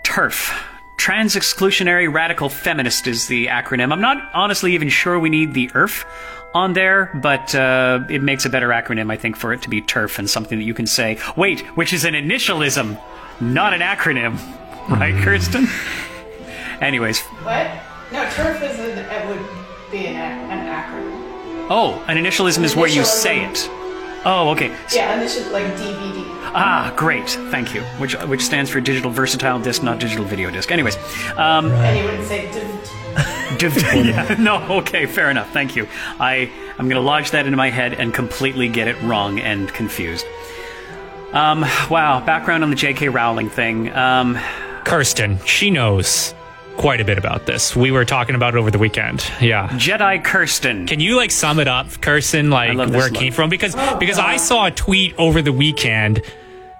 [0.03, 0.63] TERF.
[0.97, 3.91] Trans Exclusionary Radical Feminist is the acronym.
[3.93, 6.05] I'm not honestly even sure we need the ERF
[6.53, 9.81] on there, but uh, it makes a better acronym, I think, for it to be
[9.81, 12.99] TERF and something that you can say, wait, which is an initialism,
[13.41, 14.37] not an acronym.
[14.89, 15.67] Right, Kirsten?
[16.81, 17.69] Anyways, What?
[18.11, 19.45] No, turf is an, it would
[19.91, 21.67] be an, an acronym.
[21.69, 23.69] oh, an initialism is where you say it.
[24.23, 24.73] Oh, okay.
[24.93, 26.23] Yeah, and this is like DVD.
[26.55, 27.29] Ah, great.
[27.29, 27.81] Thank you.
[27.99, 30.71] Which which stands for digital versatile disc, not digital video disc.
[30.71, 30.95] Anyways,
[31.37, 33.25] um, And you wouldn't say div- div-
[33.61, 35.51] yeah, no, okay, fair enough.
[35.51, 35.87] Thank you.
[36.19, 40.25] I I'm gonna lodge that into my head and completely get it wrong and confused.
[41.33, 42.23] Um, wow.
[42.25, 43.09] Background on the J.K.
[43.09, 43.91] Rowling thing.
[43.93, 44.37] Um,
[44.85, 46.33] Kirsten, she knows.
[46.77, 47.75] quite a bit about this.
[47.75, 49.25] We were talking about it over the weekend.
[49.41, 49.67] Yeah.
[49.69, 50.85] Jedi Kirsten.
[50.87, 53.49] Can you like sum it up, Kirsten, like where it came from?
[53.49, 56.21] Because because I saw a tweet over the weekend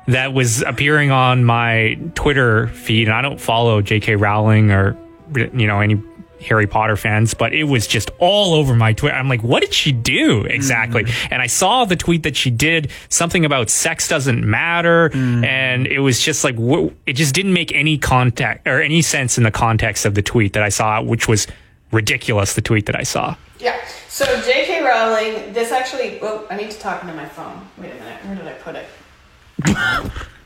[0.08, 4.16] that was appearing on my Twitter feed, and I don't follow J.K.
[4.16, 4.96] Rowling or
[5.36, 6.02] you know any
[6.42, 9.16] Harry Potter fans, but it was just all over my Twitter.
[9.16, 11.04] I'm like, what did she do exactly?
[11.04, 11.34] Mm-hmm.
[11.34, 15.44] And I saw the tweet that she did something about sex doesn't matter, mm-hmm.
[15.44, 19.38] and it was just like wh- it just didn't make any contact or any sense
[19.38, 21.48] in the context of the tweet that I saw, which was
[21.92, 22.54] ridiculous.
[22.54, 23.36] The tweet that I saw.
[23.60, 23.80] Yeah.
[24.08, 24.84] So J.K.
[24.84, 26.20] Rowling, this actually.
[26.22, 27.68] Oh, I need to talk into my phone.
[27.78, 28.26] Wait a minute.
[28.26, 30.12] Where did I put it?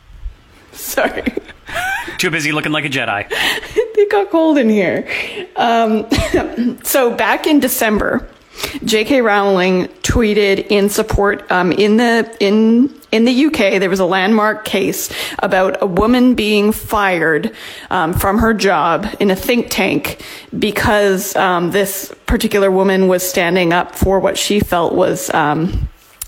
[0.81, 1.33] Sorry.
[2.17, 3.27] Too busy looking like a Jedi.
[3.31, 5.07] it got cold in here.
[5.55, 6.07] Um,
[6.83, 8.27] so back in December,
[8.83, 9.21] J.K.
[9.21, 13.79] Rowling tweeted in support um, in the in in the UK.
[13.79, 17.53] There was a landmark case about a woman being fired
[17.89, 20.21] um, from her job in a think tank
[20.57, 25.29] because um, this particular woman was standing up for what she felt was.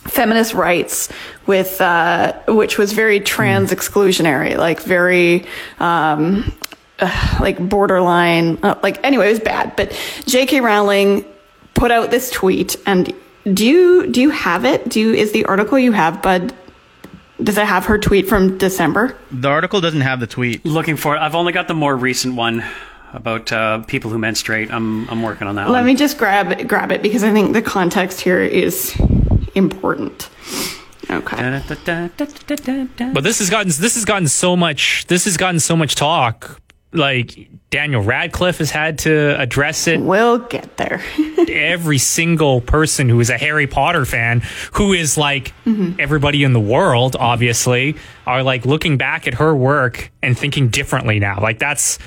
[0.05, 1.09] Feminist rights
[1.47, 5.45] with uh, which was very trans exclusionary like very
[5.79, 6.53] um,
[6.99, 9.89] uh, like borderline uh, like anyway it was bad but
[10.25, 11.25] jk rowling
[11.73, 13.13] put out this tweet and
[13.53, 16.53] do you do you have it do you is the article you have bud
[17.41, 20.63] does it have her tweet from december The article doesn't have the tweet.
[20.65, 21.19] Looking for it.
[21.19, 22.63] I've only got the more recent one
[23.11, 24.71] about uh, people who menstruate.
[24.71, 25.85] I'm I'm working on that let one.
[25.85, 28.95] me just grab grab it because i think the context here is
[29.55, 30.29] important
[31.09, 31.37] okay
[33.13, 36.59] But this has gotten this has gotten so much this has gotten so much talk.
[36.95, 39.99] Like Daniel Radcliffe has had to address it.
[39.99, 41.01] we'll get there
[41.49, 44.43] Every single person who is a Harry Potter fan,
[44.73, 45.99] who is like mm-hmm.
[45.99, 47.95] everybody in the world, obviously,
[48.27, 51.39] are like looking back at her work and thinking differently now.
[51.41, 51.97] Like that's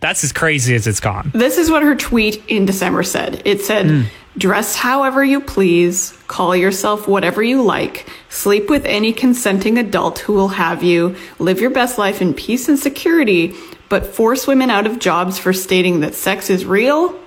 [0.00, 1.30] that's as crazy as it's gone.
[1.34, 3.42] This is what her tweet in December said.
[3.44, 4.02] It said, hmm.
[4.36, 10.34] dress however you please, call yourself whatever you like, sleep with any consenting adult who
[10.34, 13.54] will have you, live your best life in peace and security,
[13.88, 17.18] but force women out of jobs for stating that sex is real?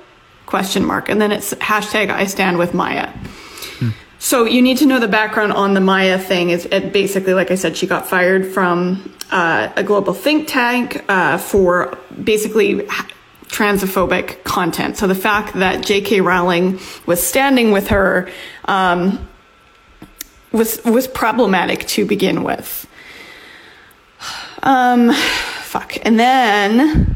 [0.45, 1.09] Question mark.
[1.09, 3.07] And then it's hashtag I stand with Maya.
[3.79, 3.89] Hmm.
[4.19, 6.49] So you need to know the background on the Maya thing.
[6.49, 11.03] Is it basically, like I said, she got fired from uh, a global think tank
[11.07, 12.88] uh, for basically
[13.47, 14.97] transphobic content.
[14.97, 16.22] So the fact that J.K.
[16.22, 18.30] Rowling was standing with her
[18.65, 19.27] um,
[20.51, 22.88] was was problematic to begin with.
[24.64, 25.97] Um, fuck.
[26.03, 27.15] And then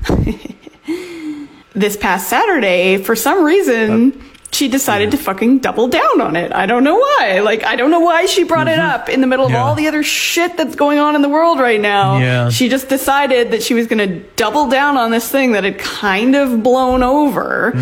[1.74, 4.22] this past Saturday, for some reason,
[4.54, 6.54] she decided to fucking double down on it.
[6.54, 7.42] I don't know why.
[7.44, 9.64] Like, I don't know why she brought it up in the middle of Yeah.
[9.64, 12.18] all the other shit that's going on in the world right now.
[12.20, 12.50] Yeah.
[12.50, 15.80] She just decided that she was going to double down on this thing that had
[15.80, 17.74] kind of blown over.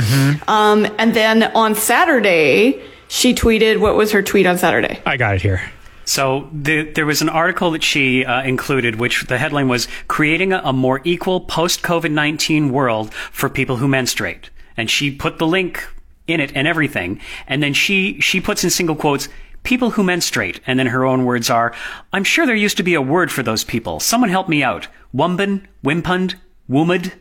[0.48, 5.02] Um, and then on Saturday, she tweeted, what was her tweet on Saturday?
[5.06, 5.62] I got it here.
[6.06, 10.52] So the, there was an article that she uh, included, which the headline was "Creating
[10.52, 15.38] a, a More Equal Post COVID nineteen World for People Who Menstruate," and she put
[15.38, 15.88] the link
[16.32, 19.30] in it and everything, and then she she puts in single quotes.
[19.64, 21.72] People who menstruate, and then her own words are,
[22.12, 24.00] I'm sure there used to be a word for those people.
[24.00, 24.88] Someone help me out.
[25.14, 26.34] Wumben, wimpund,
[26.68, 27.14] woomud.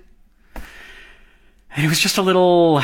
[0.55, 2.81] And it was just a little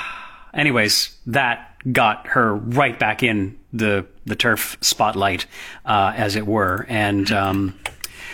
[0.54, 5.46] anyways, that got her right back in the the turf spotlight,
[5.84, 6.84] uh, as it were.
[6.88, 7.78] And um,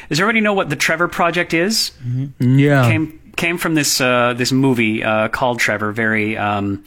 [0.08, 1.92] does everybody know what the Trevor Project is?
[2.38, 2.88] Yeah.
[2.88, 5.92] Came came from this uh, this movie uh, called Trevor.
[5.92, 6.36] Very.
[6.36, 6.84] Um,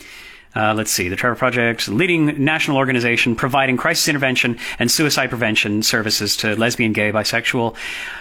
[0.55, 5.83] uh, let's see, the Trevor Project, leading national organization providing crisis intervention and suicide prevention
[5.83, 7.75] services to lesbian, gay, bisexual,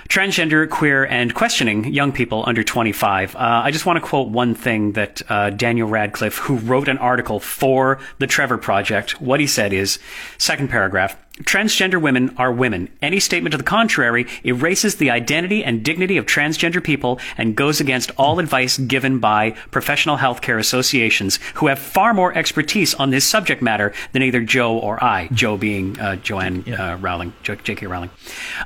[0.08, 3.36] transgender, queer, and questioning young people under 25.
[3.36, 6.98] Uh, I just want to quote one thing that uh, Daniel Radcliffe, who wrote an
[6.98, 9.98] article for the Trevor Project, what he said is,
[10.38, 12.88] second paragraph, Transgender women are women.
[13.02, 17.80] Any statement to the contrary erases the identity and dignity of transgender people and goes
[17.80, 23.24] against all advice given by professional healthcare associations who have far more expertise on this
[23.24, 27.88] subject matter than either Joe or I, Joe being uh, Joanne uh, Rowling, Jo- J.K.
[27.88, 28.10] Rowling.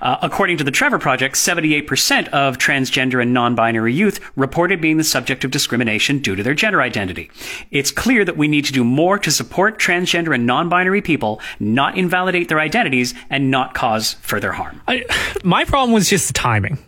[0.03, 4.99] Uh, according to the Trevor Project, 78% of transgender and non binary youth reported being
[4.99, 7.31] the subject of discrimination due to their gender identity.
[7.71, 11.41] It's clear that we need to do more to support transgender and non binary people,
[11.59, 14.81] not invalidate their identities, and not cause further harm.
[14.89, 15.05] I,
[15.45, 16.79] my problem was just the timing.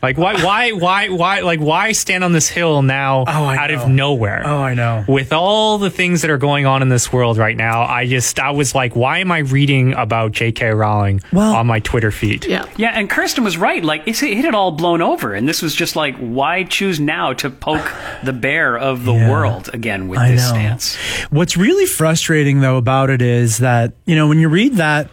[0.00, 3.82] Like why why why why like why stand on this hill now Oh, out know.
[3.82, 4.42] of nowhere?
[4.46, 5.04] Oh, I know.
[5.08, 8.38] With all the things that are going on in this world right now, I just
[8.38, 10.70] I was like, why am I reading about J.K.
[10.70, 12.44] Rowling Well- on my Twitter feed?
[12.46, 12.66] Yeah.
[12.76, 13.82] Yeah, and Kirsten was right.
[13.82, 17.32] Like, it's, it had all blown over, and this was just like, why choose now
[17.32, 17.92] to poke
[18.22, 19.28] the bear of the Yeah.
[19.28, 20.48] world again with I this know.
[20.50, 20.94] stance?
[21.30, 25.10] What's really frustrating though about it is that, you know, when you read that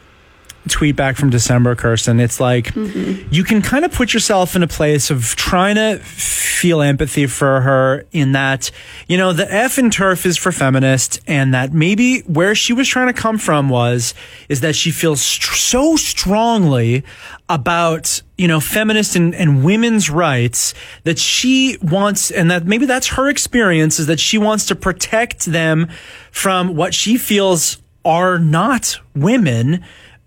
[0.70, 3.28] tweet back from December, Kirsten, it's like mm-hmm.
[3.32, 7.62] you can kind of put yourself in a place of trying to feel empathy for
[7.62, 8.72] her in that,
[9.08, 12.88] you know, the F in turf is for feminist and that maybe where she was
[12.88, 14.14] trying to come from was,
[14.50, 17.04] is that she feels str- so strongly
[17.50, 20.74] about, you know, feminist and, and women's rights
[21.04, 25.46] that she wants, and that maybe that's her experience is that she wants to protect
[25.46, 25.88] them
[26.32, 29.84] from what she feels are not women,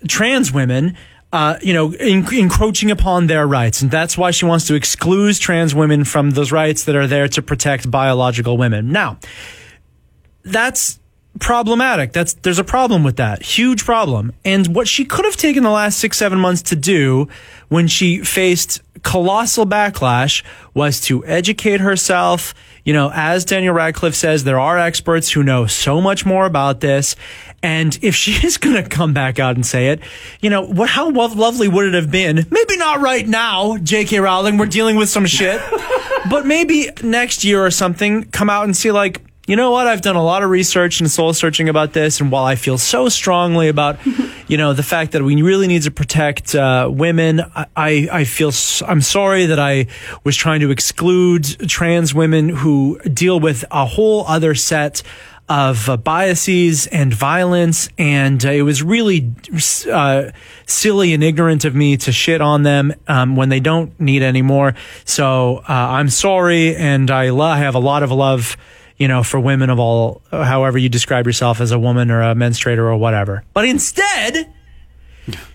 [0.07, 0.97] trans women,
[1.33, 3.83] uh, you know, en- encroaching upon their rights.
[3.83, 7.29] And that's why she wants to exclude trans women from those rights that are there
[7.29, 8.93] to protect biological women.
[8.93, 9.19] Now,
[10.43, 10.99] that's
[11.41, 12.13] problematic.
[12.13, 13.43] That's there's a problem with that.
[13.43, 14.33] Huge problem.
[14.45, 17.29] And what she could have taken the last six, seven months to do
[17.69, 20.43] when she faced colossal backlash
[20.75, 22.55] was to educate herself.
[22.85, 26.81] You know, as Daniel Radcliffe says, there are experts who know so much more about
[26.81, 27.17] this.
[27.63, 30.01] And if she is going to come back out and say it,
[30.41, 32.47] you know, what, how lo- lovely would it have been?
[32.51, 34.21] Maybe not right now, J.K.
[34.21, 34.59] Rowling.
[34.59, 35.61] We're dealing with some shit.
[36.31, 39.87] but maybe next year or something, come out and see like, you know what?
[39.87, 42.77] I've done a lot of research and soul searching about this, and while I feel
[42.77, 43.99] so strongly about,
[44.47, 48.25] you know, the fact that we really need to protect uh, women, I, I I
[48.25, 48.53] feel
[48.87, 49.87] I'm sorry that I
[50.23, 55.03] was trying to exclude trans women who deal with a whole other set
[55.49, 59.33] of uh, biases and violence, and uh, it was really
[59.91, 60.31] uh,
[60.67, 64.43] silly and ignorant of me to shit on them um, when they don't need any
[64.43, 64.75] more.
[65.07, 68.59] So uh, I'm sorry, and I lo- have a lot of love
[68.99, 72.35] you know, for women of all, however you describe yourself as a woman or a
[72.35, 73.45] menstruator or whatever.
[73.55, 74.53] But instead,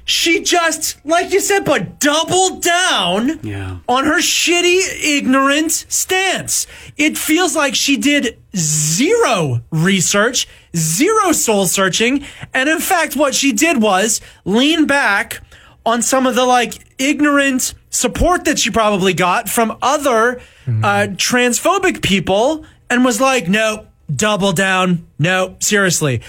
[0.06, 3.78] she just, like you said, but doubled down Yeah.
[3.88, 4.82] on her shitty,
[5.18, 6.68] ignorant stance.
[6.98, 12.26] It feels like she did zero research, zero soul searching.
[12.54, 15.42] And in fact, what she did was lean back
[15.86, 22.02] on some of the like ignorant support that she probably got from other uh, transphobic
[22.02, 25.08] people and was like, no, double down.
[25.18, 26.22] No, seriously.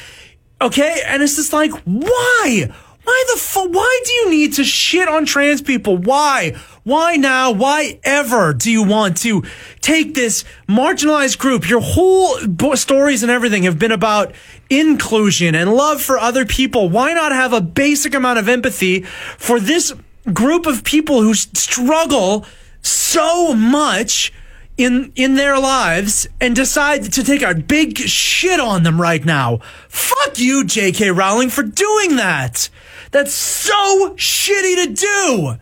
[0.60, 1.02] Okay.
[1.06, 2.70] And it's just like, why?
[3.04, 5.98] Why the fu- Why do you need to shit on trans people?
[5.98, 6.56] Why?
[6.84, 7.50] Why now?
[7.50, 9.42] Why ever do you want to
[9.82, 11.68] take this marginalized group?
[11.68, 12.38] Your whole
[12.76, 14.34] stories and everything have been about
[14.70, 16.88] inclusion and love for other people.
[16.88, 19.92] Why not have a basic amount of empathy for this
[20.32, 22.46] group of people who struggle
[22.80, 24.32] so much
[24.76, 29.58] in in their lives and decide to take a big shit on them right now.
[29.88, 31.10] Fuck you, J.K.
[31.10, 32.68] Rowling, for doing that.
[33.10, 35.56] That's so shitty to do.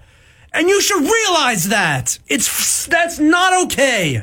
[0.54, 2.18] And you should realize that.
[2.28, 4.20] It's that's not okay.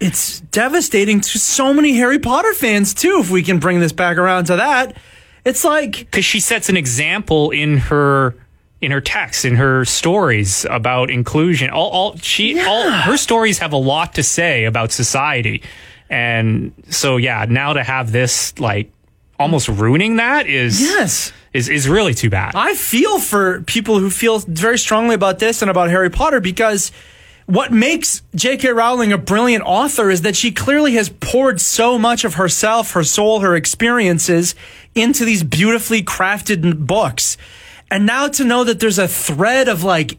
[0.00, 4.16] It's devastating to so many Harry Potter fans too if we can bring this back
[4.16, 4.96] around to that.
[5.44, 8.34] It's like because she sets an example in her
[8.82, 13.72] in her texts in her stories about inclusion all, all she all her stories have
[13.72, 15.62] a lot to say about society
[16.10, 18.90] and so yeah now to have this like
[19.38, 21.32] almost ruining that is Yes.
[21.52, 25.62] is is really too bad I feel for people who feel very strongly about this
[25.62, 26.92] and about Harry Potter because
[27.46, 28.70] what makes J.K.
[28.72, 33.02] Rowling a brilliant author is that she clearly has poured so much of herself, her
[33.02, 34.54] soul, her experiences
[34.94, 37.36] into these beautifully crafted books.
[37.92, 40.16] And now to know that there's a thread of like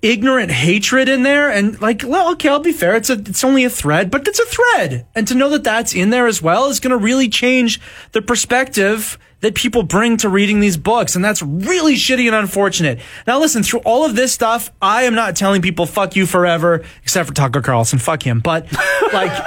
[0.00, 2.96] ignorant hatred in there and like well okay I'll be fair.
[2.96, 5.06] It's a it's only a thread but it's a thread.
[5.14, 7.78] And to know that that's in there as well is going to really change
[8.12, 13.00] the perspective that people bring to reading these books and that's really shitty and unfortunate.
[13.26, 16.86] Now listen through all of this stuff I am not telling people fuck you forever
[17.02, 17.98] except for Tucker Carlson.
[17.98, 18.40] Fuck him.
[18.40, 18.66] But
[19.12, 19.46] like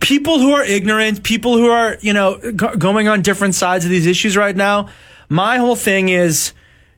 [0.00, 3.90] people who are ignorant people who are you know go- going on different sides of
[3.90, 4.90] these issues right now
[5.30, 6.52] my whole thing is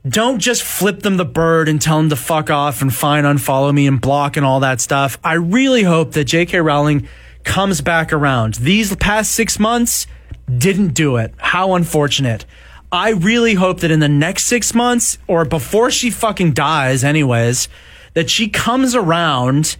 [0.07, 3.73] don't just flip them the bird and tell them to fuck off and fine unfollow
[3.74, 5.19] me and block and all that stuff.
[5.24, 6.61] I really hope that J.K.
[6.61, 7.09] Rowling
[7.45, 8.55] comes back around.
[8.55, 10.07] These past six months
[10.59, 11.35] didn't do it.
[11.39, 12.45] How unfortunate.
[12.93, 17.69] I really hope that in the next six months or before she fucking dies, anyways,
[18.15, 19.77] that she comes around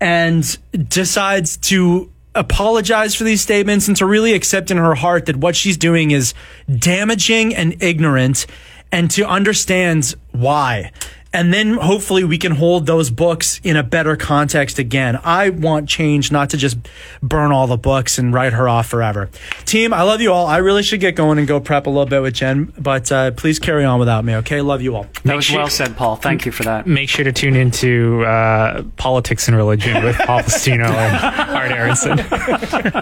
[0.00, 5.36] and decides to apologize for these statements and to really accept in her heart that
[5.36, 6.34] what she's doing is
[6.78, 8.46] damaging and ignorant
[8.94, 10.92] and to understand why.
[11.34, 15.18] And then hopefully we can hold those books in a better context again.
[15.24, 16.78] I want change, not to just
[17.22, 19.28] burn all the books and write her off forever.
[19.66, 20.46] Team, I love you all.
[20.46, 23.32] I really should get going and go prep a little bit with Jen, but uh,
[23.32, 24.60] please carry on without me, okay?
[24.62, 25.06] Love you all.
[25.24, 26.16] That was sure- well said, Pol.
[26.16, 26.86] Thank you for that.
[26.86, 32.18] Make sure to tune into uh, Politics and Religion with Pol Bustino and Art Aronson.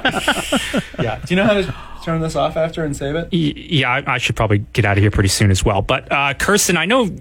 [1.02, 1.18] Yeah.
[1.18, 3.32] Do you know how to turn this off after and save it?
[3.32, 5.82] Yeah, I, I should probably get out of here pretty soon as well.
[5.82, 7.12] But uh, Kirsten, I know y-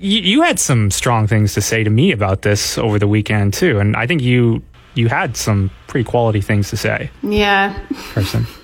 [0.00, 3.78] you had some strong things to say to me about this over the weekend too,
[3.78, 4.62] and I think you
[4.94, 7.78] you had some pretty quality things to say, Yeah,
[8.12, 8.46] Person.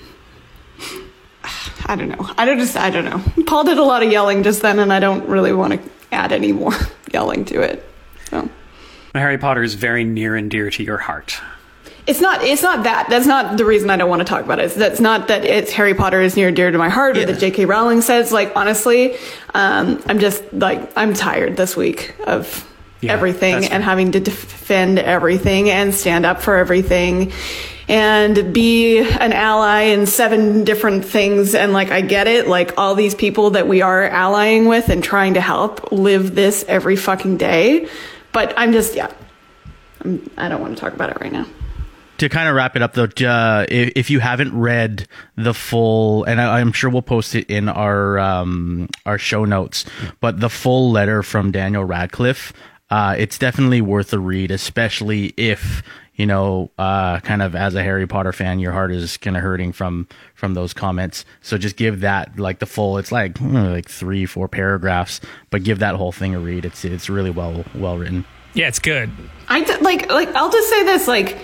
[1.86, 2.30] I don't know.
[2.38, 2.76] I don't just.
[2.76, 3.44] I don't know.
[3.44, 6.32] Pol did a lot of yelling just then, and I don't really want to add
[6.32, 6.72] any more
[7.12, 7.84] yelling to it.
[8.30, 8.48] So
[9.14, 11.38] Harry Potter is very near and dear to your heart.
[12.06, 12.42] It's not.
[12.42, 13.08] It's not that.
[13.08, 14.66] That's not the reason I don't want to talk about it.
[14.66, 17.24] It's, that's not that it's Harry Potter is near and dear to my heart, or
[17.24, 17.64] that J.K.
[17.66, 18.32] Rowling says.
[18.32, 19.16] Like honestly,
[19.54, 22.68] um, I'm just like I'm tired this week of
[23.00, 27.32] Yeah, everything and having to defend everything and stand up for everything
[27.88, 32.94] and be an ally in seven different things and like I get it like all
[32.94, 37.38] these people that we are allying with and trying to help live this every fucking
[37.38, 37.88] day
[38.32, 39.12] but I'm just yeah
[40.04, 41.44] I'm, I don't want to talk about it right now
[42.22, 46.22] to kind of wrap it up though uh, if, if you haven't read the full
[46.22, 49.84] and I, i'm sure we'll post it in our um, our show notes
[50.20, 52.52] but the full letter from daniel radcliffe
[52.90, 55.82] uh, it's definitely worth a read especially if
[56.14, 59.42] you know uh, kind of as a harry potter fan your heart is kind of
[59.42, 61.24] hurting from from those comments.
[61.40, 65.20] So just give that like the full it's like hmm, like three four paragraphs
[65.50, 66.64] but give that whole thing a read.
[66.64, 68.24] It's it's really well well written.
[68.54, 69.08] Yeah, it's good.
[69.48, 71.38] I d- like like I'll just say this like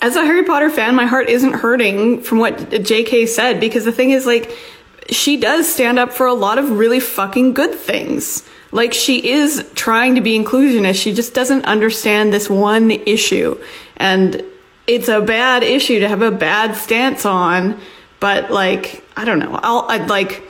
[0.00, 3.26] as a Harry Potter fan, my heart isn't hurting from what J.K.
[3.26, 4.56] said because the thing is like
[5.10, 8.48] she does stand up for a lot of really fucking good things.
[8.72, 11.02] Like she is trying to be inclusionist.
[11.02, 13.60] She just doesn't understand this one issue,
[13.96, 14.42] and
[14.86, 17.80] it's a bad issue to have a bad stance on.
[18.20, 20.44] But like I don't know, I'll I'd like.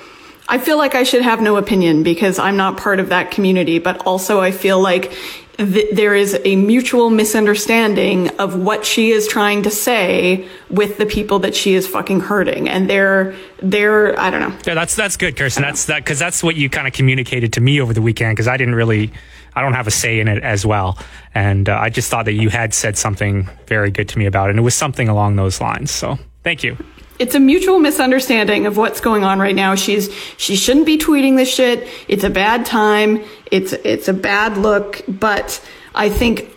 [0.48, 3.78] I feel like I should have no opinion because I'm not part of that community,
[3.78, 5.12] but also I feel like
[5.60, 11.06] th- there is a mutual misunderstanding of what she is trying to say with the
[11.06, 12.68] people that she is fucking hurting.
[12.68, 14.56] And they're, they're, I don't know.
[14.66, 15.62] Yeah, that's that's good, Kirsten.
[15.62, 18.48] That's that because that's what you kind of communicated to me over the weekend because
[18.48, 19.12] I didn't really,
[19.54, 20.98] I don't have a say in it as well,
[21.34, 24.48] and uh, I just thought that you had said something very good to me about
[24.48, 25.90] it, and it was something along those lines.
[25.90, 26.76] So thank you.
[27.20, 29.74] It's a mutual misunderstanding of what's going on right now.
[29.74, 31.86] She's she shouldn't be tweeting this shit.
[32.08, 33.22] It's a bad time.
[33.50, 35.62] It's it's a bad look, but
[35.94, 36.56] I think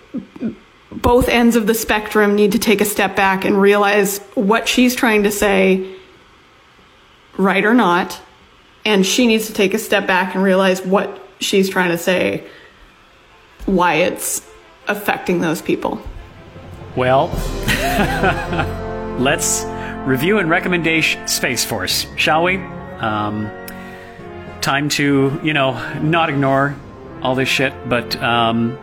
[0.89, 4.95] both ends of the spectrum need to take a step back and realize what she's
[4.95, 5.95] trying to say
[7.35, 8.21] right or not,
[8.85, 12.47] and she needs to take a step back and realize what she's trying to say
[13.65, 14.41] why it's
[14.87, 16.01] affecting those people.
[16.95, 17.27] Well,
[19.19, 19.65] let's
[20.05, 22.57] review and recommendation Space Force, shall we?
[22.57, 23.49] Um,
[24.61, 26.75] time to, you know, not ignore
[27.21, 28.77] all this shit, but um,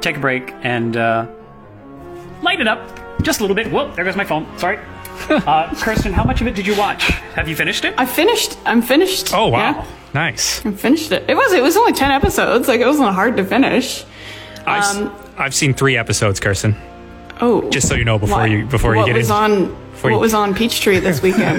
[0.00, 1.26] take a break and uh,
[2.42, 2.80] light it up
[3.22, 3.68] just a little bit.
[3.70, 4.46] Whoa, there goes my phone.
[4.58, 4.78] Sorry.
[5.30, 7.04] uh, Kirsten, how much of it did you watch?
[7.34, 7.94] Have you finished it?
[7.98, 8.56] I finished.
[8.64, 9.34] I'm finished.
[9.34, 9.86] Oh wow, Yeah.
[10.14, 10.64] nice.
[10.64, 11.24] I finished it.
[11.28, 12.68] It was it was only ten episodes.
[12.68, 14.04] Like it wasn't hard to finish.
[14.64, 16.76] I've, Um, I've seen three episodes, Kirsten.
[17.40, 19.34] Oh, Just so you know before what- you before what you get was in.
[19.36, 21.58] on before what you- was on Peachtree this weekend.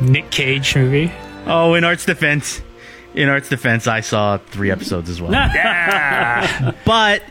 [0.00, 1.12] Nick Cage movie.
[1.46, 2.60] oh in art's defense
[3.14, 5.30] in art's defense i saw three episodes as well
[6.84, 7.22] but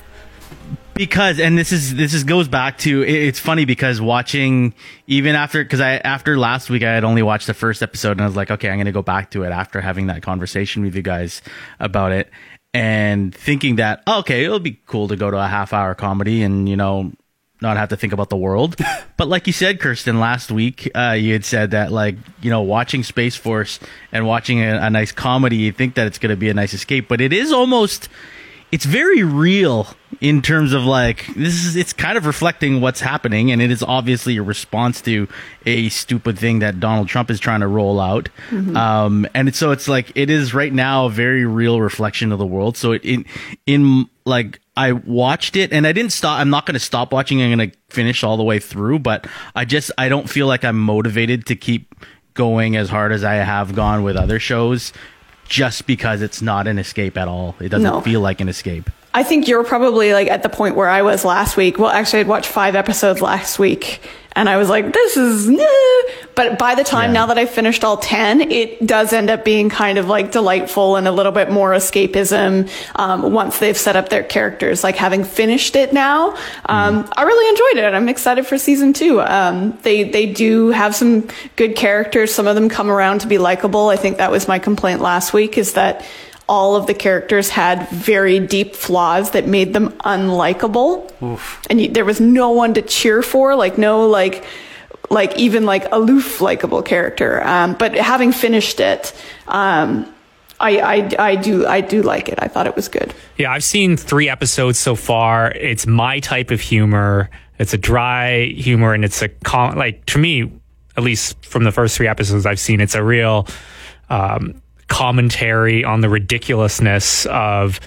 [0.93, 4.73] because and this is this is goes back to it's funny because watching
[5.07, 8.21] even after because i after last week i had only watched the first episode and
[8.21, 10.95] i was like okay i'm gonna go back to it after having that conversation with
[10.95, 11.41] you guys
[11.79, 12.29] about it
[12.73, 16.69] and thinking that okay it'll be cool to go to a half hour comedy and
[16.69, 17.11] you know
[17.61, 18.75] not have to think about the world.
[19.17, 22.61] But like you said kirsten last week uh, you had said that like you know
[22.63, 23.79] watching space force
[24.11, 26.73] and watching a, a nice comedy you think that it's going to be a nice
[26.73, 27.07] escape.
[27.07, 28.09] But it is almost
[28.71, 29.87] it's very real
[30.21, 33.83] in terms of like this is it's kind of reflecting what's happening and it is
[33.83, 35.27] obviously a response to
[35.67, 38.29] a stupid thing that Donald Trump is trying to roll out.
[38.75, 42.47] Um and so it's like it is right now a very real reflection of the
[42.47, 42.75] world.
[42.75, 43.25] So it in
[43.67, 47.41] in like I watched it and I didn't stop I'm not going to stop watching
[47.41, 50.63] I'm going to finish all the way through but I just I don't feel like
[50.65, 51.93] I'm motivated to keep
[52.33, 54.93] going as hard as I have gone with other shows
[55.47, 57.55] just because it's not an escape at all.
[57.59, 57.99] It doesn't No.
[58.01, 58.89] feel like an escape.
[59.13, 61.77] I think you're probably like at the point where I was last week.
[61.77, 63.99] Well, actually, I'd watched five episodes last week,
[64.33, 65.63] and I was like, this is, nah.
[66.35, 67.21] but by the time Yeah.
[67.21, 70.95] now that I finished all 10, it does end up being kind of like delightful
[70.95, 74.83] and a little bit more escapism um, once they've set up their characters.
[74.83, 76.31] Like having finished it now,
[76.65, 77.93] um, I really enjoyed it.
[77.93, 79.21] I'm excited for season two.
[79.21, 81.27] Um, they, they do have some
[81.57, 82.33] good characters.
[82.33, 83.89] Some of them come around to be likable.
[83.89, 86.05] I think that was my complaint last week is that
[86.51, 91.09] all of the characters had very deep flaws that made them unlikable.
[91.69, 94.43] And you, there was no one to cheer for, like no like
[95.09, 97.41] like even like aloof likable character.
[97.41, 99.13] Um, but having finished it,
[99.47, 100.13] um,
[100.59, 102.37] I, I I do I do like it.
[102.41, 103.13] I thought it was good.
[103.37, 105.51] Yeah, I've seen three episodes so far.
[105.51, 107.29] It's my type of humor.
[107.59, 110.51] It's a dry humor, and it's a com- like to me,
[110.97, 113.47] at least from the first three episodes I've seen, it's a real
[114.09, 114.61] um,
[114.91, 117.79] commentary on the ridiculousness of.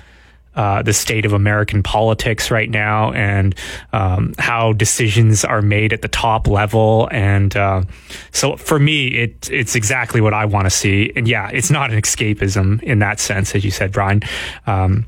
[0.57, 3.57] Uh, the state of American politics right now and
[3.93, 7.09] um, how decisions are made at the top level.
[7.11, 7.83] And uh,
[8.31, 11.11] so for me, it, it's exactly what I want to see.
[11.17, 14.23] And yeah, it's not an escapism in that sense, as you said, Bryan.
[14.69, 15.07] Um,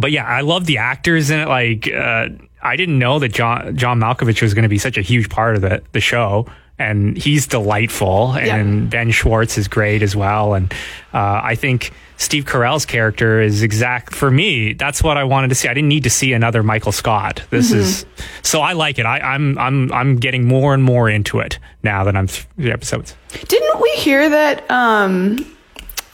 [0.00, 1.48] but yeah, I love the actors in it.
[1.48, 2.28] Like, uh,
[2.62, 5.54] I didn't know that John John Malkovich was going to be such a huge part
[5.56, 6.46] of the the show,
[6.78, 8.32] and he's delightful.
[8.32, 10.54] And Ben Schwartz is great as well.
[10.54, 10.72] And
[11.12, 14.72] uh, I think Steve Carell's character is exact for me.
[14.74, 15.68] That's what I wanted to see.
[15.68, 17.42] I didn't need to see another Michael Scott.
[17.50, 18.06] This is
[18.42, 19.06] so I like it.
[19.06, 23.14] I, I'm I'm I'm getting more and more into it now that I'm three episodes.
[23.46, 24.68] Didn't we hear that?
[24.70, 25.44] Um,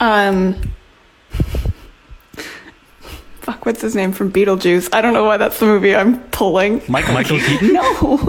[0.00, 0.60] um,
[3.40, 4.88] fuck, what's his name from Beetlejuice?
[4.92, 6.82] I don't know why that's the movie I'm pulling.
[6.88, 8.28] Michael, Michael Keaton, No,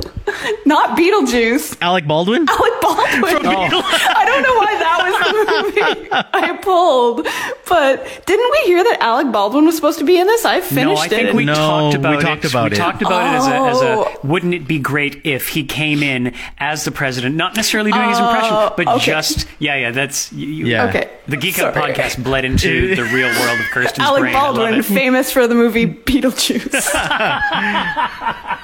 [0.65, 1.77] not Beetlejuice.
[1.81, 2.47] Alec Baldwin.
[2.47, 3.45] Alec Baldwin.
[3.45, 4.74] I don't know why that
[5.11, 7.27] was the movie I pulled,
[7.67, 10.45] but didn't we hear that Alec Baldwin was supposed to be in this?
[10.45, 11.35] I finished No, I think it.
[11.35, 12.51] we No, talked we about talked it.
[12.51, 12.79] about we it.
[12.79, 14.19] talked about it as a, as Oh.
[14.23, 14.27] a.
[14.27, 18.19] Wouldn't it be great if he came in as the president, not necessarily doing his
[18.19, 19.05] impression, oh, but Oh, okay.
[19.05, 19.91] just yeah, yeah.
[19.91, 20.85] That's you, you- Yeah.
[20.89, 21.09] Okay.
[21.27, 24.33] The Geek Out podcast bled into the real world of Kirsten's Alec brain.
[24.33, 26.91] Baldwin, famous for the movie Beetlejuice.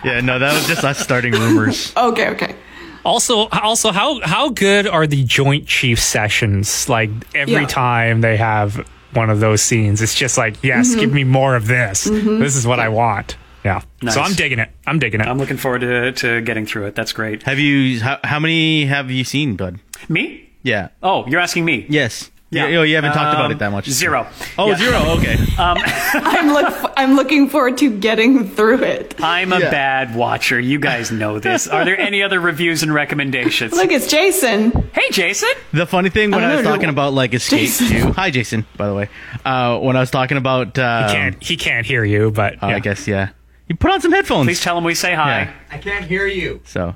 [0.03, 1.93] Yeah, no, that was just us starting rumors.
[1.97, 2.55] okay, okay.
[3.03, 6.87] Also, also, how how good are the Joint Chiefs sessions?
[6.87, 7.65] Like every Yeah.
[7.67, 10.99] time they have one of those scenes, it's just like, yes, Mm-hmm.
[10.99, 12.03] give me more of this.
[12.05, 13.35] This is what I want.
[13.63, 13.81] Yeah.
[14.01, 14.13] Nice.
[14.15, 14.69] So I'm digging it.
[14.87, 15.27] I'm digging it.
[15.27, 16.95] I'm looking forward to, to getting through it.
[16.95, 17.43] That's great.
[17.43, 17.99] Have you?
[17.99, 19.79] How, how many have you seen, bud?
[20.09, 20.49] Me?
[20.63, 20.89] Yeah.
[21.03, 21.85] Oh, you're asking me?
[21.89, 22.31] Yes.
[22.51, 22.67] Yeah.
[22.67, 23.89] You, you haven't talked about Um, it that much.
[23.89, 24.27] Zero.
[24.57, 24.75] Oh, Yeah.
[24.77, 24.99] zero.
[25.17, 25.37] Okay.
[25.57, 26.91] I'm look.
[26.97, 29.15] I'm looking forward to getting through it.
[29.23, 29.71] I'm a Yeah.
[29.71, 30.59] bad watcher.
[30.59, 31.67] You guys know this.
[31.67, 33.71] Are there any other reviews and recommendations?
[33.73, 34.71] Look, it's Jason.
[34.93, 35.49] Hey, Jason.
[35.71, 36.71] The funny thing when I I, was know.
[36.71, 37.87] talking about like escape Jason.
[37.87, 38.11] too.
[38.13, 38.65] Hi, Jason.
[38.75, 39.09] By the way,
[39.45, 42.75] uh, when I was talking about, uh, can't he can't hear you, but oh, yeah.
[42.75, 43.29] I guess yeah.
[43.69, 44.47] You put on some headphones.
[44.47, 45.43] Please tell him we say hi.
[45.43, 45.53] Yeah.
[45.71, 46.59] I can't hear you.
[46.65, 46.95] So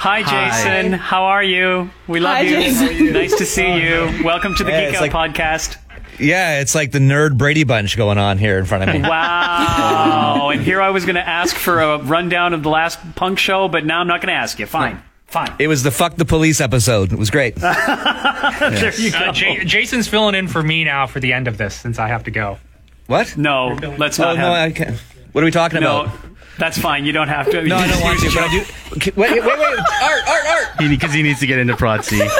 [0.00, 0.50] Hi, Hi.
[0.78, 0.92] Jason.
[0.92, 1.90] How are you?
[2.06, 2.50] We love Hi, you.
[2.56, 3.12] Jason.
[3.12, 4.08] Nice to see you.
[4.24, 5.76] Welcome to the Yeah, Geek Out like- podcast.
[6.20, 9.00] Yeah, it's like the nerd Brady Bunch going on here in front of me.
[9.08, 10.50] Wow.
[10.52, 13.66] and here I was going to ask for a rundown of the last punk show,
[13.68, 14.66] but now I'm not going to ask you.
[14.66, 15.02] Fine.
[15.26, 15.54] Fine.
[15.58, 17.12] It was the fuck the police episode.
[17.12, 17.54] It was great.
[17.60, 19.18] There you go.
[19.18, 22.06] Uh, J- Jason's filling in for me now for the end of this since I
[22.08, 22.58] have to go.
[23.06, 23.36] What?
[23.36, 24.52] no, let's Oh not no.
[24.52, 24.96] I can't.
[25.32, 26.18] What are we talking no, about?
[26.58, 27.04] That's fine.
[27.04, 27.62] You don't have to.
[27.62, 28.64] No, I don't want to, but I do.
[28.96, 29.78] Okay, Wait, wait, wait, wait.
[29.78, 30.68] Art, art, art.
[30.78, 32.20] because he needs to get into Prod C.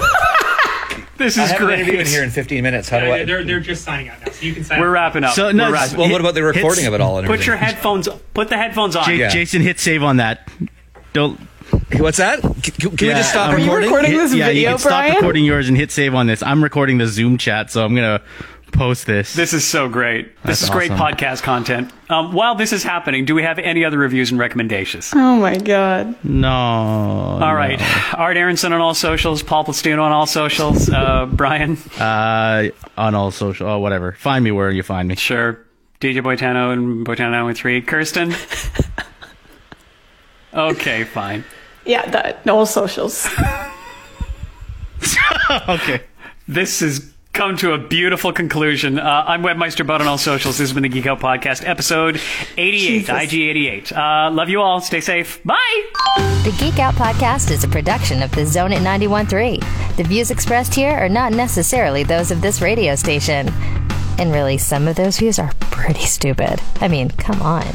[1.16, 1.80] This I is have an great.
[1.80, 2.88] interview in here in 15 minutes.
[2.88, 3.24] How do I?
[3.24, 5.34] they're, they're just signing out now, so you can sign We're wrapping up.
[5.34, 7.18] So, no, We're wrapping- Well, what about the recording Hits- of it all?
[7.18, 7.74] And Put your everything?
[7.74, 8.08] headphones.
[8.34, 9.04] Put the headphones on.
[9.04, 9.28] J- Yeah.
[9.28, 10.48] Jason, hit save on that.
[11.12, 11.40] Don't.
[11.94, 12.40] What's that?
[12.40, 13.88] Can, can we Yeah, just stop um, Are you recording?
[13.90, 14.12] recording?
[14.16, 15.14] this yeah, video, you can stop Bryan?
[15.16, 16.40] recording yours and hit save on this.
[16.40, 18.22] I'm recording the Zoom chat, so I'm gonna
[18.72, 19.34] post this.
[19.34, 20.34] This is so great.
[20.36, 21.06] This That's is great awesome.
[21.16, 21.92] podcast content.
[22.10, 25.12] Um, while this is happening, do we have any other reviews and recommendations?
[25.14, 26.14] Oh my god.
[26.24, 26.48] no.
[26.50, 27.80] All right.
[28.14, 33.30] Art Aronson on all socials, Pol Bustino on all socials, uh, Bryan, Uh, on all
[33.30, 34.12] social, oh whatever.
[34.12, 35.16] Find me where you find me.
[35.16, 35.64] sure,
[36.00, 38.32] DJ Boitano and Boitano with three, Kirsten.
[40.54, 41.44] Okay, fine.
[41.84, 43.28] Yeah, that no socials.
[45.68, 46.02] Okay.
[46.48, 48.98] This has come to a beautiful conclusion.
[48.98, 50.58] Uh, I'm Webmeister Bud on all socials.
[50.58, 52.20] This has been the Geek Out Podcast, episode
[52.56, 53.08] 88, Jesus.
[53.10, 53.92] IG 88.
[53.92, 54.80] Uh, love you all.
[54.80, 55.40] Stay safe.
[55.44, 55.86] Bye.
[56.42, 59.96] The Geek Out Podcast is a production of the Zone at 91.3.
[59.96, 63.48] The views expressed here are not necessarily those of this radio station.
[64.18, 66.60] And really, some of those views are pretty stupid.
[66.80, 67.68] I mean, come on.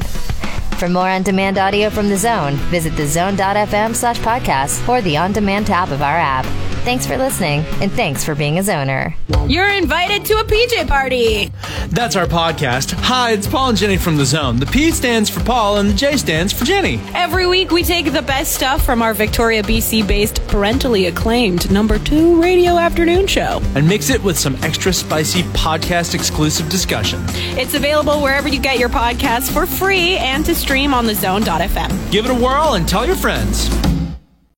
[0.83, 5.31] For more on demand audio from the zone, visit thezone.fm slash podcast or the on
[5.31, 6.43] demand tab of our app.
[6.83, 9.15] Thanks for listening, and thanks for being a zoner.
[9.49, 11.49] You're invited to a PJ party.
[11.87, 12.91] That's our podcast.
[12.91, 14.57] Hi, it's Pol and Jenny from The Zone.
[14.57, 16.99] The P stands for Pol and the J stands for Jenny.
[17.13, 21.97] Every week we take the best stuff from our Victoria, BC based, parentally acclaimed number
[21.99, 23.61] two radio afternoon show.
[23.75, 27.23] And mix it with some extra spicy podcast exclusive discussion.
[27.57, 32.11] It's available wherever you get your podcasts for free and to stream on thezone.fm.
[32.11, 33.69] Give it a whirl and tell your friends.